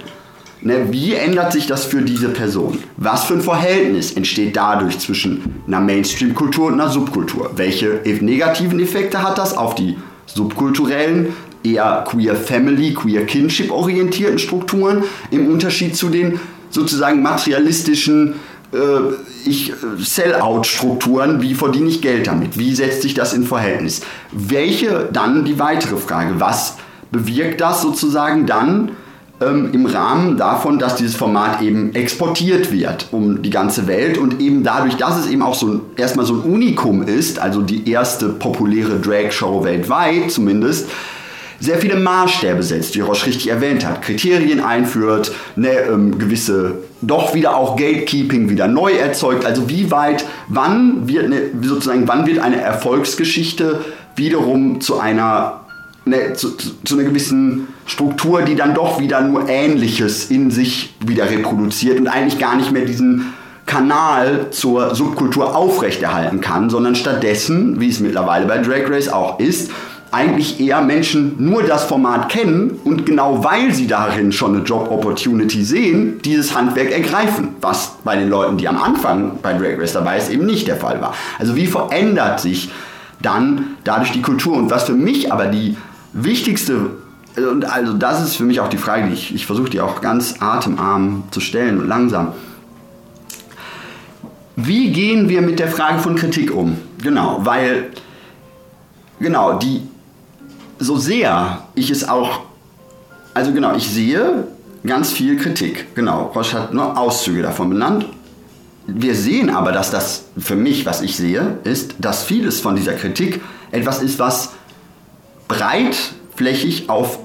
Ne, 0.62 0.88
wie 0.90 1.14
ändert 1.14 1.52
sich 1.52 1.68
das 1.68 1.84
für 1.84 2.02
diese 2.02 2.28
Person? 2.30 2.78
Was 2.96 3.24
für 3.24 3.34
ein 3.34 3.40
Verhältnis 3.40 4.12
entsteht 4.12 4.56
dadurch 4.56 4.98
zwischen 4.98 5.62
einer 5.68 5.80
Mainstream-Kultur 5.80 6.66
und 6.66 6.74
einer 6.74 6.90
Subkultur? 6.90 7.52
Welche 7.54 8.00
negativen 8.20 8.80
Effekte 8.80 9.22
hat 9.22 9.38
das 9.38 9.56
auf 9.56 9.76
die 9.76 9.96
subkulturellen, 10.26 11.34
eher 11.62 12.04
queer 12.06 12.36
Family, 12.36 12.94
queer 12.94 13.26
Kinship 13.26 13.70
orientierten 13.70 14.38
Strukturen 14.38 15.04
im 15.30 15.50
Unterschied 15.50 15.96
zu 15.96 16.08
den 16.08 16.38
sozusagen 16.70 17.22
materialistischen 17.22 18.34
äh, 18.72 19.48
ich, 19.48 19.72
Sell-out-Strukturen, 19.98 21.40
wie 21.40 21.54
verdiene 21.54 21.88
ich 21.88 22.02
Geld 22.02 22.26
damit? 22.26 22.58
Wie 22.58 22.74
setzt 22.74 23.02
sich 23.02 23.14
das 23.14 23.32
in 23.32 23.44
Verhältnis? 23.44 24.02
Welche 24.32 25.08
dann 25.12 25.44
die 25.44 25.58
weitere 25.58 25.96
Frage, 25.96 26.40
was 26.40 26.76
bewirkt 27.12 27.60
das 27.60 27.82
sozusagen 27.82 28.46
dann 28.46 28.92
ähm, 29.40 29.70
im 29.72 29.86
Rahmen 29.86 30.36
davon, 30.36 30.78
dass 30.78 30.96
dieses 30.96 31.14
Format 31.14 31.60
eben 31.60 31.94
exportiert 31.94 32.72
wird 32.72 33.08
um 33.10 33.42
die 33.42 33.50
ganze 33.50 33.86
Welt 33.86 34.16
und 34.16 34.40
eben 34.40 34.62
dadurch, 34.62 34.96
dass 34.96 35.18
es 35.18 35.26
eben 35.26 35.42
auch 35.42 35.54
so 35.54 35.82
erstmal 35.96 36.24
so 36.24 36.34
ein 36.34 36.40
Unikum 36.40 37.02
ist, 37.02 37.38
also 37.38 37.60
die 37.60 37.90
erste 37.90 38.30
populäre 38.30 38.98
Drag-Show 38.98 39.64
weltweit 39.64 40.30
zumindest, 40.30 40.88
sehr 41.58 41.78
viele 41.78 41.96
Maßstäbe 41.96 42.62
setzt, 42.62 42.94
wie 42.96 43.00
Roche 43.00 43.26
richtig 43.26 43.48
erwähnt 43.48 43.86
hat, 43.86 44.02
Kriterien 44.02 44.60
einführt, 44.60 45.32
ne, 45.56 45.70
ähm, 45.90 46.18
gewisse, 46.18 46.74
doch 47.00 47.34
wieder 47.34 47.56
auch 47.56 47.76
Gatekeeping 47.76 48.50
wieder 48.50 48.68
neu 48.68 48.92
erzeugt. 48.92 49.44
Also 49.44 49.68
wie 49.68 49.90
weit, 49.90 50.26
wann 50.48 51.08
wird 51.08 51.28
ne, 51.28 51.50
sozusagen, 51.62 52.06
wann 52.08 52.26
wird 52.26 52.40
eine 52.40 52.60
Erfolgsgeschichte 52.60 53.80
wiederum 54.16 54.80
zu 54.80 54.98
einer 54.98 55.60
ne, 56.04 56.34
zu, 56.34 56.50
zu, 56.50 56.70
zu, 56.84 56.98
einer 56.98 57.08
gewissen 57.08 57.68
Struktur, 57.86 58.42
die 58.42 58.56
dann 58.56 58.74
doch 58.74 59.00
wieder 59.00 59.20
nur 59.20 59.48
Ähnliches 59.48 60.30
in 60.30 60.50
sich 60.50 60.94
wieder 61.00 61.30
reproduziert 61.30 61.98
und 61.98 62.08
eigentlich 62.08 62.38
gar 62.38 62.56
nicht 62.56 62.72
mehr 62.72 62.84
diesen 62.84 63.32
Kanal 63.64 64.46
zur 64.50 64.94
Subkultur 64.94 65.56
aufrechterhalten 65.56 66.40
kann, 66.40 66.70
sondern 66.70 66.94
stattdessen, 66.94 67.80
wie 67.80 67.88
es 67.88 68.00
mittlerweile 68.00 68.46
bei 68.46 68.58
Drag 68.58 68.88
Race 68.88 69.08
auch 69.08 69.40
ist, 69.40 69.70
eigentlich 70.12 70.60
eher 70.60 70.80
Menschen 70.82 71.34
nur 71.38 71.64
das 71.64 71.84
Format 71.84 72.28
kennen 72.28 72.78
und 72.84 73.06
genau 73.06 73.42
weil 73.42 73.74
sie 73.74 73.88
darin 73.88 74.30
schon 74.30 74.54
eine 74.54 74.64
Job 74.64 74.90
Opportunity 74.90 75.64
sehen, 75.64 76.20
dieses 76.24 76.54
Handwerk 76.54 76.92
ergreifen, 76.92 77.56
was 77.60 77.96
bei 78.04 78.16
den 78.16 78.30
Leuten, 78.30 78.56
die 78.56 78.68
am 78.68 78.80
Anfang 78.80 79.40
bei 79.42 79.52
Drag 79.52 79.78
Race 79.78 79.92
dabei 79.92 80.18
ist, 80.18 80.30
eben 80.30 80.46
nicht 80.46 80.68
der 80.68 80.76
Fall 80.76 81.00
war. 81.00 81.14
Also 81.38 81.56
wie 81.56 81.66
verändert 81.66 82.40
sich 82.40 82.70
dann 83.20 83.76
dadurch 83.82 84.12
die 84.12 84.22
Kultur 84.22 84.56
und 84.56 84.70
was 84.70 84.84
für 84.84 84.92
mich 84.92 85.32
aber 85.32 85.46
die 85.46 85.76
wichtigste, 86.12 86.90
und 87.36 87.64
also 87.64 87.92
das 87.92 88.22
ist 88.22 88.36
für 88.36 88.44
mich 88.44 88.60
auch 88.60 88.68
die 88.68 88.78
Frage, 88.78 89.08
die 89.08 89.14
ich, 89.14 89.34
ich 89.34 89.46
versuche 89.46 89.68
die 89.68 89.80
auch 89.80 90.00
ganz 90.00 90.36
atemarm 90.40 91.24
zu 91.30 91.40
stellen 91.40 91.78
und 91.80 91.88
langsam. 91.88 92.32
Wie 94.56 94.90
gehen 94.90 95.28
wir 95.28 95.42
mit 95.42 95.58
der 95.58 95.68
Frage 95.68 95.98
von 95.98 96.16
Kritik 96.16 96.54
um? 96.54 96.78
Genau, 97.02 97.40
weil, 97.42 97.90
genau, 99.20 99.58
die, 99.58 99.82
so 100.78 100.96
sehr 100.96 101.62
ich 101.74 101.90
es 101.90 102.08
auch, 102.08 102.40
also 103.34 103.52
genau, 103.52 103.76
ich 103.76 103.88
sehe 103.90 104.46
ganz 104.86 105.12
viel 105.12 105.36
Kritik. 105.36 105.94
Genau, 105.94 106.32
Roche 106.34 106.58
hat 106.62 106.72
nur 106.72 106.98
Auszüge 106.98 107.42
davon 107.42 107.68
benannt. 107.68 108.06
Wir 108.86 109.14
sehen 109.14 109.50
aber, 109.50 109.72
dass 109.72 109.90
das 109.90 110.24
für 110.38 110.56
mich, 110.56 110.86
was 110.86 111.02
ich 111.02 111.16
sehe, 111.16 111.58
ist, 111.64 111.96
dass 111.98 112.22
vieles 112.22 112.60
von 112.60 112.76
dieser 112.76 112.94
Kritik 112.94 113.42
etwas 113.72 114.00
ist, 114.00 114.18
was 114.18 114.52
breitflächig 115.48 116.88
auf 116.88 117.18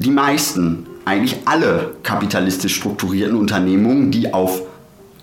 die 0.00 0.10
meisten, 0.10 0.86
eigentlich 1.04 1.36
alle 1.44 1.94
kapitalistisch 2.02 2.74
strukturierten 2.74 3.36
Unternehmungen, 3.36 4.10
die 4.10 4.32
auf 4.32 4.62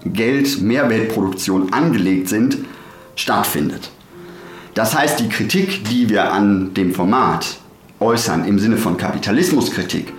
Geld, 0.06 0.62
Mehrwertproduktion 0.62 1.74
angelegt 1.74 2.30
sind, 2.30 2.60
stattfindet. 3.16 3.90
Das 4.76 4.96
heißt, 4.96 5.20
die 5.20 5.30
Kritik, 5.30 5.86
die 5.86 6.10
wir 6.10 6.32
an 6.32 6.76
dem 6.76 6.94
Format 6.94 7.58
äußern, 8.00 8.46
im 8.46 8.60
Sinne 8.60 8.78
von 8.78 8.98
Kapitalismuskritik, 8.98 10.14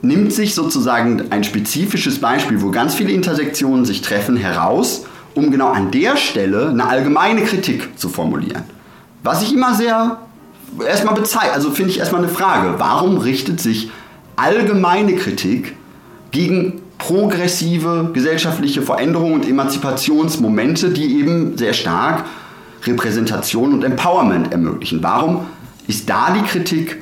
nimmt 0.00 0.32
sich 0.32 0.54
sozusagen 0.54 1.32
ein 1.32 1.42
spezifisches 1.42 2.20
Beispiel, 2.20 2.62
wo 2.62 2.70
ganz 2.70 2.94
viele 2.94 3.10
Intersektionen 3.10 3.84
sich 3.84 4.00
treffen, 4.00 4.36
heraus, 4.36 5.06
um 5.34 5.50
genau 5.50 5.70
an 5.70 5.90
der 5.90 6.16
Stelle 6.16 6.68
eine 6.68 6.86
allgemeine 6.86 7.42
Kritik 7.42 7.98
zu 7.98 8.08
formulieren. 8.08 8.62
Was 9.24 9.42
ich 9.42 9.52
immer 9.52 9.74
sehr 9.74 10.18
erstmal 10.86 11.14
bezeichne, 11.14 11.52
also 11.52 11.70
finde 11.70 11.90
ich 11.90 11.98
erstmal 11.98 12.22
eine 12.22 12.30
Frage, 12.30 12.74
warum 12.78 13.18
richtet 13.18 13.60
sich 13.60 13.90
allgemeine 14.36 15.16
Kritik 15.16 15.74
gegen 16.30 16.82
progressive 16.98 18.10
gesellschaftliche 18.12 18.82
Veränderungen 18.82 19.34
und 19.34 19.48
Emanzipationsmomente, 19.48 20.90
die 20.90 21.18
eben 21.18 21.56
sehr 21.56 21.72
stark 21.72 22.24
Repräsentation 22.84 23.72
und 23.72 23.84
Empowerment 23.84 24.52
ermöglichen? 24.52 25.02
Warum 25.02 25.46
ist 25.86 26.08
da 26.08 26.32
die 26.32 26.42
Kritik 26.42 26.98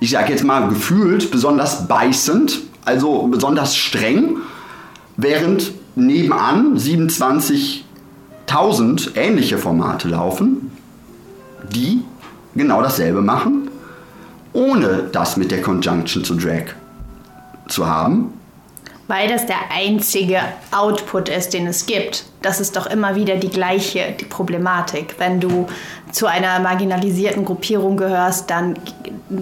ich 0.00 0.10
sag 0.10 0.28
jetzt 0.30 0.44
mal 0.44 0.68
gefühlt, 0.68 1.30
besonders 1.30 1.86
beißend, 1.86 2.58
also 2.84 3.28
besonders 3.28 3.76
streng, 3.76 4.38
während 5.16 5.70
nebenan 5.94 6.76
27.000 6.78 9.10
ähnliche 9.14 9.58
Formate 9.58 10.08
laufen, 10.08 10.72
die 11.70 12.02
genau 12.54 12.82
dasselbe 12.82 13.20
machen, 13.20 13.70
ohne 14.52 15.04
das 15.12 15.36
mit 15.36 15.50
der 15.50 15.62
Conjunction 15.62 16.24
zu 16.24 16.34
Drag 16.34 16.74
zu 17.68 17.86
haben. 17.86 18.32
Weil 19.08 19.28
das 19.28 19.44
der 19.44 19.56
einzige 19.74 20.38
Output 20.70 21.28
ist, 21.28 21.52
den 21.52 21.66
es 21.66 21.86
gibt. 21.86 22.24
Das 22.42 22.60
ist 22.60 22.76
doch 22.76 22.86
immer 22.86 23.16
wieder 23.16 23.36
die 23.36 23.48
gleiche 23.48 24.14
die 24.18 24.24
Problematik. 24.24 25.16
Wenn 25.18 25.40
du 25.40 25.66
zu 26.12 26.26
einer 26.26 26.60
marginalisierten 26.60 27.44
Gruppierung 27.44 27.96
gehörst, 27.96 28.50
dann 28.50 28.74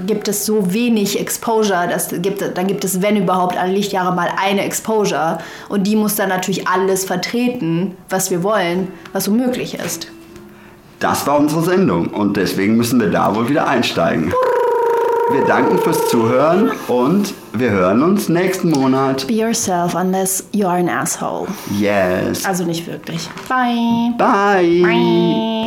gibt 0.07 0.27
es 0.27 0.47
so 0.47 0.73
wenig 0.73 1.21
Exposure, 1.21 1.87
das 1.87 2.09
gibt, 2.23 2.43
dann 2.57 2.67
gibt 2.67 2.83
es, 2.85 3.03
wenn 3.03 3.17
überhaupt, 3.17 3.59
alle 3.59 3.73
Lichtjahre 3.73 4.15
mal 4.15 4.31
eine 4.43 4.65
Exposure. 4.65 5.39
Und 5.69 5.87
die 5.87 5.97
muss 5.97 6.17
dann 6.17 6.31
natürlich 6.31 6.67
alles 6.67 7.05
vertreten, 7.05 7.95
was 8.09 8.31
wir 8.31 8.43
wollen, 8.43 8.89
was 9.13 9.25
so 9.25 9.33
möglich 9.33 9.75
ist. 9.75 10.09
Das 10.99 11.27
war 11.29 11.39
unsere 11.39 11.63
Sendung 11.63 12.09
und 12.09 12.37
deswegen 12.37 12.77
müssen 12.77 13.01
wir 13.01 13.11
da 13.11 13.35
wohl 13.35 13.49
wieder 13.49 13.69
einsteigen. 13.69 14.33
Wir 15.31 15.45
danken 15.45 15.79
fürs 15.79 16.09
Zuhören 16.09 16.73
und 16.89 17.35
wir 17.53 17.71
hören 17.71 18.03
uns 18.03 18.29
nächsten 18.29 18.71
Monat. 18.71 19.27
Be 19.27 19.35
yourself 19.35 19.95
unless 19.95 20.45
you 20.53 20.67
are 20.67 20.79
an 20.79 20.89
asshole. 20.89 21.47
Yes. 21.79 22.45
Also 22.45 22.65
nicht 22.65 22.87
wirklich. 22.87 23.29
Bye. 23.49 24.13
Bye. 24.17 24.83
Bye. 24.83 25.59